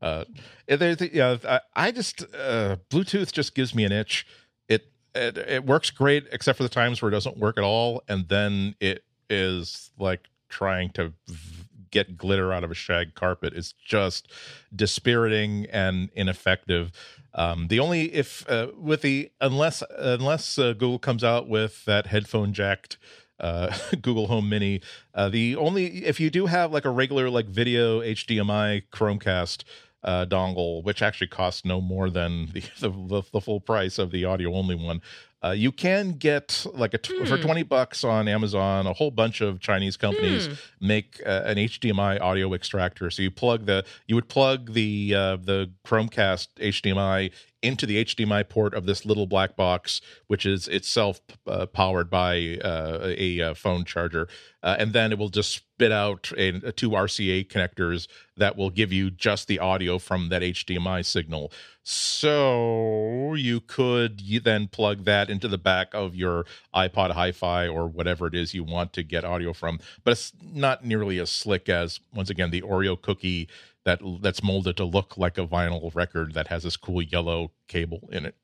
Uh, 0.02 0.24
there, 0.66 0.96
yeah, 1.12 1.36
I, 1.46 1.60
I 1.76 1.90
just 1.90 2.22
uh, 2.34 2.76
Bluetooth 2.90 3.32
just 3.32 3.54
gives 3.54 3.74
me 3.74 3.84
an 3.84 3.92
itch. 3.92 4.26
It, 4.68 4.90
it 5.14 5.36
it 5.36 5.66
works 5.66 5.90
great 5.90 6.26
except 6.32 6.56
for 6.56 6.62
the 6.62 6.68
times 6.68 7.02
where 7.02 7.10
it 7.10 7.12
doesn't 7.12 7.36
work 7.36 7.58
at 7.58 7.64
all, 7.64 8.02
and 8.08 8.28
then 8.28 8.74
it 8.80 9.04
is 9.28 9.90
like 9.98 10.28
trying 10.48 10.90
to 10.90 11.12
v- 11.28 11.64
get 11.90 12.16
glitter 12.16 12.52
out 12.52 12.64
of 12.64 12.70
a 12.70 12.74
shag 12.74 13.14
carpet. 13.14 13.52
It's 13.54 13.72
just 13.72 14.28
dispiriting 14.74 15.66
and 15.70 16.10
ineffective. 16.14 16.92
Um, 17.34 17.68
the 17.68 17.78
only 17.78 18.12
if 18.14 18.48
uh, 18.48 18.68
with 18.76 19.02
the 19.02 19.30
unless 19.40 19.82
unless 19.98 20.58
uh, 20.58 20.72
Google 20.72 20.98
comes 20.98 21.22
out 21.22 21.48
with 21.48 21.84
that 21.84 22.06
headphone 22.06 22.52
jacked 22.52 22.96
uh, 23.40 23.76
Google 24.02 24.26
Home 24.28 24.48
Mini. 24.48 24.80
Uh, 25.14 25.28
the 25.28 25.56
only 25.56 26.04
if 26.04 26.20
you 26.20 26.30
do 26.30 26.46
have 26.46 26.72
like 26.72 26.84
a 26.84 26.90
regular 26.90 27.30
like 27.30 27.46
video 27.46 28.00
HDMI 28.00 28.82
Chromecast 28.92 29.64
uh, 30.02 30.24
dongle, 30.26 30.82
which 30.82 31.02
actually 31.02 31.26
costs 31.28 31.64
no 31.64 31.80
more 31.80 32.10
than 32.10 32.46
the 32.52 32.62
the, 32.80 33.22
the 33.32 33.40
full 33.40 33.60
price 33.60 33.98
of 33.98 34.10
the 34.10 34.24
audio 34.24 34.54
only 34.54 34.74
one. 34.74 35.00
Uh, 35.42 35.52
you 35.52 35.72
can 35.72 36.12
get 36.12 36.66
like 36.74 36.92
a 36.92 36.98
t- 36.98 37.16
for 37.24 37.36
Hmm. 37.38 37.40
20 37.42 37.62
bucks 37.62 38.04
on 38.04 38.28
Amazon, 38.28 38.86
a 38.86 38.92
whole 38.92 39.10
bunch 39.10 39.40
of 39.40 39.58
Chinese 39.58 39.96
companies 39.96 40.46
Hmm. 40.48 40.52
make 40.86 41.18
uh, 41.24 41.42
an 41.46 41.56
HDMI 41.56 42.20
audio 42.20 42.52
extractor. 42.52 43.08
So 43.10 43.22
you 43.22 43.30
plug 43.30 43.64
the 43.64 43.84
you 44.06 44.14
would 44.16 44.28
plug 44.28 44.74
the 44.74 45.14
uh, 45.14 45.36
the 45.36 45.70
Chromecast 45.86 46.48
HDMI 46.60 47.32
into 47.62 47.84
the 47.86 48.02
HDMI 48.04 48.48
port 48.48 48.74
of 48.74 48.84
this 48.86 49.04
little 49.06 49.26
black 49.26 49.56
box, 49.56 50.00
which 50.26 50.44
is 50.46 50.68
itself 50.68 51.20
uh, 51.46 51.64
powered 51.66 52.08
by 52.10 52.58
uh, 52.64 52.98
a, 53.16 53.38
a 53.40 53.54
phone 53.54 53.84
charger, 53.84 54.28
uh, 54.62 54.76
and 54.78 54.92
then 54.92 55.12
it 55.12 55.18
will 55.18 55.28
just 55.28 55.52
spit 55.52 55.92
out 55.92 56.30
a, 56.36 56.48
a 56.64 56.72
two 56.72 56.90
RCA 56.90 57.46
connectors 57.48 58.06
that 58.36 58.56
will 58.56 58.70
give 58.70 58.92
you 58.92 59.10
just 59.10 59.48
the 59.48 59.58
audio 59.58 59.98
from 59.98 60.28
that 60.28 60.42
HDMI 60.42 61.04
signal. 61.04 61.50
So 61.82 63.34
you 63.34 63.60
could 63.60 64.22
then 64.44 64.68
plug 64.68 65.04
that 65.04 65.30
into 65.30 65.48
the 65.48 65.58
back 65.58 65.94
of 65.94 66.14
your 66.14 66.44
iPod 66.74 67.12
Hi-Fi 67.12 67.68
or 67.68 67.86
whatever 67.86 68.26
it 68.26 68.34
is 68.34 68.54
you 68.54 68.64
want 68.64 68.92
to 68.94 69.02
get 69.02 69.24
audio 69.24 69.52
from, 69.52 69.80
but 70.04 70.12
it's 70.12 70.32
not 70.42 70.84
nearly 70.84 71.18
as 71.18 71.30
slick 71.30 71.68
as 71.68 72.00
once 72.14 72.30
again 72.30 72.50
the 72.50 72.62
Oreo 72.62 73.00
cookie 73.00 73.48
that 73.84 74.00
that's 74.20 74.42
molded 74.42 74.76
to 74.76 74.84
look 74.84 75.16
like 75.16 75.38
a 75.38 75.46
vinyl 75.46 75.92
record 75.94 76.34
that 76.34 76.48
has 76.48 76.64
this 76.64 76.76
cool 76.76 77.00
yellow 77.00 77.50
cable 77.66 78.08
in 78.12 78.26
it. 78.26 78.34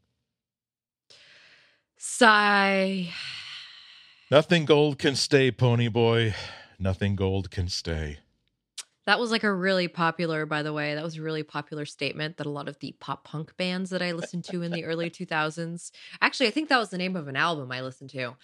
Sigh. 1.98 3.10
Nothing 4.30 4.64
gold 4.64 4.98
can 4.98 5.14
stay, 5.14 5.50
Pony 5.50 5.88
Boy. 5.88 6.34
Nothing 6.78 7.14
gold 7.16 7.50
can 7.50 7.68
stay. 7.68 8.18
That 9.06 9.20
was 9.20 9.30
like 9.30 9.44
a 9.44 9.52
really 9.54 9.86
popular, 9.86 10.46
by 10.46 10.64
the 10.64 10.72
way, 10.72 10.96
that 10.96 11.04
was 11.04 11.16
a 11.16 11.22
really 11.22 11.44
popular 11.44 11.86
statement 11.86 12.38
that 12.38 12.46
a 12.46 12.50
lot 12.50 12.68
of 12.68 12.76
the 12.80 12.96
pop 12.98 13.22
punk 13.22 13.56
bands 13.56 13.90
that 13.90 14.02
I 14.02 14.10
listened 14.12 14.42
to 14.46 14.62
in 14.62 14.72
the 14.72 14.84
early 14.84 15.10
2000s. 15.10 15.92
Actually, 16.20 16.48
I 16.48 16.50
think 16.50 16.68
that 16.68 16.78
was 16.78 16.88
the 16.90 16.98
name 16.98 17.14
of 17.14 17.28
an 17.28 17.36
album 17.36 17.70
I 17.70 17.82
listened 17.82 18.10
to. 18.10 18.34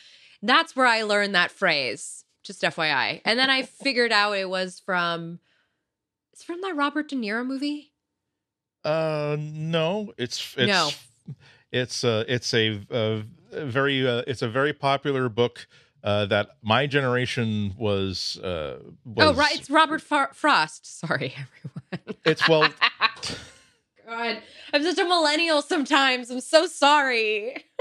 That's 0.41 0.77
where 0.77 0.87
I 0.87 1.03
learned 1.03 1.35
that 1.35 1.51
phrase, 1.51 2.25
just 2.45 2.63
FYI. 2.63 3.23
And 3.25 3.37
then 3.41 3.51
I 3.51 3.63
figured 3.63 4.13
out 4.13 4.35
it 4.39 4.49
was 4.49 4.81
from, 4.87 5.41
it's 6.33 6.45
from 6.45 6.61
that 6.61 6.77
Robert 6.77 7.09
De 7.09 7.17
Niro 7.17 7.45
movie. 7.45 7.91
Uh, 8.85 9.37
no, 9.41 10.13
it's 10.17 10.55
it's 10.57 10.69
No. 10.69 10.91
it's 11.73 12.03
uh 12.03 12.25
it's 12.27 12.53
a, 12.55 12.81
uh 12.91 13.23
very 13.53 14.07
uh, 14.07 14.23
it's 14.27 14.43
a 14.43 14.49
very 14.49 14.73
popular 14.73 15.29
book 15.29 15.67
uh 16.05 16.27
that 16.27 16.51
my 16.63 16.87
generation 16.87 17.75
was 17.79 18.39
uh 18.39 18.79
was, 19.05 19.29
oh, 19.29 19.35
right. 19.35 19.55
It's 19.57 19.71
Robert 19.71 20.01
Fa- 20.03 20.31
Frost. 20.33 20.99
Sorry, 21.01 21.35
everyone. 21.93 22.17
it's 22.25 22.49
well 22.49 22.69
God, 24.07 24.43
I'm 24.75 24.83
such 24.83 24.99
a 24.99 25.05
millennial 25.05 25.63
sometimes. 25.63 26.31
I'm 26.31 26.41
so 26.41 26.67
sorry. 26.67 27.65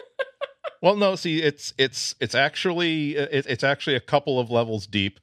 Well, 0.82 0.95
no, 0.95 1.15
see, 1.15 1.43
it's 1.43 1.76
it's 1.78 2.15
it's 2.19 2.34
actually 2.34 3.15
it, 3.15 3.45
it's 3.47 3.63
actually 3.63 3.95
a 3.95 3.99
couple 3.99 4.39
of 4.39 4.49
levels 4.49 4.88
deep 4.88 5.19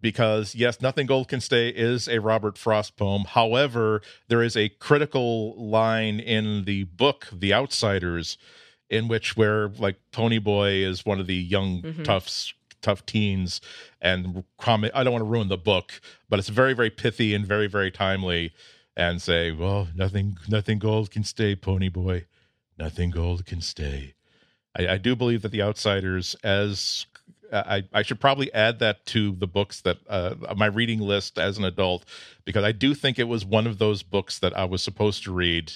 because 0.00 0.54
yes, 0.54 0.80
nothing 0.80 1.06
gold 1.06 1.26
can 1.26 1.40
stay 1.40 1.68
is 1.68 2.08
a 2.08 2.20
Robert 2.20 2.56
Frost 2.56 2.96
poem. 2.96 3.24
However, 3.24 4.02
there 4.28 4.40
is 4.40 4.56
a 4.56 4.68
critical 4.68 5.60
line 5.60 6.20
in 6.20 6.64
the 6.64 6.84
book 6.84 7.26
The 7.32 7.52
Outsiders 7.52 8.38
in 8.90 9.08
which 9.08 9.36
where 9.36 9.68
like 9.68 9.96
Pony 10.12 10.38
Boy 10.38 10.70
is 10.84 11.06
one 11.06 11.20
of 11.20 11.26
the 11.26 11.36
young 11.36 11.82
Mhm. 11.82 12.04
toughs 12.04 12.52
tough 12.82 13.04
teens 13.04 13.60
and 14.00 14.42
comment 14.58 14.92
I 14.94 15.04
don't 15.04 15.12
want 15.12 15.22
to 15.22 15.28
ruin 15.28 15.48
the 15.48 15.58
book, 15.58 16.00
but 16.28 16.38
it's 16.38 16.48
very 16.48 16.72
very 16.74 16.90
pithy 16.90 17.34
and 17.34 17.46
very 17.46 17.66
very 17.66 17.90
timely 17.90 18.52
and 18.96 19.20
say, 19.22 19.52
"Well, 19.52 19.88
nothing 19.94 20.36
nothing 20.48 20.78
gold 20.78 21.10
can 21.10 21.22
stay, 21.24 21.54
Pony 21.54 21.88
Boy. 21.88 22.26
Nothing 22.78 23.10
gold 23.10 23.44
can 23.46 23.60
stay." 23.60 24.14
I, 24.76 24.88
I 24.88 24.98
do 24.98 25.14
believe 25.14 25.42
that 25.42 25.50
the 25.52 25.62
outsiders 25.62 26.34
as 26.42 27.06
I, 27.52 27.84
I 27.92 28.02
should 28.02 28.20
probably 28.20 28.52
add 28.54 28.78
that 28.78 29.04
to 29.06 29.32
the 29.32 29.46
books 29.46 29.80
that 29.82 29.98
uh, 30.08 30.34
my 30.56 30.66
reading 30.66 31.00
list 31.00 31.38
as 31.38 31.58
an 31.58 31.64
adult 31.64 32.04
because 32.44 32.64
I 32.64 32.72
do 32.72 32.94
think 32.94 33.18
it 33.18 33.28
was 33.28 33.44
one 33.44 33.66
of 33.66 33.78
those 33.78 34.02
books 34.02 34.38
that 34.38 34.56
I 34.56 34.64
was 34.64 34.82
supposed 34.82 35.24
to 35.24 35.32
read 35.32 35.72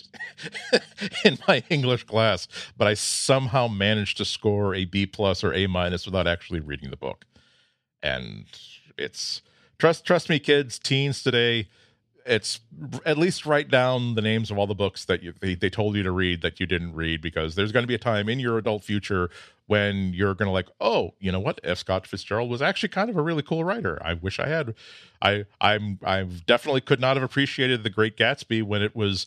in 1.25 1.39
my 1.47 1.63
English 1.71 2.05
class, 2.05 2.49
but 2.77 2.87
I 2.87 2.95
somehow 2.95 3.69
managed 3.69 4.17
to 4.19 4.25
score 4.25 4.75
a 4.75 4.85
B 4.85 5.07
plus 5.07 5.43
or 5.45 5.53
A 5.53 5.67
minus 5.67 6.07
without 6.07 6.27
actually 6.27 6.61
reading 6.61 6.91
the 6.91 6.97
book. 6.97 7.25
And 8.03 8.47
it's 8.97 9.43
trust 9.79 10.05
trust 10.05 10.29
me, 10.29 10.39
kids, 10.39 10.79
teens 10.79 11.23
today. 11.23 11.69
It's 12.27 12.61
at 13.05 13.19
least 13.19 13.45
write 13.45 13.69
down 13.69 14.15
the 14.15 14.23
names 14.23 14.51
of 14.51 14.59
all 14.59 14.67
the 14.67 14.75
books 14.75 15.05
that 15.05 15.23
you, 15.23 15.35
they, 15.41 15.55
they 15.55 15.69
told 15.69 15.95
you 15.95 16.03
to 16.03 16.11
read 16.11 16.41
that 16.43 16.59
you 16.59 16.67
didn't 16.67 16.95
read 16.95 17.21
because 17.21 17.55
there's 17.55 17.71
going 17.71 17.83
to 17.83 17.89
be 17.89 17.95
a 17.95 17.99
time 17.99 18.29
in 18.29 18.39
your 18.39 18.57
adult 18.57 18.83
future 18.83 19.29
when 19.67 20.13
you're 20.13 20.35
going 20.35 20.47
to 20.47 20.53
like, 20.53 20.69
oh, 20.81 21.15
you 21.19 21.33
know 21.33 21.41
what? 21.41 21.61
F. 21.63 21.79
Scott 21.79 22.07
Fitzgerald 22.07 22.51
was 22.51 22.63
actually 22.63 22.91
kind 22.91 23.11
of 23.11 23.17
a 23.17 23.23
really 23.23 23.43
cool 23.43 23.65
writer. 23.65 23.99
I 24.05 24.15
wish 24.15 24.39
I 24.39 24.49
had. 24.49 24.75
I 25.23 25.45
I'm 25.61 25.99
I 26.05 26.23
definitely 26.23 26.81
could 26.81 27.01
not 27.01 27.17
have 27.17 27.23
appreciated 27.23 27.83
The 27.83 27.91
Great 27.91 28.17
Gatsby 28.17 28.63
when 28.63 28.83
it 28.83 28.95
was 28.95 29.27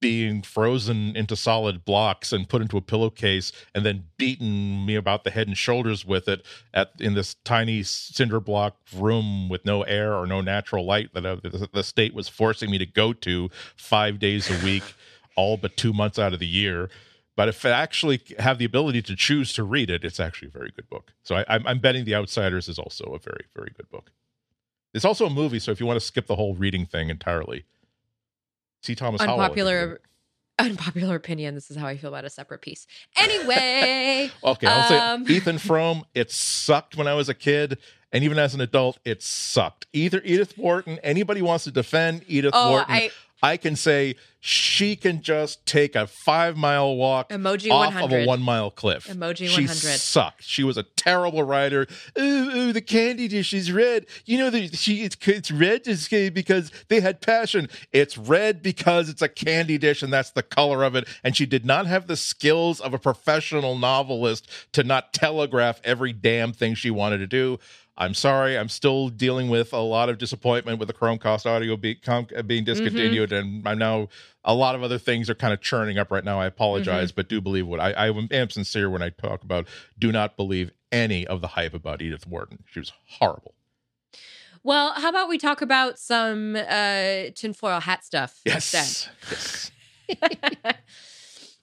being 0.00 0.42
frozen 0.42 1.16
into 1.16 1.34
solid 1.34 1.84
blocks 1.84 2.32
and 2.32 2.48
put 2.48 2.62
into 2.62 2.76
a 2.76 2.80
pillowcase 2.80 3.52
and 3.74 3.84
then 3.84 4.04
beaten 4.16 4.86
me 4.86 4.94
about 4.94 5.24
the 5.24 5.30
head 5.30 5.48
and 5.48 5.56
shoulders 5.56 6.04
with 6.04 6.28
it 6.28 6.44
at 6.72 6.92
in 7.00 7.14
this 7.14 7.34
tiny 7.44 7.82
cinder 7.82 8.40
block 8.40 8.76
room 8.94 9.48
with 9.48 9.64
no 9.64 9.82
air 9.82 10.14
or 10.14 10.26
no 10.26 10.40
natural 10.40 10.84
light 10.84 11.12
that 11.14 11.26
uh, 11.26 11.36
the, 11.72 11.82
state 11.82 12.14
was 12.14 12.28
forcing 12.28 12.70
me 12.70 12.78
to 12.78 12.86
go 12.86 13.12
to 13.12 13.50
five 13.76 14.18
days 14.18 14.50
a 14.50 14.64
week 14.64 14.84
all 15.36 15.56
but 15.56 15.76
two 15.76 15.92
months 15.92 16.18
out 16.18 16.32
of 16.32 16.38
the 16.38 16.46
year 16.46 16.88
but 17.38 17.48
if 17.48 17.64
I 17.64 17.70
actually 17.70 18.20
have 18.40 18.58
the 18.58 18.64
ability 18.64 19.00
to 19.02 19.14
choose 19.14 19.52
to 19.52 19.62
read 19.62 19.90
it, 19.90 20.02
it's 20.02 20.18
actually 20.18 20.48
a 20.48 20.50
very 20.50 20.72
good 20.74 20.90
book. 20.90 21.12
So 21.22 21.36
I, 21.36 21.44
I'm, 21.46 21.64
I'm 21.68 21.78
betting 21.78 22.04
The 22.04 22.16
Outsiders 22.16 22.68
is 22.68 22.80
also 22.80 23.04
a 23.14 23.18
very, 23.20 23.44
very 23.54 23.70
good 23.76 23.88
book. 23.90 24.10
It's 24.92 25.04
also 25.04 25.26
a 25.26 25.30
movie, 25.30 25.60
so 25.60 25.70
if 25.70 25.78
you 25.78 25.86
want 25.86 26.00
to 26.00 26.04
skip 26.04 26.26
the 26.26 26.34
whole 26.34 26.56
reading 26.56 26.84
thing 26.84 27.10
entirely, 27.10 27.64
C. 28.82 28.94
Thomas 28.94 29.20
Howell. 29.20 29.40
I 29.40 29.48
think, 29.48 29.58
is 29.58 29.66
in 29.66 29.68
it. 29.68 29.70
Unpopular, 29.80 30.00
unpopular 30.58 31.16
opinion. 31.16 31.54
This 31.54 31.70
is 31.70 31.76
how 31.76 31.86
I 31.86 31.96
feel 31.96 32.08
about 32.08 32.24
a 32.24 32.30
separate 32.30 32.62
piece. 32.62 32.86
Anyway, 33.16 34.30
Okay, 34.44 34.66
I'll 34.66 35.14
Um, 35.14 35.26
say 35.26 35.34
Ethan 35.34 35.58
Frome. 35.58 36.04
It 36.14 36.30
sucked 36.30 36.96
when 36.96 37.06
I 37.06 37.14
was 37.14 37.28
a 37.28 37.34
kid, 37.34 37.78
and 38.12 38.24
even 38.24 38.38
as 38.38 38.54
an 38.54 38.60
adult, 38.60 38.98
it 39.04 39.22
sucked. 39.22 39.86
Either 39.92 40.20
Edith 40.24 40.56
Wharton, 40.58 40.98
anybody 41.02 41.42
wants 41.42 41.64
to 41.64 41.70
defend 41.70 42.24
Edith 42.26 42.52
oh, 42.54 42.70
Wharton, 42.70 42.94
I 42.94 43.10
I 43.42 43.56
can 43.56 43.76
say 43.76 44.16
she 44.40 44.96
can 44.96 45.20
just 45.20 45.66
take 45.66 45.96
a 45.96 46.06
five 46.06 46.56
mile 46.56 46.94
walk 46.96 47.30
emoji 47.30 47.70
off 47.70 47.94
one 47.94 48.04
of 48.04 48.12
a 48.12 48.26
one 48.26 48.40
mile 48.40 48.70
cliff. 48.70 49.06
Emoji 49.06 49.48
she 49.48 49.62
100. 49.62 49.76
sucked. 49.76 50.44
She 50.44 50.62
was 50.62 50.76
a 50.76 50.84
terrible 50.84 51.42
writer. 51.42 51.86
Ooh, 52.18 52.22
ooh, 52.22 52.72
the 52.72 52.80
candy 52.80 53.28
dish 53.28 53.52
is 53.52 53.72
red. 53.72 54.06
You 54.24 54.38
know, 54.38 54.50
the, 54.50 54.68
she 54.68 55.02
it's, 55.02 55.16
it's 55.26 55.50
red 55.50 55.82
because 56.34 56.70
they 56.88 57.00
had 57.00 57.20
passion. 57.20 57.68
It's 57.92 58.16
red 58.16 58.62
because 58.62 59.08
it's 59.08 59.22
a 59.22 59.28
candy 59.28 59.78
dish, 59.78 60.02
and 60.02 60.12
that's 60.12 60.30
the 60.30 60.42
color 60.42 60.84
of 60.84 60.94
it. 60.94 61.08
And 61.24 61.36
she 61.36 61.46
did 61.46 61.64
not 61.64 61.86
have 61.86 62.06
the 62.06 62.16
skills 62.16 62.80
of 62.80 62.94
a 62.94 62.98
professional 62.98 63.76
novelist 63.76 64.48
to 64.72 64.84
not 64.84 65.12
telegraph 65.12 65.80
every 65.84 66.12
damn 66.12 66.52
thing 66.52 66.74
she 66.74 66.90
wanted 66.90 67.18
to 67.18 67.26
do. 67.26 67.58
I'm 67.98 68.14
sorry. 68.14 68.56
I'm 68.56 68.68
still 68.68 69.08
dealing 69.08 69.48
with 69.48 69.72
a 69.72 69.80
lot 69.80 70.08
of 70.08 70.18
disappointment 70.18 70.78
with 70.78 70.86
the 70.86 70.94
Chromecast 70.94 71.46
audio 71.46 71.76
be, 71.76 71.96
com, 71.96 72.28
uh, 72.34 72.42
being 72.42 72.62
discontinued, 72.64 73.32
and 73.32 73.66
I'm 73.66 73.76
now 73.76 74.08
a 74.44 74.54
lot 74.54 74.76
of 74.76 74.84
other 74.84 74.98
things 74.98 75.28
are 75.28 75.34
kind 75.34 75.52
of 75.52 75.60
churning 75.60 75.98
up 75.98 76.12
right 76.12 76.24
now. 76.24 76.40
I 76.40 76.46
apologize, 76.46 77.10
but 77.10 77.28
do 77.28 77.40
believe 77.40 77.66
what 77.66 77.80
I, 77.80 77.90
I 77.90 78.08
am 78.30 78.50
sincere 78.50 78.88
when 78.88 79.02
I 79.02 79.10
talk 79.10 79.42
about. 79.42 79.66
Do 79.98 80.12
not 80.12 80.36
believe 80.36 80.70
any 80.92 81.26
of 81.26 81.40
the 81.40 81.48
hype 81.48 81.74
about 81.74 82.00
Edith 82.00 82.24
Wharton. 82.24 82.62
She 82.70 82.78
was 82.78 82.92
horrible. 83.18 83.54
Well, 84.62 84.92
how 84.94 85.08
about 85.08 85.28
we 85.28 85.36
talk 85.36 85.60
about 85.60 85.98
some 85.98 86.54
uh, 86.56 87.30
tinfoil 87.34 87.80
hat 87.80 88.04
stuff 88.04 88.40
Yes. 88.44 89.08
yes. 89.30 89.70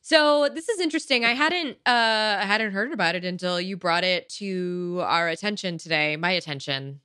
so 0.05 0.49
this 0.53 0.69
is 0.69 0.79
interesting. 0.79 1.25
I 1.25 1.31
hadn't 1.31 1.79
uh, 1.83 2.37
I 2.39 2.45
hadn't 2.45 2.73
heard 2.73 2.91
about 2.91 3.15
it 3.15 3.25
until 3.25 3.59
you 3.59 3.75
brought 3.75 4.03
it 4.03 4.29
to 4.37 5.01
our 5.03 5.27
attention 5.27 5.79
today. 5.79 6.15
My 6.15 6.29
attention. 6.29 6.99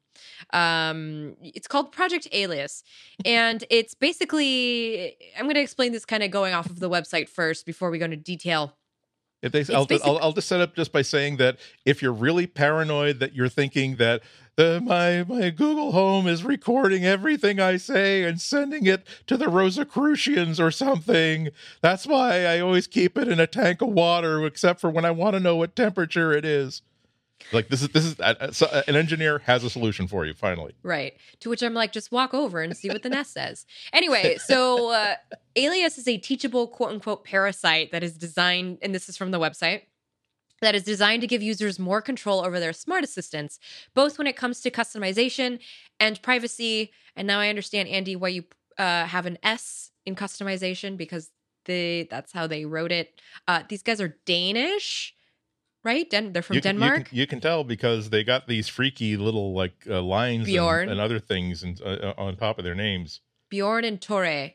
Um, 0.53 1.35
it's 1.41 1.67
called 1.67 1.93
Project 1.93 2.29
Alias, 2.31 2.85
and 3.25 3.65
it's 3.71 3.95
basically 3.95 5.17
I'm 5.39 5.47
going 5.47 5.55
to 5.55 5.63
explain 5.63 5.93
this 5.93 6.05
kind 6.05 6.23
of 6.23 6.31
going 6.31 6.53
off 6.53 6.67
of 6.67 6.79
the 6.79 6.91
website 6.91 7.31
first 7.31 7.65
before 7.65 7.91
we 7.91 7.97
go 7.97 8.05
into 8.05 8.19
detail. 8.19 8.77
If 9.43 9.53
they, 9.53 9.65
I'll, 9.75 9.87
I'll, 10.05 10.19
I'll 10.19 10.33
just 10.33 10.49
set 10.49 10.61
up 10.61 10.77
just 10.77 10.93
by 10.93 11.01
saying 11.03 11.39
that 11.39 11.59
if 11.87 12.03
you're 12.03 12.13
really 12.13 12.47
paranoid 12.47 13.21
that 13.21 13.35
you're 13.35 13.49
thinking 13.49 13.97
that 13.97 14.21
the 14.57 14.83
my 14.85 15.25
my 15.25 15.49
Google 15.49 15.93
Home 15.93 16.27
is 16.27 16.45
recording 16.45 17.07
everything 17.07 17.59
I 17.59 17.79
say 17.79 18.25
and 18.25 18.39
sending 18.39 18.85
it 18.85 19.07
to 19.27 19.39
the 19.39 19.49
Rosicrucians 19.49 20.61
or 20.61 20.71
something, 20.71 21.49
that's 21.81 22.07
why 22.07 22.45
I 22.45 22.61
always 22.61 22.87
keep 22.87 23.17
it 23.17 23.29
in 23.29 23.41
a 23.41 23.47
tank 23.47 23.81
of 23.81 23.89
water, 23.89 24.45
except 24.45 24.81
for 24.81 24.91
when 24.91 25.07
I 25.07 25.11
want 25.11 25.35
to 25.35 25.41
know 25.41 25.57
what 25.57 25.75
temperature 25.75 26.33
it 26.33 26.45
is. 26.45 26.83
Like 27.53 27.69
this 27.69 27.83
is 27.83 27.89
this 27.89 28.05
is 28.05 28.19
uh, 28.21 28.53
so 28.53 28.67
an 28.87 28.97
engineer 28.97 29.41
has 29.41 29.65
a 29.65 29.71
solution 29.71 30.07
for 30.07 30.25
you. 30.25 30.35
Finally, 30.35 30.75
Right. 30.83 31.15
To 31.41 31.51
which 31.51 31.63
I'm 31.63 31.75
like, 31.75 31.93
just 31.93 32.13
walk 32.13 32.35
over 32.35 32.61
and 32.61 32.77
see 32.77 32.89
what 32.89 33.03
the 33.03 33.09
nest 33.09 33.33
says. 33.33 33.67
Anyway, 33.93 34.37
so 34.39 34.91
uh, 34.93 35.15
Alias 35.57 35.99
is 35.99 36.07
a 36.07 36.17
teachable 36.17 36.69
quote 36.69 36.91
unquote 36.91 37.25
parasite 37.25 37.93
that 37.93 38.03
is 38.03 38.17
designed, 38.17 38.79
and 38.83 38.95
this 38.95 39.09
is 39.09 39.17
from 39.17 39.31
the 39.31 39.41
website, 39.41 39.83
that 40.61 40.75
is 40.75 40.83
designed 40.85 41.23
to 41.23 41.27
give 41.27 41.43
users 41.43 41.79
more 41.79 42.03
control 42.03 42.45
over 42.45 42.61
their 42.61 42.73
smart 42.73 43.05
assistants, 43.05 43.59
both 43.95 44.19
when 44.19 44.27
it 44.27 44.37
comes 44.37 44.61
to 44.61 44.71
customization 44.71 45.59
and 45.99 46.21
privacy. 46.23 46.93
And 47.17 47.27
now 47.27 47.41
I 47.41 47.49
understand, 47.49 47.89
Andy, 47.89 48.17
why 48.17 48.29
you 48.29 48.45
uh, 48.79 49.07
have 49.07 49.27
an 49.27 49.39
S 49.43 49.91
in 50.07 50.15
customization 50.15 50.97
because 50.97 51.31
they 51.65 52.09
that's 52.11 52.33
how 52.33 52.47
they 52.47 52.65
wrote 52.65 52.93
it. 52.93 53.21
Uh, 53.47 53.63
these 53.69 53.83
guys 53.83 54.01
are 54.01 54.17
Danish, 54.25 55.15
right? 55.85 56.09
Den- 56.11 56.33
they're 56.33 56.43
from 56.43 56.57
you 56.57 56.63
can, 56.63 56.77
you 56.77 56.81
Denmark. 56.81 57.09
can- 57.09 57.19
You 57.19 57.27
can, 57.27 57.41
tell 57.41 57.65
because 57.65 58.11
they 58.11 58.23
got 58.25 58.47
these 58.49 58.69
freaky 58.69 59.17
little 59.17 59.55
like 59.55 59.75
uh, 59.89 60.01
lines 60.03 60.41
and, 60.41 60.47
Bjorn. 60.47 60.89
and 60.89 61.01
other 61.01 61.19
things 61.19 61.63
and 61.63 61.81
uh, 61.83 62.15
on 62.19 62.37
top 62.37 62.59
of 62.59 62.65
their 62.65 62.75
names. 62.75 63.21
Bjorn 63.49 63.85
and 63.85 64.01
Tore. 64.01 64.51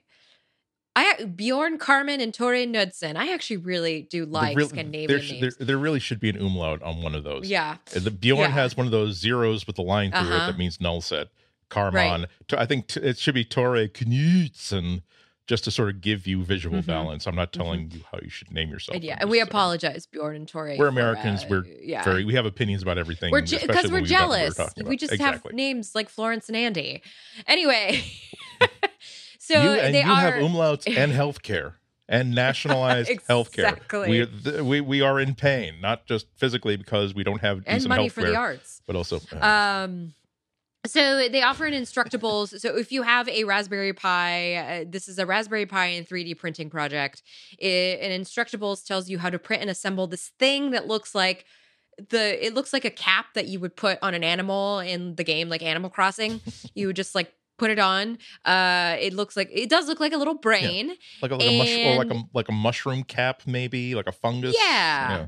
I 0.98 1.26
Bjorn, 1.26 1.78
Karmann, 1.78 2.22
and 2.22 2.34
Tore 2.34 2.66
Knudsen. 2.66 3.18
I 3.18 3.34
actually 3.34 3.58
really 3.58 4.04
do 4.04 4.26
like 4.26 4.56
real- 4.56 4.70
Scandinavian 4.70 5.08
there, 5.10 5.20
sh- 5.22 5.32
names. 5.32 5.58
there, 5.58 5.66
there 5.68 5.78
really 5.78 6.00
should 6.00 6.22
be 6.22 6.30
an 6.30 6.38
umlaut 6.38 6.82
on 6.84 7.02
one 7.02 7.14
of 7.16 7.24
those. 7.26 7.50
yeah, 7.50 7.78
Uh, 7.96 8.00
The 8.00 8.12
Bjorn 8.12 8.40
Yeah. 8.40 8.48
has 8.52 8.78
one 8.78 8.86
of 8.86 8.92
those 8.92 9.18
zeros 9.18 9.68
with 9.68 9.76
the 9.76 9.82
line 9.82 10.12
through 10.12 10.20
it 10.22 10.32
Uh-huh. 10.32 10.48
that 10.48 10.58
means 10.58 10.80
null 10.80 11.02
set. 11.02 11.28
Karmann, 11.70 12.28
Right. 12.54 12.60
I 12.62 12.66
think 12.66 12.88
t- 12.88 13.00
it 13.02 13.18
should 13.18 13.34
be 13.34 13.44
Torre 13.44 13.88
Knudsen, 13.90 15.02
just 15.48 15.64
to 15.66 15.72
sort 15.72 15.90
of 15.90 16.02
give 16.02 16.26
you 16.26 16.44
visual 16.44 16.82
Mhm. 16.82 16.88
balance. 16.88 17.28
I'm 17.28 17.36
not 17.36 17.54
telling 17.54 17.92
you 17.92 18.02
how 18.12 18.18
you 18.22 18.30
should 18.30 18.52
name 18.52 18.70
yourself. 18.70 18.96
and 18.96 19.04
yeah, 19.04 19.18
and 19.20 19.30
we 19.30 19.40
apologize, 19.40 20.08
Bjorn 20.08 20.36
and 20.36 20.48
Tore. 20.48 20.70
We're 20.70 20.78
for, 20.78 20.88
Americans. 20.88 21.44
uh, 21.44 21.48
we're 21.50 21.66
yeah. 21.82 22.04
very. 22.04 22.26
We 22.26 22.34
have 22.34 22.46
opinions 22.46 22.82
about 22.82 22.98
everything. 22.98 23.32
we're 23.32 23.42
because 23.42 23.62
when 23.66 23.68
we're 23.68 23.82
we 23.84 23.92
what 23.92 24.02
we 24.02 24.06
jealous. 24.08 24.60
We 24.84 24.98
just 24.98 25.14
exactly. 25.14 25.50
have 25.50 25.56
names 25.56 25.94
like 25.94 26.10
Florence 26.10 26.48
and 26.50 26.56
Andy. 26.58 27.04
Anyway, 27.48 28.04
so 29.40 29.62
you 29.62 29.70
and 29.80 29.94
they 29.94 30.04
you 30.04 30.10
are. 30.12 30.16
have 30.16 30.34
umlauts 30.36 30.88
and 30.98 31.12
healthcare 31.12 31.74
and 32.08 32.34
nationalized 32.34 33.10
healthcare. 33.30 33.70
Exactly. 33.70 34.10
We, 34.10 34.26
th- 34.26 34.62
we 34.62 34.82
we 34.82 35.02
are 35.02 35.20
in 35.20 35.36
pain, 35.36 35.76
not 35.82 36.06
just 36.06 36.28
physically 36.38 36.76
because 36.76 37.14
we 37.14 37.24
don't 37.24 37.42
have 37.42 37.64
and 37.66 37.88
money 37.88 38.10
for 38.10 38.22
the 38.22 38.36
arts. 38.36 38.82
but 38.88 38.96
also 38.96 39.20
uh, 39.34 39.46
Um, 39.86 40.14
so 40.86 41.30
they 41.30 41.42
offer 41.42 41.66
an 41.66 41.74
Instructables. 41.74 42.60
So 42.60 42.78
if 42.78 42.92
you 42.92 43.02
have 43.04 43.28
a 43.30 43.44
Raspberry 43.44 43.94
Pi, 43.94 44.54
uh, 44.56 44.86
this 44.88 45.08
is 45.08 45.20
a 45.20 45.26
Raspberry 45.26 45.66
Pi 45.66 45.86
and 45.88 46.08
3D 46.08 46.38
printing 46.38 46.70
project. 46.70 47.24
It, 47.58 48.00
an 48.02 48.20
Instructables 48.22 48.86
tells 48.86 49.10
you 49.10 49.18
how 49.20 49.30
to 49.30 49.40
print 49.40 49.62
and 49.62 49.70
assemble 49.70 50.08
this 50.08 50.32
thing 50.40 50.72
that 50.72 50.88
looks 50.88 51.16
like 51.16 51.46
the. 52.10 52.46
It 52.46 52.54
looks 52.54 52.74
like 52.74 52.86
a 52.86 52.90
cap 52.90 53.28
that 53.36 53.48
you 53.48 53.60
would 53.60 53.76
put 53.76 54.00
on 54.02 54.14
an 54.14 54.24
animal 54.24 54.80
in 54.80 55.16
the 55.16 55.24
game, 55.24 55.50
like 55.50 55.64
Animal 55.64 55.90
Crossing. 55.90 56.42
you 56.74 56.88
would 56.88 56.96
just 56.96 57.16
like 57.16 57.34
put 57.58 57.72
it 57.72 57.80
on. 57.80 58.18
Uh, 58.44 58.98
it 59.00 59.14
looks 59.14 59.38
like 59.38 59.50
it 59.52 59.70
does 59.70 59.88
look 59.88 60.00
like 60.00 60.14
a 60.14 60.18
little 60.18 60.36
brain. 60.36 60.94
like 61.22 61.32
a, 61.32 61.36
like 61.36 61.48
a 61.48 61.58
mush, 61.58 61.78
or 61.78 62.04
like 62.04 62.12
a 62.12 62.24
like 62.34 62.50
a 62.50 62.54
mushroom 62.54 63.04
cap, 63.04 63.44
maybe 63.46 63.96
like 63.96 64.08
a 64.08 64.12
fungus. 64.12 64.56
Yeah. 64.58 65.28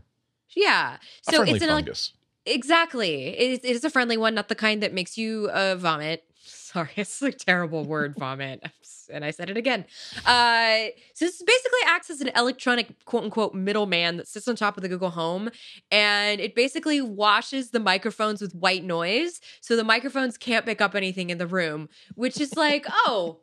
Yeah. 0.56 0.98
a 1.28 1.32
So 1.32 1.44
it's 1.44 1.64
an 1.64 1.70
fungus. 1.70 2.14
Exactly. 2.48 3.28
It, 3.38 3.64
it 3.64 3.76
is 3.76 3.84
a 3.84 3.90
friendly 3.90 4.18
one, 4.18 4.34
not 4.34 4.48
the 4.48 4.56
kind 4.56 4.82
that 4.84 4.94
makes 4.94 5.18
you 5.18 5.50
uh, 5.54 5.76
vomit. 5.76 6.24
Sorry, 6.44 6.90
it's 6.96 7.22
a 7.22 7.32
terrible 7.32 7.84
word, 7.86 8.16
vomit. 8.18 8.64
And 9.10 9.24
I 9.24 9.32
said 9.32 9.50
it 9.50 9.56
again. 9.56 9.86
Uh, 10.26 10.88
so 11.14 11.26
this 11.26 11.42
basically 11.42 11.80
acts 11.86 12.10
as 12.10 12.20
an 12.20 12.30
electronic 12.36 13.06
quote 13.06 13.24
unquote 13.24 13.54
middleman 13.54 14.18
that 14.18 14.28
sits 14.28 14.48
on 14.50 14.58
top 14.58 14.76
of 14.76 14.84
the 14.84 14.90
Google 14.90 15.12
Home. 15.12 15.50
And 15.92 16.42
it 16.42 16.56
basically 16.56 17.02
washes 17.02 17.72
the 17.72 17.80
microphones 17.80 18.42
with 18.42 18.54
white 18.54 18.84
noise. 18.84 19.40
So 19.62 19.78
the 19.78 19.84
microphones 19.86 20.38
can't 20.38 20.66
pick 20.66 20.82
up 20.82 20.94
anything 20.94 21.30
in 21.30 21.38
the 21.38 21.48
room, 21.48 21.88
which 22.16 22.42
is 22.42 22.58
like, 22.58 22.86
oh, 22.90 23.40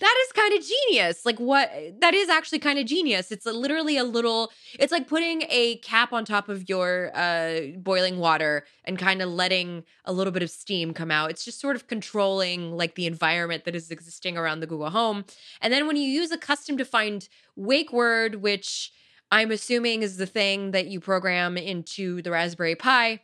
that 0.00 0.24
is 0.26 0.32
kind 0.32 0.54
of 0.54 0.64
genius. 0.64 1.24
Like 1.24 1.38
what 1.38 1.70
that 2.00 2.14
is 2.14 2.28
actually 2.28 2.58
kind 2.58 2.78
of 2.78 2.86
genius. 2.86 3.30
It's 3.30 3.46
a, 3.46 3.52
literally 3.52 3.96
a 3.96 4.04
little 4.04 4.52
it's 4.78 4.92
like 4.92 5.06
putting 5.06 5.42
a 5.48 5.76
cap 5.78 6.12
on 6.12 6.24
top 6.24 6.48
of 6.48 6.68
your 6.68 7.12
uh 7.14 7.60
boiling 7.78 8.18
water 8.18 8.64
and 8.84 8.98
kind 8.98 9.22
of 9.22 9.28
letting 9.30 9.84
a 10.04 10.12
little 10.12 10.32
bit 10.32 10.42
of 10.42 10.50
steam 10.50 10.92
come 10.92 11.10
out. 11.10 11.30
It's 11.30 11.44
just 11.44 11.60
sort 11.60 11.76
of 11.76 11.86
controlling 11.86 12.72
like 12.76 12.94
the 12.94 13.06
environment 13.06 13.64
that 13.64 13.76
is 13.76 13.90
existing 13.90 14.36
around 14.36 14.60
the 14.60 14.66
Google 14.66 14.90
Home. 14.90 15.24
And 15.60 15.72
then 15.72 15.86
when 15.86 15.96
you 15.96 16.08
use 16.08 16.30
a 16.30 16.38
custom 16.38 16.76
defined 16.76 17.28
wake 17.56 17.92
word 17.92 18.36
which 18.36 18.92
I'm 19.30 19.50
assuming 19.50 20.02
is 20.02 20.18
the 20.18 20.26
thing 20.26 20.70
that 20.70 20.86
you 20.86 21.00
program 21.00 21.56
into 21.56 22.22
the 22.22 22.30
Raspberry 22.30 22.76
Pi, 22.76 23.22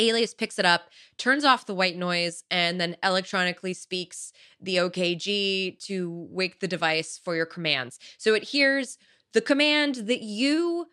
Alias 0.00 0.34
picks 0.34 0.58
it 0.58 0.64
up, 0.64 0.88
turns 1.18 1.44
off 1.44 1.66
the 1.66 1.74
white 1.74 1.96
noise, 1.96 2.42
and 2.50 2.80
then 2.80 2.96
electronically 3.04 3.74
speaks 3.74 4.32
the 4.60 4.76
OKG 4.76 5.78
to 5.86 6.26
wake 6.30 6.60
the 6.60 6.68
device 6.68 7.20
for 7.22 7.36
your 7.36 7.46
commands. 7.46 7.98
So 8.18 8.34
it 8.34 8.44
hears 8.44 8.98
the 9.32 9.40
command 9.40 9.94
that 9.96 10.22
you 10.22 10.86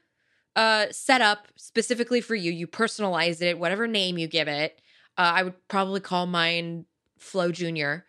uh, 0.56 0.88
set 0.92 1.22
up 1.22 1.48
specifically 1.56 2.22
for 2.22 2.36
you. 2.36 2.52
You 2.52 2.68
personalize 2.68 3.42
it, 3.42 3.58
whatever 3.60 3.88
name 3.88 4.18
you 4.18 4.28
give 4.28 4.48
it. 4.48 4.82
Uh, 5.18 5.32
I 5.36 5.44
would 5.44 5.68
probably 5.68 6.00
call 6.00 6.26
mine 6.28 6.86
Flo 7.18 7.52
Junior. 7.52 8.06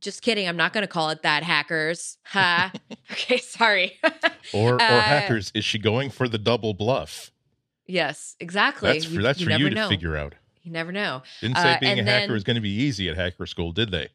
Just 0.00 0.22
kidding. 0.22 0.46
I'm 0.46 0.56
not 0.56 0.72
going 0.72 0.82
to 0.82 0.88
call 0.88 1.10
it 1.10 1.22
that, 1.22 1.42
hackers. 1.42 2.18
Ha. 2.26 2.72
okay, 3.12 3.38
sorry. 3.38 3.98
Or 4.54 4.76
or 4.76 4.80
Uh, 4.80 5.00
hackers, 5.02 5.52
is 5.54 5.62
she 5.64 5.78
going 5.78 6.08
for 6.08 6.26
the 6.26 6.38
double 6.38 6.72
bluff? 6.72 7.30
Yes, 7.88 8.36
exactly. 8.38 8.92
That's 8.92 9.04
for 9.06 9.20
that's 9.22 9.42
for 9.42 9.50
you 9.50 9.68
to 9.68 9.74
know. 9.74 9.88
figure 9.88 10.16
out. 10.16 10.34
You 10.62 10.70
never 10.70 10.92
know. 10.92 11.22
Didn't 11.40 11.56
Uh, 11.56 11.62
say 11.62 11.78
being 11.80 11.98
a 11.98 12.04
hacker 12.04 12.28
then- 12.28 12.36
is 12.36 12.44
going 12.44 12.54
to 12.56 12.60
be 12.60 12.70
easy 12.70 13.08
at 13.08 13.16
hacker 13.16 13.46
school, 13.46 13.72
did 13.72 13.90
they? 13.90 14.08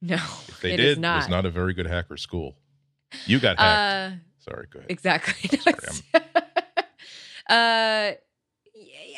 No, 0.00 0.16
If 0.48 0.60
they 0.60 0.72
it 0.72 0.76
did, 0.78 0.86
is 0.86 0.96
it 0.96 1.00
not. 1.00 1.16
was 1.18 1.28
not 1.28 1.44
a 1.46 1.50
very 1.50 1.74
good 1.74 1.86
hacker 1.86 2.16
school. 2.16 2.56
You 3.26 3.38
got 3.40 3.58
hacked. 3.58 4.14
Uh, 4.14 4.16
Sorry, 4.38 4.66
go 4.72 4.78
ahead. 4.78 4.90
Exactly. 4.90 5.58
Sorry, 5.58 5.76
uh, 6.14 8.12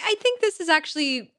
I 0.02 0.14
think 0.20 0.40
this 0.40 0.60
is 0.60 0.68
actually 0.68 1.32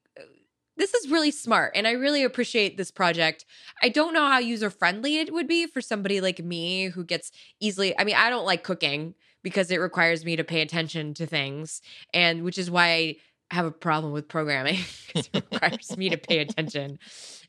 this 0.78 0.94
is 0.94 1.10
really 1.12 1.32
smart, 1.32 1.74
and 1.76 1.88
I 1.88 1.92
really 1.92 2.24
appreciate 2.24 2.78
this 2.78 2.92
project. 2.92 3.46
I 3.84 3.90
don't 3.90 4.14
know 4.14 4.28
how 4.28 4.40
user 4.40 4.70
friendly 4.70 5.18
it 5.20 5.32
would 5.34 5.48
be 5.48 5.68
for 5.68 5.82
somebody 5.82 6.22
like 6.22 6.40
me 6.40 6.86
who 6.90 7.04
gets 7.04 7.32
easily. 7.60 7.98
I 8.00 8.04
mean, 8.04 8.16
I 8.16 8.30
don't 8.30 8.46
like 8.46 8.64
cooking 8.64 9.14
because 9.44 9.72
it 9.72 9.78
requires 9.78 10.26
me 10.26 10.36
to 10.36 10.44
pay 10.44 10.62
attention 10.62 11.14
to 11.16 11.26
things, 11.26 11.82
and 12.14 12.44
which 12.44 12.58
is 12.58 12.70
why 12.70 12.86
I 12.86 13.16
have 13.52 13.66
a 13.66 13.72
problem 13.72 14.14
with 14.14 14.28
programming. 14.28 14.80
it 15.16 15.30
requires 15.34 15.98
me 15.98 16.10
to 16.10 16.18
pay 16.18 16.40
attention, 16.40 17.00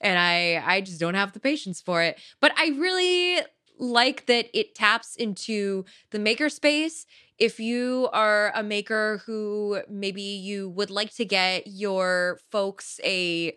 and 0.00 0.18
I 0.18 0.62
I 0.64 0.80
just 0.80 1.00
don't 1.00 1.14
have 1.14 1.32
the 1.32 1.40
patience 1.40 1.80
for 1.80 2.02
it. 2.02 2.20
But 2.40 2.52
I 2.56 2.68
really 2.78 3.42
like 3.78 4.26
that 4.26 4.46
it 4.52 4.74
taps 4.74 5.16
into 5.16 5.84
the 6.10 6.18
makerspace 6.18 7.04
if 7.42 7.58
you 7.58 8.08
are 8.12 8.52
a 8.54 8.62
maker 8.62 9.20
who 9.26 9.80
maybe 9.88 10.22
you 10.22 10.68
would 10.70 10.90
like 10.90 11.12
to 11.16 11.24
get 11.24 11.66
your 11.66 12.38
folks 12.52 13.00
a 13.02 13.56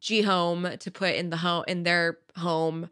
G 0.00 0.22
home 0.22 0.68
to 0.80 0.90
put 0.90 1.14
in 1.14 1.30
the 1.30 1.36
home 1.36 1.64
in 1.68 1.84
their 1.84 2.18
home, 2.36 2.88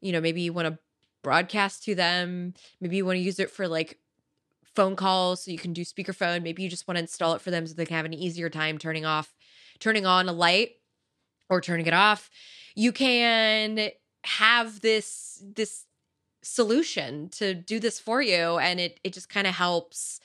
you 0.00 0.12
know, 0.12 0.20
maybe 0.20 0.40
you 0.40 0.54
want 0.54 0.68
to 0.68 0.78
broadcast 1.22 1.84
to 1.84 1.94
them, 1.94 2.54
maybe 2.80 2.96
you 2.96 3.04
want 3.04 3.16
to 3.16 3.22
use 3.22 3.38
it 3.38 3.50
for 3.50 3.68
like 3.68 3.98
phone 4.74 4.96
calls 4.96 5.44
so 5.44 5.50
you 5.50 5.58
can 5.58 5.72
do 5.72 5.84
speakerphone, 5.84 6.42
maybe 6.42 6.62
you 6.62 6.68
just 6.68 6.88
want 6.88 6.96
to 6.96 7.02
install 7.02 7.34
it 7.34 7.40
for 7.40 7.50
them 7.50 7.66
so 7.66 7.74
they 7.74 7.86
can 7.86 7.96
have 7.96 8.06
an 8.06 8.14
easier 8.14 8.48
time 8.48 8.78
turning 8.78 9.04
off 9.04 9.34
turning 9.82 10.06
on 10.06 10.28
a 10.28 10.32
light 10.32 10.76
or 11.50 11.60
turning 11.60 11.86
it 11.86 11.92
off. 11.92 12.30
You 12.74 12.92
can 12.92 13.90
have 14.24 14.80
this 14.80 15.42
this 15.54 15.86
solution 16.42 17.28
to 17.28 17.54
do 17.54 17.78
this 17.78 18.00
for 18.00 18.22
you 18.22 18.58
and 18.58 18.80
it 18.80 18.98
it 19.04 19.12
just 19.12 19.28
kind 19.28 19.46
of 19.46 19.54
helps 19.54 20.20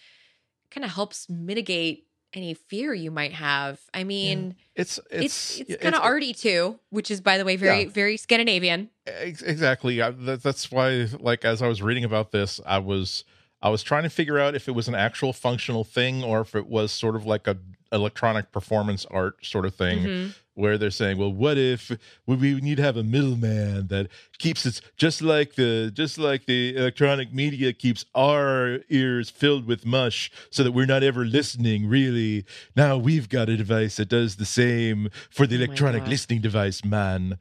kind 0.71 0.85
of 0.85 0.91
helps 0.91 1.29
mitigate 1.29 2.07
any 2.33 2.53
fear 2.53 2.93
you 2.93 3.09
might 3.09 3.33
have. 3.33 3.79
I 3.93 4.03
mean, 4.03 4.55
It's 4.75 4.99
it's 5.09 5.59
it's 5.59 5.71
it's, 5.71 5.81
kind 5.83 5.95
of 5.95 6.01
arty 6.01 6.33
too, 6.33 6.79
which 6.89 7.09
is 7.09 7.21
by 7.21 7.37
the 7.37 7.45
way 7.45 7.55
very 7.55 7.83
Yeah. 7.83 7.89
very 7.89 8.17
Scandinavian. 8.17 8.89
Exactly 9.07 10.01
I, 10.01 10.11
that, 10.11 10.43
that's 10.43 10.69
why 10.69 11.07
like 11.19 11.45
as 11.45 11.61
i 11.61 11.67
was 11.67 11.81
reading 11.81 12.03
about 12.03 12.31
this 12.31 12.59
i 12.65 12.77
was 12.77 13.23
i 13.61 13.69
was 13.69 13.83
trying 13.83 14.03
to 14.03 14.09
figure 14.09 14.39
out 14.39 14.55
if 14.55 14.67
it 14.67 14.71
was 14.71 14.87
an 14.87 14.95
actual 14.95 15.33
functional 15.33 15.83
thing 15.83 16.23
or 16.23 16.41
if 16.41 16.55
it 16.55 16.67
was 16.67 16.91
sort 16.91 17.15
of 17.15 17.25
like 17.25 17.47
a 17.47 17.57
electronic 17.93 18.51
performance 18.51 19.05
art 19.11 19.45
sort 19.45 19.65
of 19.65 19.73
thing 19.73 19.99
Mhm. 20.03 20.35
where 20.55 20.77
they're 20.77 20.91
saying 20.91 21.17
well 21.17 21.31
what 21.31 21.57
if 21.57 21.89
we, 22.25 22.35
need 22.59 22.75
to 22.75 22.83
have 22.83 22.97
a 22.97 23.03
middleman 23.03 23.87
that 23.87 24.09
keeps 24.39 24.65
it 24.65 24.81
just 24.97 25.21
like 25.21 25.55
the 25.55 25.89
just 25.93 26.17
like 26.17 26.45
the 26.47 26.75
electronic 26.75 27.33
media 27.33 27.71
keeps 27.71 28.03
our 28.13 28.79
ears 28.89 29.29
filled 29.29 29.65
with 29.65 29.85
mush 29.85 30.29
so 30.49 30.63
that 30.63 30.73
we're 30.73 30.85
not 30.85 31.01
ever 31.01 31.23
listening 31.23 31.87
really 31.87 32.43
now 32.75 32.97
we've 32.97 33.29
got 33.29 33.47
a 33.47 33.55
device 33.55 33.95
that 33.95 34.09
does 34.09 34.35
the 34.35 34.45
same 34.45 35.09
for 35.29 35.47
the 35.47 35.55
Oh 35.55 35.63
electronic 35.63 36.01
God. 36.03 36.09
listening 36.09 36.41
device 36.41 36.83
man 36.83 37.37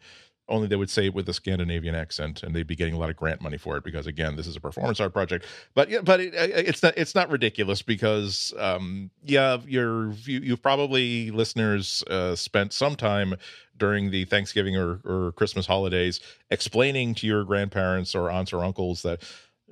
only 0.48 0.68
they 0.68 0.76
would 0.76 0.90
say 0.90 1.06
it 1.06 1.14
with 1.14 1.28
a 1.28 1.34
Scandinavian 1.34 1.94
accent, 1.94 2.42
and 2.42 2.54
they'd 2.54 2.66
be 2.66 2.76
getting 2.76 2.94
a 2.94 2.98
lot 2.98 3.10
of 3.10 3.16
grant 3.16 3.40
money 3.40 3.58
for 3.58 3.76
it 3.76 3.84
because, 3.84 4.06
again, 4.06 4.36
this 4.36 4.46
is 4.46 4.56
a 4.56 4.60
performance 4.60 5.00
art 5.00 5.12
project. 5.12 5.44
But 5.74 5.90
yeah, 5.90 6.00
but 6.02 6.20
it, 6.20 6.34
it's 6.34 6.82
not 6.82 6.96
it's 6.96 7.14
not 7.14 7.30
ridiculous 7.30 7.82
because, 7.82 8.54
um, 8.58 9.10
yeah, 9.24 9.58
you're 9.66 10.12
you, 10.12 10.40
you've 10.40 10.62
probably 10.62 11.30
listeners 11.30 12.02
uh, 12.08 12.36
spent 12.36 12.72
some 12.72 12.96
time 12.96 13.34
during 13.76 14.10
the 14.10 14.24
Thanksgiving 14.24 14.76
or, 14.76 15.00
or 15.04 15.32
Christmas 15.32 15.66
holidays 15.66 16.20
explaining 16.50 17.14
to 17.16 17.26
your 17.26 17.44
grandparents 17.44 18.14
or 18.14 18.30
aunts 18.30 18.52
or 18.52 18.64
uncles 18.64 19.02
that 19.02 19.22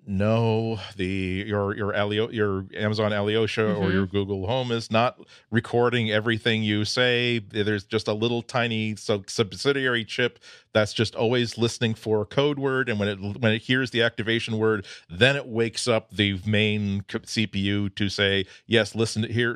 no, 0.06 0.78
the 0.96 1.44
your 1.46 1.74
your 1.76 1.94
Alio, 1.94 2.28
your 2.30 2.66
Amazon 2.74 3.12
Alyosha 3.12 3.64
or 3.74 3.88
Mhm. 3.88 3.92
your 3.92 4.06
Google 4.06 4.46
Home 4.46 4.70
is 4.70 4.90
not 4.90 5.18
recording 5.50 6.10
everything 6.10 6.62
you 6.62 6.84
say. 6.84 7.38
There's 7.38 7.84
just 7.84 8.06
a 8.08 8.12
little 8.12 8.42
tiny 8.42 8.96
sub- 8.96 9.30
subsidiary 9.30 10.04
chip 10.04 10.38
that's 10.72 10.92
just 10.92 11.14
always 11.14 11.56
listening 11.56 11.94
for 11.94 12.22
a 12.22 12.26
code 12.26 12.58
word, 12.58 12.88
and 12.88 12.98
when 12.98 13.08
it 13.08 13.18
when 13.20 13.52
it 13.52 13.62
hears 13.62 13.92
the 13.92 14.02
activation 14.02 14.58
word, 14.58 14.86
then 15.08 15.36
it 15.36 15.46
wakes 15.46 15.88
up 15.88 16.10
the 16.10 16.40
main 16.44 17.02
CPU 17.08 17.88
to 17.90 18.08
say, 18.08 18.44
"Yes, 18.66 18.94
listen 18.94 19.22
to 19.22 19.32
here, 19.32 19.54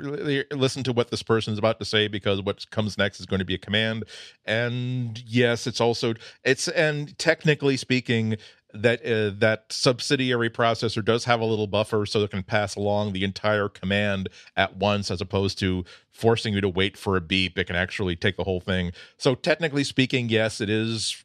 listen 0.52 0.82
to 0.84 0.92
what 0.92 1.10
this 1.10 1.22
person 1.22 1.52
is 1.52 1.58
about 1.58 1.78
to 1.80 1.84
say 1.84 2.08
because 2.08 2.40
what 2.40 2.70
comes 2.70 2.96
next 2.96 3.20
is 3.20 3.26
going 3.26 3.40
to 3.40 3.44
be 3.44 3.54
a 3.54 3.58
command." 3.58 4.04
And 4.46 5.22
yes, 5.26 5.66
it's 5.66 5.80
also 5.80 6.14
it's 6.44 6.68
and 6.68 7.18
technically 7.18 7.76
speaking 7.76 8.36
that 8.74 9.04
uh, 9.04 9.30
that 9.38 9.64
subsidiary 9.70 10.50
processor 10.50 11.04
does 11.04 11.24
have 11.24 11.40
a 11.40 11.44
little 11.44 11.66
buffer 11.66 12.04
so 12.04 12.20
it 12.20 12.30
can 12.30 12.42
pass 12.42 12.76
along 12.76 13.12
the 13.12 13.24
entire 13.24 13.68
command 13.68 14.28
at 14.56 14.76
once 14.76 15.10
as 15.10 15.20
opposed 15.20 15.58
to 15.58 15.84
forcing 16.10 16.52
you 16.52 16.60
to 16.60 16.68
wait 16.68 16.96
for 16.96 17.16
a 17.16 17.20
beep. 17.20 17.58
It 17.58 17.64
can 17.64 17.76
actually 17.76 18.16
take 18.16 18.36
the 18.36 18.44
whole 18.44 18.60
thing. 18.60 18.92
So 19.16 19.34
technically 19.34 19.84
speaking 19.84 20.28
yes 20.28 20.60
it 20.60 20.68
is 20.68 21.24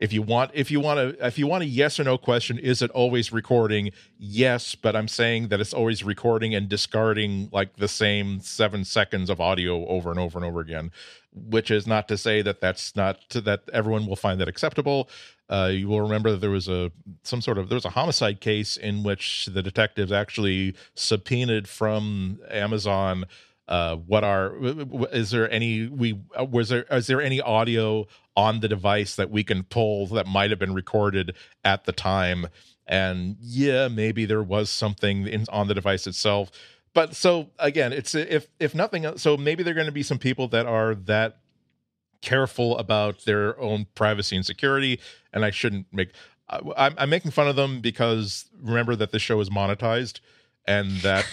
if 0.00 0.12
you 0.12 0.22
want 0.22 0.50
if 0.54 0.70
you 0.70 0.80
want 0.80 0.98
to 0.98 1.26
if 1.26 1.38
you 1.38 1.46
want 1.46 1.62
a 1.62 1.66
yes 1.66 1.98
or 1.98 2.04
no 2.04 2.16
question 2.16 2.58
is 2.58 2.82
it 2.82 2.90
always 2.92 3.32
recording? 3.32 3.90
Yes 4.18 4.74
but 4.74 4.94
i'm 4.96 5.08
saying 5.08 5.48
that 5.48 5.60
it's 5.60 5.74
always 5.74 6.04
recording 6.04 6.54
and 6.54 6.68
discarding 6.68 7.48
like 7.52 7.76
the 7.76 7.88
same 7.88 8.40
7 8.40 8.84
seconds 8.84 9.30
of 9.30 9.40
audio 9.40 9.86
over 9.86 10.10
and 10.10 10.18
over 10.18 10.38
and 10.38 10.44
over 10.44 10.60
again 10.60 10.90
which 11.32 11.70
is 11.70 11.86
not 11.86 12.08
to 12.08 12.16
say 12.16 12.42
that 12.42 12.60
that's 12.60 12.96
not 12.96 13.28
that 13.30 13.62
everyone 13.72 14.06
will 14.06 14.16
find 14.16 14.40
that 14.40 14.48
acceptable. 14.48 15.08
Uh, 15.50 15.70
you 15.72 15.88
will 15.88 16.00
remember 16.00 16.30
that 16.30 16.40
there 16.40 16.50
was 16.50 16.68
a 16.68 16.90
some 17.22 17.40
sort 17.40 17.58
of 17.58 17.68
there 17.68 17.76
was 17.76 17.84
a 17.84 17.90
homicide 17.90 18.40
case 18.40 18.76
in 18.76 19.02
which 19.02 19.46
the 19.46 19.62
detectives 19.62 20.12
actually 20.12 20.74
subpoenaed 20.94 21.68
from 21.68 22.38
Amazon 22.50 23.24
uh, 23.66 23.96
what 23.96 24.24
are 24.24 24.54
is 25.12 25.30
there 25.30 25.50
any 25.50 25.86
we 25.88 26.18
uh, 26.38 26.44
was 26.44 26.70
there 26.70 26.86
is 26.90 27.06
there 27.06 27.20
any 27.20 27.40
audio 27.40 28.06
on 28.38 28.60
the 28.60 28.68
device 28.68 29.16
that 29.16 29.30
we 29.30 29.42
can 29.42 29.64
pull 29.64 30.06
that 30.06 30.24
might 30.24 30.50
have 30.50 30.60
been 30.60 30.72
recorded 30.72 31.34
at 31.64 31.86
the 31.86 31.92
time. 31.92 32.46
And 32.86 33.36
yeah 33.40 33.88
maybe 33.88 34.24
there 34.24 34.44
was 34.44 34.70
something 34.70 35.26
in, 35.26 35.44
on 35.48 35.66
the 35.66 35.74
device 35.74 36.06
itself. 36.06 36.52
But 36.94 37.16
so 37.16 37.50
again 37.58 37.92
it's 37.92 38.14
if 38.14 38.46
if 38.60 38.76
nothing 38.76 39.18
so 39.18 39.36
maybe 39.36 39.64
there 39.64 39.72
are 39.72 39.74
going 39.74 39.86
to 39.86 39.92
be 39.92 40.04
some 40.04 40.20
people 40.20 40.46
that 40.48 40.66
are 40.66 40.94
that 40.94 41.40
careful 42.22 42.78
about 42.78 43.24
their 43.24 43.58
own 43.60 43.86
privacy 43.94 44.34
and 44.34 44.44
security 44.44 44.98
and 45.32 45.44
i 45.44 45.52
shouldn't 45.52 45.86
make 45.92 46.10
I'm, 46.76 46.94
I'm 46.98 47.10
making 47.10 47.30
fun 47.30 47.46
of 47.46 47.54
them 47.54 47.80
because 47.80 48.46
remember 48.60 48.96
that 48.96 49.12
the 49.12 49.20
show 49.20 49.38
is 49.38 49.50
monetized 49.50 50.18
and 50.68 50.90
that 50.98 51.24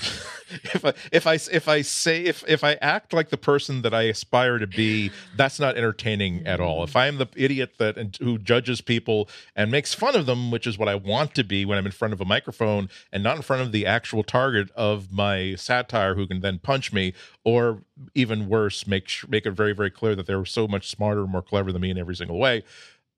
if 0.74 0.86
I 0.86 0.94
if 1.12 1.28
I 1.28 1.34
if 1.34 1.68
I 1.68 1.82
say 1.82 2.24
if 2.24 2.44
if 2.48 2.64
I 2.64 2.74
act 2.76 3.14
like 3.14 3.30
the 3.30 3.38
person 3.38 3.82
that 3.82 3.94
I 3.94 4.04
aspire 4.04 4.58
to 4.58 4.68
be, 4.68 5.12
that's 5.36 5.60
not 5.60 5.78
entertaining 5.78 6.48
at 6.48 6.60
all. 6.60 6.84
If 6.84 6.96
I 6.96 7.08
am 7.08 7.18
the 7.18 7.28
idiot 7.36 7.74
that 7.78 8.18
who 8.20 8.38
judges 8.38 8.82
people 8.82 9.28
and 9.56 9.70
makes 9.70 9.94
fun 9.94 10.16
of 10.16 10.26
them, 10.26 10.52
which 10.52 10.66
is 10.66 10.78
what 10.78 10.88
I 10.88 10.96
want 10.96 11.36
to 11.36 11.44
be 11.44 11.66
when 11.66 11.78
I'm 11.78 11.86
in 11.86 11.92
front 11.92 12.14
of 12.14 12.22
a 12.22 12.26
microphone 12.26 12.90
and 13.12 13.22
not 13.24 13.36
in 13.36 13.42
front 13.42 13.62
of 13.62 13.72
the 13.72 13.86
actual 13.86 14.24
target 14.24 14.70
of 14.76 15.12
my 15.12 15.56
satire, 15.56 16.16
who 16.16 16.26
can 16.26 16.40
then 16.40 16.60
punch 16.60 16.94
me, 16.94 17.14
or 17.44 17.82
even 18.14 18.48
worse, 18.48 18.88
make 18.88 19.10
make 19.28 19.46
it 19.46 19.52
very 19.52 19.74
very 19.74 19.92
clear 19.92 20.16
that 20.16 20.28
they're 20.28 20.46
so 20.46 20.68
much 20.68 20.90
smarter, 20.90 21.28
more 21.28 21.42
clever 21.42 21.72
than 21.72 21.82
me 21.82 21.92
in 21.92 21.98
every 21.98 22.16
single 22.16 22.40
way. 22.40 22.64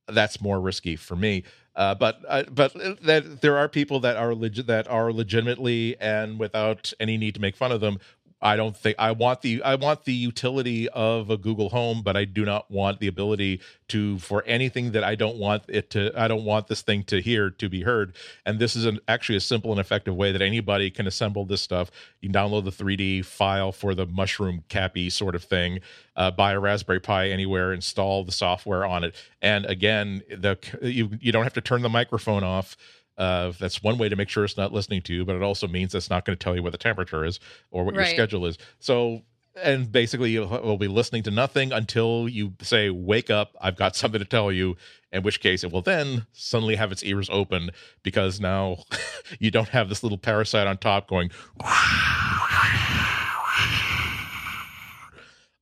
That's 0.07 0.41
more 0.41 0.59
risky 0.61 0.95
for 0.95 1.15
me. 1.17 1.43
Uh, 1.77 1.93
but 1.93 2.19
uh, 2.27 2.43
but 2.49 2.73
that 3.03 3.41
there 3.41 3.55
are 3.55 3.69
people 3.69 3.99
that 3.99 4.17
are 4.17 4.33
legit 4.33 4.65
that 4.65 4.87
are 4.87 5.13
legitimately 5.13 5.95
and 6.01 6.39
without 6.39 6.91
any 6.99 7.17
need 7.17 7.35
to 7.35 7.39
make 7.39 7.55
fun 7.55 7.71
of 7.71 7.81
them. 7.81 7.99
I 8.41 8.55
don't 8.55 8.77
think 8.77 8.97
I 8.99 9.11
want 9.11 9.41
the 9.41 9.63
I 9.63 9.75
want 9.75 10.05
the 10.05 10.13
utility 10.13 10.87
of 10.89 11.29
a 11.31 11.37
Google 11.37 11.69
Home, 11.69 12.01
but 12.03 12.15
I 12.15 12.25
do 12.25 12.45
not 12.45 12.69
want 12.69 12.99
the 12.99 13.07
ability 13.07 13.61
to 13.89 14.19
for 14.19 14.43
anything 14.45 14.91
that 14.91 15.03
I 15.03 15.15
don't 15.15 15.37
want 15.37 15.63
it 15.67 15.89
to 15.91 16.11
I 16.15 16.27
don't 16.27 16.43
want 16.43 16.67
this 16.67 16.81
thing 16.83 17.03
to 17.05 17.19
hear 17.19 17.49
to 17.49 17.67
be 17.69 17.81
heard. 17.81 18.15
And 18.45 18.59
this 18.59 18.75
is 18.75 18.85
an 18.85 18.99
actually 19.07 19.37
a 19.37 19.41
simple 19.41 19.71
and 19.71 19.79
effective 19.79 20.15
way 20.15 20.31
that 20.31 20.41
anybody 20.41 20.91
can 20.91 21.07
assemble 21.07 21.45
this 21.45 21.61
stuff. 21.61 21.89
You 22.21 22.29
can 22.29 22.39
download 22.39 22.65
the 22.65 22.71
3D 22.71 23.25
file 23.25 23.71
for 23.71 23.95
the 23.95 24.05
mushroom 24.05 24.63
cappy 24.69 25.09
sort 25.09 25.33
of 25.33 25.43
thing, 25.43 25.79
uh, 26.15 26.29
buy 26.29 26.51
a 26.51 26.59
Raspberry 26.59 26.99
Pi 26.99 27.29
anywhere, 27.29 27.73
install 27.73 28.23
the 28.23 28.31
software 28.31 28.85
on 28.85 29.03
it, 29.03 29.15
and 29.41 29.65
again, 29.65 30.21
the 30.29 30.57
you 30.83 31.09
you 31.19 31.31
don't 31.31 31.43
have 31.43 31.53
to 31.53 31.61
turn 31.61 31.81
the 31.81 31.89
microphone 31.89 32.43
off. 32.43 32.77
Uh, 33.17 33.51
that's 33.59 33.81
one 33.81 33.97
way 33.97 34.09
to 34.09 34.15
make 34.15 34.29
sure 34.29 34.45
it's 34.45 34.57
not 34.57 34.71
listening 34.71 35.01
to 35.01 35.13
you, 35.13 35.25
but 35.25 35.35
it 35.35 35.41
also 35.41 35.67
means 35.67 35.95
it's 35.95 36.09
not 36.09 36.23
going 36.25 36.37
to 36.37 36.43
tell 36.43 36.55
you 36.55 36.61
what 36.61 36.71
the 36.71 36.77
temperature 36.77 37.25
is 37.25 37.39
or 37.71 37.83
what 37.83 37.95
your 37.95 38.05
schedule 38.05 38.45
is. 38.45 38.57
So, 38.79 39.23
and 39.61 39.91
basically, 39.91 40.29
you'll, 40.31 40.47
will 40.47 40.77
be 40.77 40.87
listening 40.87 41.23
to 41.23 41.31
nothing 41.31 41.71
until 41.71 42.29
you 42.29 42.53
say, 42.61 42.91
"Wake 42.91 43.31
up! 43.31 43.55
I've 43.59 43.75
got 43.75 43.95
something 43.97 44.19
to 44.19 44.25
tell 44.25 44.51
you." 44.51 44.77
In 45.11 45.23
which 45.23 45.39
case, 45.39 45.63
it 45.63 45.71
will 45.71 45.81
then 45.81 46.27
suddenly 46.33 46.75
have 46.75 46.91
its 46.91 47.01
ears 47.01 47.29
open 47.31 47.71
because 48.03 48.41
now 48.41 48.83
you 49.39 49.49
don't 49.49 49.69
have 49.69 49.87
this 49.87 50.03
little 50.03 50.17
parasite 50.17 50.67
on 50.67 50.77
top 50.77 51.07
going 51.07 51.31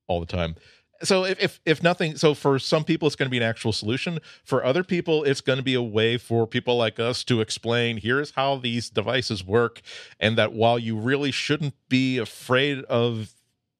all 0.08 0.18
the 0.20 0.26
time. 0.26 0.56
So 1.02 1.24
if, 1.24 1.40
if 1.40 1.60
if 1.64 1.82
nothing, 1.82 2.16
so 2.16 2.34
for 2.34 2.58
some 2.58 2.84
people 2.84 3.06
it's 3.06 3.16
going 3.16 3.26
to 3.26 3.30
be 3.30 3.36
an 3.36 3.42
actual 3.42 3.72
solution. 3.72 4.20
For 4.44 4.64
other 4.64 4.82
people, 4.82 5.24
it's 5.24 5.40
going 5.40 5.58
to 5.58 5.62
be 5.62 5.74
a 5.74 5.82
way 5.82 6.16
for 6.16 6.46
people 6.46 6.76
like 6.76 6.98
us 6.98 7.24
to 7.24 7.40
explain 7.40 7.98
here's 7.98 8.32
how 8.32 8.56
these 8.56 8.90
devices 8.90 9.44
work, 9.44 9.82
and 10.18 10.36
that 10.38 10.52
while 10.52 10.78
you 10.78 10.96
really 10.96 11.30
shouldn't 11.30 11.74
be 11.88 12.18
afraid 12.18 12.84
of 12.84 13.32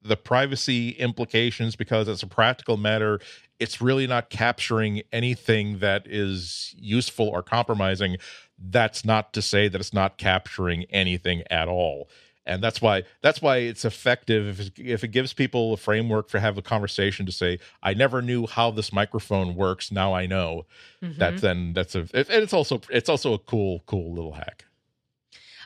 the 0.02 0.16
privacy 0.16 0.90
implications 0.90 1.74
because 1.74 2.06
it's 2.06 2.22
a 2.22 2.28
practical 2.28 2.76
matter, 2.76 3.20
it's 3.58 3.80
really 3.80 4.06
not 4.06 4.30
capturing 4.30 5.02
anything 5.12 5.78
that 5.78 6.06
is 6.06 6.74
useful 6.78 7.28
or 7.28 7.42
compromising. 7.42 8.16
That's 8.58 9.04
not 9.04 9.32
to 9.32 9.42
say 9.42 9.68
that 9.68 9.80
it's 9.80 9.92
not 9.92 10.16
capturing 10.16 10.84
anything 10.84 11.42
at 11.50 11.68
all 11.68 12.08
and 12.46 12.62
that's 12.62 12.80
why 12.80 13.02
that's 13.22 13.42
why 13.42 13.56
it's 13.58 13.84
effective 13.84 14.48
if, 14.60 14.66
it- 14.68 14.78
if 14.78 15.04
it 15.04 15.08
gives 15.08 15.32
people 15.32 15.72
a 15.72 15.76
framework 15.76 16.28
for 16.28 16.38
have 16.38 16.56
a 16.56 16.62
conversation 16.62 17.26
to 17.26 17.32
say 17.32 17.58
i 17.82 17.92
never 17.94 18.22
knew 18.22 18.46
how 18.46 18.70
this 18.70 18.92
microphone 18.92 19.54
works. 19.56 19.90
Now 19.90 20.14
i 20.14 20.26
know. 20.26 20.66
Mhm. 21.02 21.18
that 21.18 21.36
then 21.38 21.72
that's 21.72 21.94
a 21.94 22.00
it, 22.14 22.28
and 22.30 22.42
it's 22.42 22.52
also 22.52 22.80
it's 22.90 23.08
also 23.08 23.32
a 23.34 23.38
cool 23.38 23.82
cool 23.86 24.12
little 24.14 24.32
hack 24.32 24.64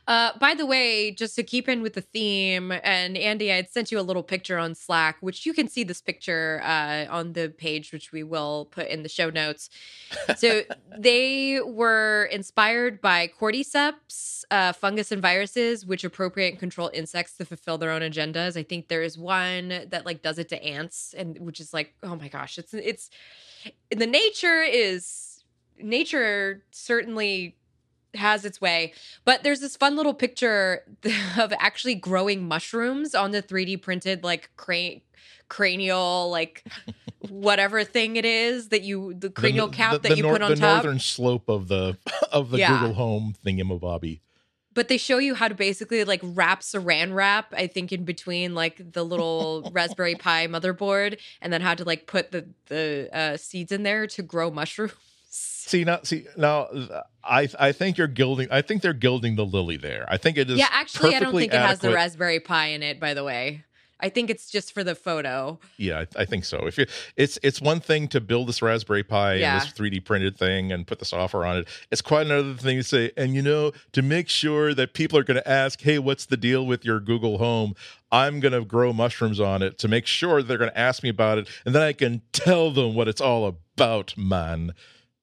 Uh, 0.06 0.30
by 0.38 0.54
the 0.54 0.66
way, 0.66 1.12
just 1.12 1.36
to 1.36 1.42
keep 1.42 1.68
in 1.68 1.82
with 1.82 1.94
the 1.94 2.00
theme, 2.00 2.72
and 2.82 3.16
Andy, 3.16 3.52
I 3.52 3.56
had 3.56 3.70
sent 3.70 3.92
you 3.92 4.00
a 4.00 4.02
little 4.02 4.22
picture 4.22 4.58
on 4.58 4.74
Slack, 4.74 5.18
which 5.20 5.46
you 5.46 5.52
can 5.52 5.68
see 5.68 5.84
this 5.84 6.00
picture 6.00 6.60
uh, 6.64 7.06
on 7.10 7.34
the 7.34 7.48
page, 7.56 7.92
which 7.92 8.12
we 8.12 8.22
will 8.22 8.66
put 8.66 8.88
in 8.88 9.02
the 9.02 9.08
show 9.08 9.30
notes. 9.30 9.70
So 10.36 10.62
they 10.98 11.60
were 11.60 12.28
inspired 12.32 13.00
by 13.00 13.28
cordyceps, 13.28 14.44
uh, 14.50 14.72
fungus, 14.72 15.12
and 15.12 15.22
viruses, 15.22 15.86
which 15.86 16.04
appropriate 16.04 16.50
and 16.50 16.58
control 16.58 16.90
insects 16.92 17.36
to 17.36 17.44
fulfill 17.44 17.78
their 17.78 17.90
own 17.90 18.02
agendas. 18.02 18.56
I 18.56 18.62
think 18.62 18.88
there 18.88 19.02
is 19.02 19.16
one 19.16 19.68
that 19.88 20.06
like 20.06 20.22
does 20.22 20.38
it 20.38 20.48
to 20.48 20.62
ants, 20.62 21.14
and 21.16 21.38
which 21.38 21.60
is 21.60 21.72
like, 21.72 21.94
oh 22.02 22.16
my 22.16 22.28
gosh, 22.28 22.58
it's 22.58 22.74
it's 22.74 23.10
the 23.94 24.06
nature 24.06 24.62
is 24.62 25.44
nature 25.78 26.62
certainly 26.70 27.56
has 28.14 28.44
its 28.44 28.60
way. 28.60 28.92
But 29.24 29.42
there's 29.42 29.60
this 29.60 29.76
fun 29.76 29.96
little 29.96 30.14
picture 30.14 30.82
of 31.38 31.52
actually 31.58 31.94
growing 31.94 32.46
mushrooms 32.46 33.14
on 33.14 33.30
the 33.30 33.42
3D 33.42 33.80
printed 33.82 34.24
like 34.24 34.50
crane 34.56 35.02
cranial 35.48 36.30
like 36.30 36.64
whatever 37.28 37.82
thing 37.82 38.14
it 38.16 38.24
is 38.24 38.68
that 38.68 38.82
you 38.82 39.12
the 39.14 39.28
cranial 39.28 39.66
the, 39.66 39.76
cap 39.76 39.92
the, 39.92 39.98
that 39.98 40.08
the 40.10 40.16
you 40.16 40.22
nor- 40.22 40.32
put 40.32 40.42
on 40.42 40.50
the 40.50 40.56
top. 40.56 40.84
northern 40.84 41.00
slope 41.00 41.48
of 41.48 41.66
the 41.68 41.96
of 42.32 42.50
the 42.50 42.58
Yeah. 42.58 42.78
Google 42.78 42.94
Home 42.94 43.34
thingamabobby. 43.44 44.20
but 44.72 44.86
they 44.86 44.96
show 44.96 45.18
you 45.18 45.34
how 45.34 45.48
to 45.48 45.54
basically 45.56 46.04
like 46.04 46.20
wrap 46.22 46.60
saran 46.60 47.12
wrap 47.14 47.52
i 47.56 47.66
think 47.66 47.90
in 47.90 48.04
between 48.04 48.54
like 48.54 48.92
the 48.92 49.04
little 49.04 49.68
raspberry 49.72 50.14
pi 50.14 50.46
motherboard 50.46 51.18
and 51.42 51.52
then 51.52 51.60
how 51.62 51.74
to 51.74 51.82
like 51.84 52.06
put 52.06 52.30
the 52.30 52.48
the 52.66 53.08
uh, 53.12 53.36
seeds 53.36 53.72
in 53.72 53.82
there 53.82 54.06
to 54.06 54.22
grow 54.22 54.50
mushrooms 54.50 54.92
See 55.32 55.84
now, 55.84 56.00
see 56.02 56.26
now, 56.36 56.66
I 57.24 57.48
I 57.58 57.72
think 57.72 57.98
you're 57.98 58.06
gilding. 58.06 58.48
I 58.50 58.62
think 58.62 58.82
they're 58.82 58.92
gilding 58.92 59.36
the 59.36 59.44
lily 59.46 59.76
there. 59.76 60.04
I 60.08 60.16
think 60.16 60.36
it 60.38 60.50
is. 60.50 60.58
yeah 60.58 60.68
actually 60.70 61.14
i 61.16 61.20
don't 61.20 61.32
think 61.34 61.52
it 61.52 61.58
has 61.60 61.78
the 61.80 61.92
raspberry 61.92 62.40
pi 62.40 62.66
in 62.68 62.82
it 62.82 62.98
by 63.00 63.12
the 63.14 63.22
way 63.24 63.64
i 64.00 64.08
think 64.08 64.30
it's 64.30 64.50
just 64.50 64.72
for 64.72 64.82
the 64.82 64.94
photo 64.94 65.58
Yeah, 65.76 66.04
I, 66.16 66.22
I 66.22 66.24
think 66.24 66.44
so. 66.46 66.66
If 66.66 66.78
you, 66.78 66.86
it's 67.16 67.38
it's 67.42 67.60
one 67.60 67.80
thing 67.80 68.08
to 68.08 68.20
build 68.20 68.48
this 68.48 68.62
Raspberry 68.62 69.02
Pi 69.02 69.34
Yeah. 69.34 69.52
and 69.52 69.60
this 69.62 69.72
3D 69.72 70.04
printed 70.04 70.38
thing 70.38 70.72
and 70.72 70.86
put 70.86 70.98
the 71.00 71.04
software 71.04 71.44
on 71.44 71.58
it. 71.58 71.68
It's 71.90 72.00
quite 72.02 72.24
another 72.26 72.54
thing 72.54 72.78
to 72.78 72.82
say. 72.82 73.10
And 73.16 73.34
you 73.34 73.42
know, 73.42 73.72
to 73.92 74.00
make 74.02 74.28
sure 74.30 74.72
that 74.74 74.94
people 74.94 75.18
are 75.18 75.24
going 75.24 75.36
to 75.42 75.46
ask, 75.48 75.82
"Hey, 75.82 75.98
what's 75.98 76.24
the 76.26 76.36
deal 76.38 76.64
with 76.66 76.84
your 76.84 76.98
Google 77.00 77.36
Home?" 77.38 77.74
I'm 78.10 78.40
going 78.40 78.52
to 78.54 78.64
grow 78.64 78.92
mushrooms 78.94 79.38
on 79.40 79.62
it 79.62 79.78
to 79.78 79.88
make 79.88 80.06
sure 80.06 80.42
they're 80.42 80.58
going 80.58 80.70
to 80.70 80.78
ask 80.78 81.02
me 81.02 81.10
about 81.10 81.36
it, 81.38 81.48
and 81.66 81.74
then 81.74 81.82
I 81.82 81.92
can 81.92 82.22
tell 82.32 82.70
them 82.70 82.94
what 82.94 83.06
it's 83.08 83.20
all 83.20 83.46
about, 83.46 84.16
man. 84.16 84.72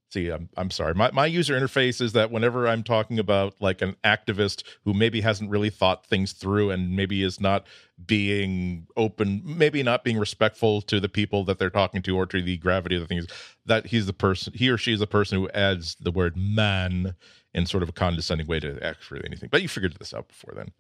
See, 0.10 0.30
I'm 0.30 0.48
I'm 0.56 0.72
sorry. 0.72 0.94
My 0.94 1.12
my 1.12 1.26
user 1.26 1.54
interface 1.60 2.00
is 2.00 2.14
that 2.14 2.32
whenever 2.32 2.66
I'm 2.66 2.82
talking 2.82 3.20
about 3.20 3.56
like 3.60 3.82
an 3.82 3.98
activist 4.06 4.64
who 4.86 4.94
maybe 4.94 5.20
hasn't 5.20 5.50
really 5.50 5.70
thought 5.70 6.06
things 6.06 6.32
through 6.32 6.72
and 6.72 6.96
maybe 6.96 7.24
is 7.24 7.42
not 7.42 7.66
being 8.06 8.88
open, 8.96 9.42
maybe 9.44 9.84
not 9.84 10.06
being 10.06 10.18
respectful 10.18 10.82
to 10.84 11.02
the 11.02 11.10
people 11.10 11.44
that 11.44 11.60
they're 11.60 11.70
talking 11.70 12.02
to 12.04 12.16
or 12.16 12.26
to 12.26 12.42
the 12.42 12.56
gravity 12.58 12.96
of 12.96 13.02
the 13.02 13.08
things, 13.08 13.28
that 13.66 13.88
he's 13.88 14.06
the 14.06 14.14
person 14.14 14.54
he 14.56 14.70
or 14.70 14.78
she 14.78 14.94
is 14.94 15.00
the 15.00 15.08
person 15.08 15.40
who 15.40 15.50
adds 15.50 15.96
the 16.00 16.12
word 16.12 16.38
man 16.38 17.14
in 17.54 17.66
sort 17.66 17.84
of 17.84 17.90
a 17.90 17.94
condescending 17.94 18.48
way 18.48 18.62
to 18.62 18.82
actually 18.82 19.22
anything. 19.26 19.50
But 19.52 19.62
you 19.62 19.68
figured 19.68 19.94
this 20.00 20.14
out 20.14 20.30
before 20.30 20.54
then. 20.56 20.72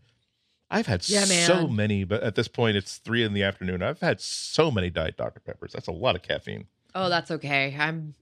I've 0.69 0.88
had 0.88 1.07
Yeah, 1.09 1.25
so 1.25 1.67
man. 1.67 1.75
many, 1.75 2.03
but 2.05 2.23
at 2.23 2.36
this 2.36 2.47
point 2.47 2.78
it's 2.78 2.97
three 2.97 3.23
in 3.23 3.34
the 3.34 3.43
afternoon. 3.43 3.82
I've 3.84 3.99
had 3.99 4.21
so 4.21 4.71
many 4.71 4.89
Diet 4.89 5.17
Dr. 5.17 5.41
Peppers. 5.41 5.73
That's 5.73 5.88
a 5.88 5.91
lot 5.93 6.15
of 6.15 6.21
caffeine. 6.21 6.67
oh 6.95 7.09
that's 7.09 7.30
okay 7.30 7.75
i'm 7.78 8.13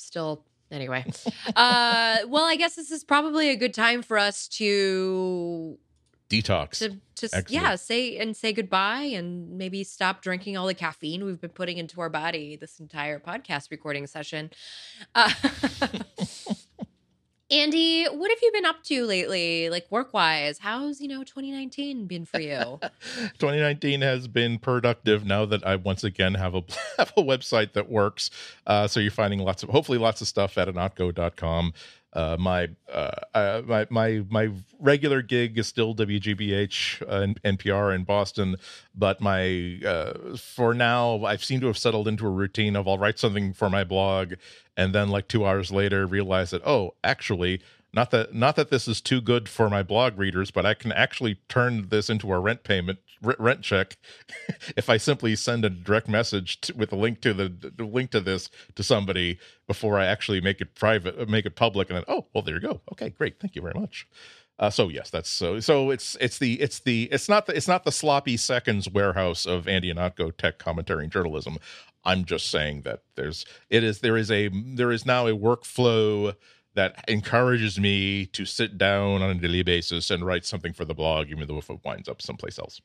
still 0.00 0.44
anyway 0.70 1.04
uh 1.56 2.18
well 2.28 2.44
i 2.44 2.56
guess 2.56 2.74
this 2.76 2.90
is 2.90 3.04
probably 3.04 3.50
a 3.50 3.56
good 3.56 3.74
time 3.74 4.02
for 4.02 4.18
us 4.18 4.48
to 4.48 5.78
Detox. 6.28 6.78
to 6.78 6.90
to 7.16 7.26
Excellent. 7.26 7.50
yeah 7.50 7.74
say 7.74 8.16
and 8.18 8.36
say 8.36 8.52
goodbye 8.52 9.02
and 9.02 9.58
maybe 9.58 9.82
stop 9.82 10.22
drinking 10.22 10.56
all 10.56 10.66
the 10.66 10.74
caffeine 10.74 11.24
we've 11.24 11.40
been 11.40 11.50
putting 11.50 11.76
into 11.76 12.00
our 12.00 12.08
body 12.08 12.54
this 12.56 12.78
entire 12.78 13.18
podcast 13.18 13.70
recording 13.72 14.06
session 14.06 14.50
uh, 15.16 15.32
andy 17.50 18.04
what 18.06 18.30
have 18.30 18.38
you 18.42 18.52
been 18.52 18.66
up 18.66 18.82
to 18.82 19.04
lately 19.06 19.70
like 19.70 19.86
work 19.90 20.12
wise 20.14 20.58
how's 20.58 21.00
you 21.00 21.08
know 21.08 21.22
2019 21.24 22.06
been 22.06 22.24
for 22.24 22.40
you 22.40 22.78
2019 23.38 24.00
has 24.02 24.28
been 24.28 24.58
productive 24.58 25.24
now 25.24 25.44
that 25.46 25.66
I 25.66 25.76
once 25.76 26.04
again 26.04 26.34
have 26.34 26.54
a 26.54 26.62
have 26.98 27.12
a 27.16 27.22
website 27.22 27.72
that 27.74 27.88
works. 27.90 28.30
Uh, 28.66 28.86
so 28.86 29.00
you're 29.00 29.10
finding 29.10 29.40
lots 29.40 29.62
of 29.62 29.70
hopefully 29.70 29.98
lots 29.98 30.20
of 30.20 30.28
stuff 30.28 30.58
at 30.58 30.68
ihnatko.com. 30.68 31.72
Uh, 32.12 32.36
my 32.40 32.68
uh, 32.92 33.10
uh, 33.34 33.62
my 33.66 33.86
my 33.88 34.24
my 34.28 34.50
regular 34.80 35.22
gig 35.22 35.56
is 35.58 35.68
still 35.68 35.94
WGBH 35.94 37.02
uh, 37.02 37.22
and 37.22 37.42
NPR 37.42 37.94
in 37.94 38.02
Boston, 38.02 38.56
but 38.96 39.20
my 39.20 39.78
uh, 39.86 40.36
for 40.36 40.74
now 40.74 41.24
I 41.24 41.36
seem 41.36 41.60
to 41.60 41.68
have 41.68 41.78
settled 41.78 42.08
into 42.08 42.26
a 42.26 42.30
routine 42.30 42.74
of 42.74 42.88
I'll 42.88 42.98
write 42.98 43.20
something 43.20 43.52
for 43.52 43.70
my 43.70 43.84
blog, 43.84 44.34
and 44.76 44.92
then 44.92 45.08
like 45.08 45.28
two 45.28 45.46
hours 45.46 45.70
later 45.70 46.04
realize 46.04 46.50
that 46.50 46.66
oh 46.66 46.94
actually 47.04 47.62
not 47.92 48.10
that 48.12 48.34
not 48.34 48.56
that 48.56 48.70
this 48.70 48.86
is 48.86 49.00
too 49.00 49.20
good 49.20 49.48
for 49.48 49.68
my 49.68 49.82
blog 49.82 50.18
readers, 50.18 50.50
but 50.50 50.64
I 50.64 50.74
can 50.74 50.92
actually 50.92 51.40
turn 51.48 51.88
this 51.88 52.08
into 52.08 52.32
a 52.32 52.38
rent 52.38 52.62
payment 52.62 52.98
rent 53.22 53.62
check 53.62 53.96
if 54.76 54.88
I 54.88 54.96
simply 54.96 55.36
send 55.36 55.64
a 55.64 55.70
direct 55.70 56.08
message 56.08 56.60
to, 56.62 56.74
with 56.74 56.92
a 56.92 56.96
link 56.96 57.20
to 57.20 57.34
the, 57.34 57.48
the 57.48 57.84
link 57.84 58.10
to 58.12 58.20
this 58.20 58.48
to 58.76 58.82
somebody 58.82 59.38
before 59.66 59.98
I 59.98 60.06
actually 60.06 60.40
make 60.40 60.60
it 60.60 60.74
private, 60.74 61.28
make 61.28 61.46
it 61.46 61.56
public, 61.56 61.90
and 61.90 61.96
then 61.96 62.04
oh 62.08 62.26
well 62.32 62.42
there 62.42 62.54
you 62.54 62.60
go. 62.60 62.80
Okay, 62.92 63.10
great, 63.10 63.40
thank 63.40 63.56
you 63.56 63.62
very 63.62 63.78
much. 63.78 64.06
Uh, 64.60 64.68
so 64.68 64.88
yes, 64.88 65.08
that's 65.08 65.30
so. 65.30 65.58
So 65.58 65.90
it's 65.90 66.16
it's 66.20 66.38
the 66.38 66.60
it's 66.60 66.80
the 66.80 67.04
it's 67.10 67.28
not 67.28 67.46
the 67.46 67.56
it's 67.56 67.68
not 67.68 67.84
the 67.84 67.92
sloppy 67.92 68.36
seconds 68.36 68.88
warehouse 68.90 69.46
of 69.46 69.66
Andy 69.66 69.92
Ihnatko 69.92 70.36
tech 70.36 70.58
commentary 70.58 71.04
and 71.04 71.12
journalism. 71.12 71.56
I'm 72.04 72.26
just 72.26 72.50
saying 72.50 72.82
that 72.82 73.02
there's 73.14 73.46
it 73.70 73.82
is 73.82 74.00
there 74.00 74.18
is 74.18 74.30
a 74.30 74.48
there 74.48 74.92
is 74.92 75.06
now 75.06 75.26
a 75.26 75.32
workflow 75.32 76.34
that 76.74 77.04
encourages 77.08 77.78
me 77.80 78.26
to 78.26 78.44
sit 78.44 78.78
down 78.78 79.22
on 79.22 79.30
a 79.30 79.34
daily 79.34 79.62
basis 79.62 80.10
and 80.10 80.24
write 80.24 80.44
something 80.44 80.72
for 80.72 80.84
the 80.84 80.94
blog, 80.94 81.28
even 81.28 81.46
though 81.48 81.58
if 81.58 81.68
it 81.70 81.80
winds 81.84 82.08
up 82.08 82.22
someplace 82.22 82.58
else. 82.58 82.80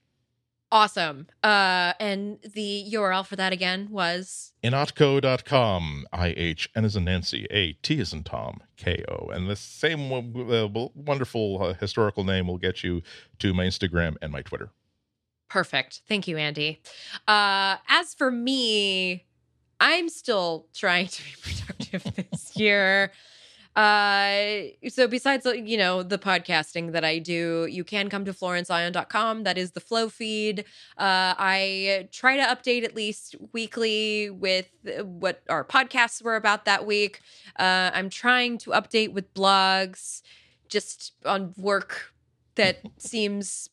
awesome 0.71 1.27
uh 1.43 1.93
and 1.99 2.39
the 2.55 2.85
url 2.93 3.23
for 3.25 3.35
that 3.35 3.53
again 3.53 3.87
was 3.91 4.51
Ihnatko.com, 4.63 6.07
I 6.11 6.33
H 6.35 6.69
N 6.75 6.85
is 6.85 6.95
in 6.95 7.05
Nancy, 7.05 7.45
A 7.51 7.73
T 7.73 7.99
is 7.99 8.11
in 8.13 8.23
Tom, 8.23 8.61
K 8.77 9.03
O. 9.07 9.27
And 9.27 9.47
the 9.47 9.55
same 9.55 10.11
uh, 10.11 10.67
wonderful 10.95 11.61
uh, 11.61 11.73
historical 11.75 12.23
name 12.23 12.47
will 12.47 12.57
get 12.57 12.83
you 12.83 13.03
to 13.39 13.53
my 13.53 13.65
Instagram 13.65 14.15
and 14.23 14.31
my 14.31 14.41
Twitter. 14.41 14.71
Perfect. 15.49 16.01
Thank 16.07 16.27
you, 16.27 16.37
Andy. 16.37 16.81
Uh, 17.27 17.77
as 17.87 18.15
for 18.15 18.31
me, 18.31 19.25
I'm 19.79 20.09
still 20.09 20.65
trying 20.73 21.07
to 21.07 21.21
be 21.21 21.29
productive 21.43 22.03
this 22.15 22.57
year. 22.57 23.11
Uh, 23.75 24.67
so 24.87 25.07
besides, 25.07 25.45
you 25.45 25.77
know, 25.77 26.01
the 26.01 26.17
podcasting 26.17 26.93
that 26.93 27.03
I 27.03 27.19
do, 27.19 27.67
you 27.69 27.83
can 27.83 28.09
come 28.09 28.23
to 28.25 28.33
florenceIon.com. 28.33 29.43
That 29.43 29.57
is 29.57 29.71
the 29.71 29.81
flow 29.81 30.07
feed. 30.07 30.61
Uh, 30.97 31.35
I 31.37 32.07
try 32.11 32.37
to 32.37 32.43
update 32.43 32.85
at 32.85 32.95
least 32.95 33.35
weekly 33.51 34.29
with 34.29 34.69
what 35.03 35.43
our 35.49 35.65
podcasts 35.65 36.23
were 36.23 36.37
about 36.37 36.63
that 36.65 36.85
week. 36.85 37.19
Uh, 37.59 37.91
I'm 37.93 38.09
trying 38.09 38.57
to 38.59 38.71
update 38.71 39.11
with 39.11 39.33
blogs 39.33 40.21
just 40.69 41.13
on 41.25 41.53
work 41.57 42.13
that 42.55 42.79
seems 42.97 43.69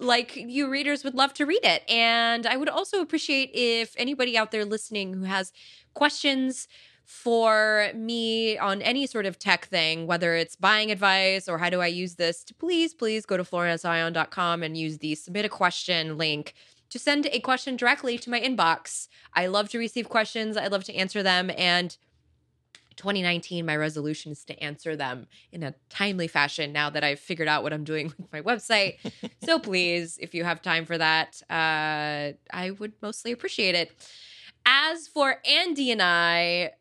like 0.00 0.36
you 0.36 0.68
readers 0.68 1.04
would 1.04 1.14
love 1.14 1.34
to 1.34 1.46
read 1.46 1.64
it. 1.64 1.88
And 1.88 2.46
I 2.46 2.56
would 2.56 2.68
also 2.68 3.00
appreciate 3.00 3.50
if 3.52 3.94
anybody 3.96 4.36
out 4.36 4.50
there 4.50 4.64
listening 4.64 5.14
who 5.14 5.24
has 5.24 5.52
questions 5.94 6.68
for 7.08 7.88
me 7.94 8.58
on 8.58 8.82
any 8.82 9.06
sort 9.06 9.24
of 9.24 9.38
tech 9.38 9.64
thing, 9.64 10.06
whether 10.06 10.34
it's 10.34 10.56
buying 10.56 10.90
advice 10.90 11.48
or 11.48 11.56
how 11.56 11.70
do 11.70 11.80
I 11.80 11.86
use 11.86 12.16
this, 12.16 12.44
to 12.44 12.54
please, 12.54 12.92
please 12.92 13.24
go 13.24 13.38
to 13.38 13.44
florenceIon.com 13.44 14.62
and 14.62 14.76
use 14.76 14.98
the 14.98 15.14
submit 15.14 15.46
a 15.46 15.48
question 15.48 16.18
link 16.18 16.52
to 16.90 16.98
send 16.98 17.24
a 17.32 17.40
question 17.40 17.76
directly 17.76 18.18
to 18.18 18.28
my 18.28 18.38
inbox. 18.38 19.08
I 19.32 19.46
love 19.46 19.70
to 19.70 19.78
receive 19.78 20.10
questions, 20.10 20.58
I 20.58 20.66
love 20.66 20.84
to 20.84 20.94
answer 20.94 21.22
them. 21.22 21.50
And 21.56 21.96
2019, 22.96 23.64
my 23.64 23.76
resolution 23.76 24.30
is 24.30 24.44
to 24.44 24.62
answer 24.62 24.94
them 24.94 25.28
in 25.50 25.62
a 25.62 25.72
timely 25.88 26.28
fashion 26.28 26.74
now 26.74 26.90
that 26.90 27.02
I've 27.02 27.20
figured 27.20 27.48
out 27.48 27.62
what 27.62 27.72
I'm 27.72 27.84
doing 27.84 28.08
with 28.18 28.30
my 28.30 28.42
website. 28.42 28.98
so 29.42 29.58
please, 29.68 30.18
if 30.20 30.34
you 30.34 30.44
have 30.44 30.60
time 30.60 30.84
for 30.84 30.98
that, 30.98 31.40
uh, 31.48 32.36
I 32.52 32.72
would 32.78 32.92
mostly 33.00 33.32
appreciate 33.32 33.74
it. 33.74 33.92
As 34.66 35.08
for 35.08 35.40
Andy 35.46 35.90
and 35.90 36.02
I, 36.02 36.72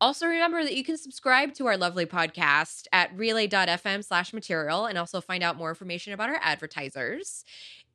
also 0.00 0.26
remember 0.26 0.62
that 0.62 0.76
you 0.76 0.84
can 0.84 0.96
subscribe 0.96 1.54
to 1.54 1.66
our 1.66 1.76
lovely 1.76 2.06
podcast 2.06 2.86
at 2.92 3.16
relay.fm 3.16 4.04
slash 4.04 4.32
material 4.32 4.86
and 4.86 4.98
also 4.98 5.20
find 5.20 5.42
out 5.42 5.56
more 5.56 5.70
information 5.70 6.12
about 6.12 6.30
our 6.30 6.38
advertisers. 6.42 7.44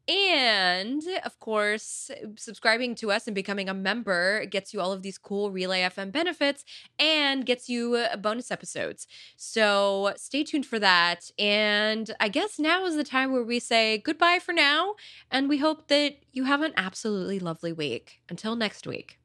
And 0.09 1.03
of 1.23 1.39
course, 1.39 2.09
subscribing 2.35 2.95
to 2.95 3.11
us 3.11 3.27
and 3.27 3.35
becoming 3.35 3.69
a 3.69 3.75
member 3.75 4.43
gets 4.45 4.73
you 4.73 4.81
all 4.81 4.91
of 4.91 5.03
these 5.03 5.19
cool 5.19 5.51
Relay 5.51 5.81
FM 5.81 6.11
benefits 6.11 6.65
and 6.97 7.45
gets 7.45 7.69
you 7.69 7.93
uh, 7.93 8.17
bonus 8.17 8.49
episodes. 8.49 9.05
So 9.37 10.13
stay 10.17 10.43
tuned 10.43 10.65
for 10.65 10.79
that. 10.79 11.29
And 11.37 12.09
I 12.19 12.27
guess 12.27 12.57
now 12.57 12.85
is 12.85 12.95
the 12.95 13.03
time 13.03 13.31
where 13.31 13.43
we 13.43 13.59
say 13.59 13.99
goodbye 13.99 14.39
for 14.39 14.51
now. 14.51 14.95
And 15.29 15.47
we 15.47 15.59
hope 15.59 15.89
that 15.89 16.15
you 16.31 16.45
have 16.45 16.63
an 16.63 16.73
absolutely 16.75 17.37
lovely 17.37 17.71
week. 17.71 18.21
Until 18.29 18.55
next 18.55 18.87
week. 18.87 19.18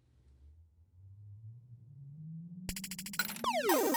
you. 3.63 3.95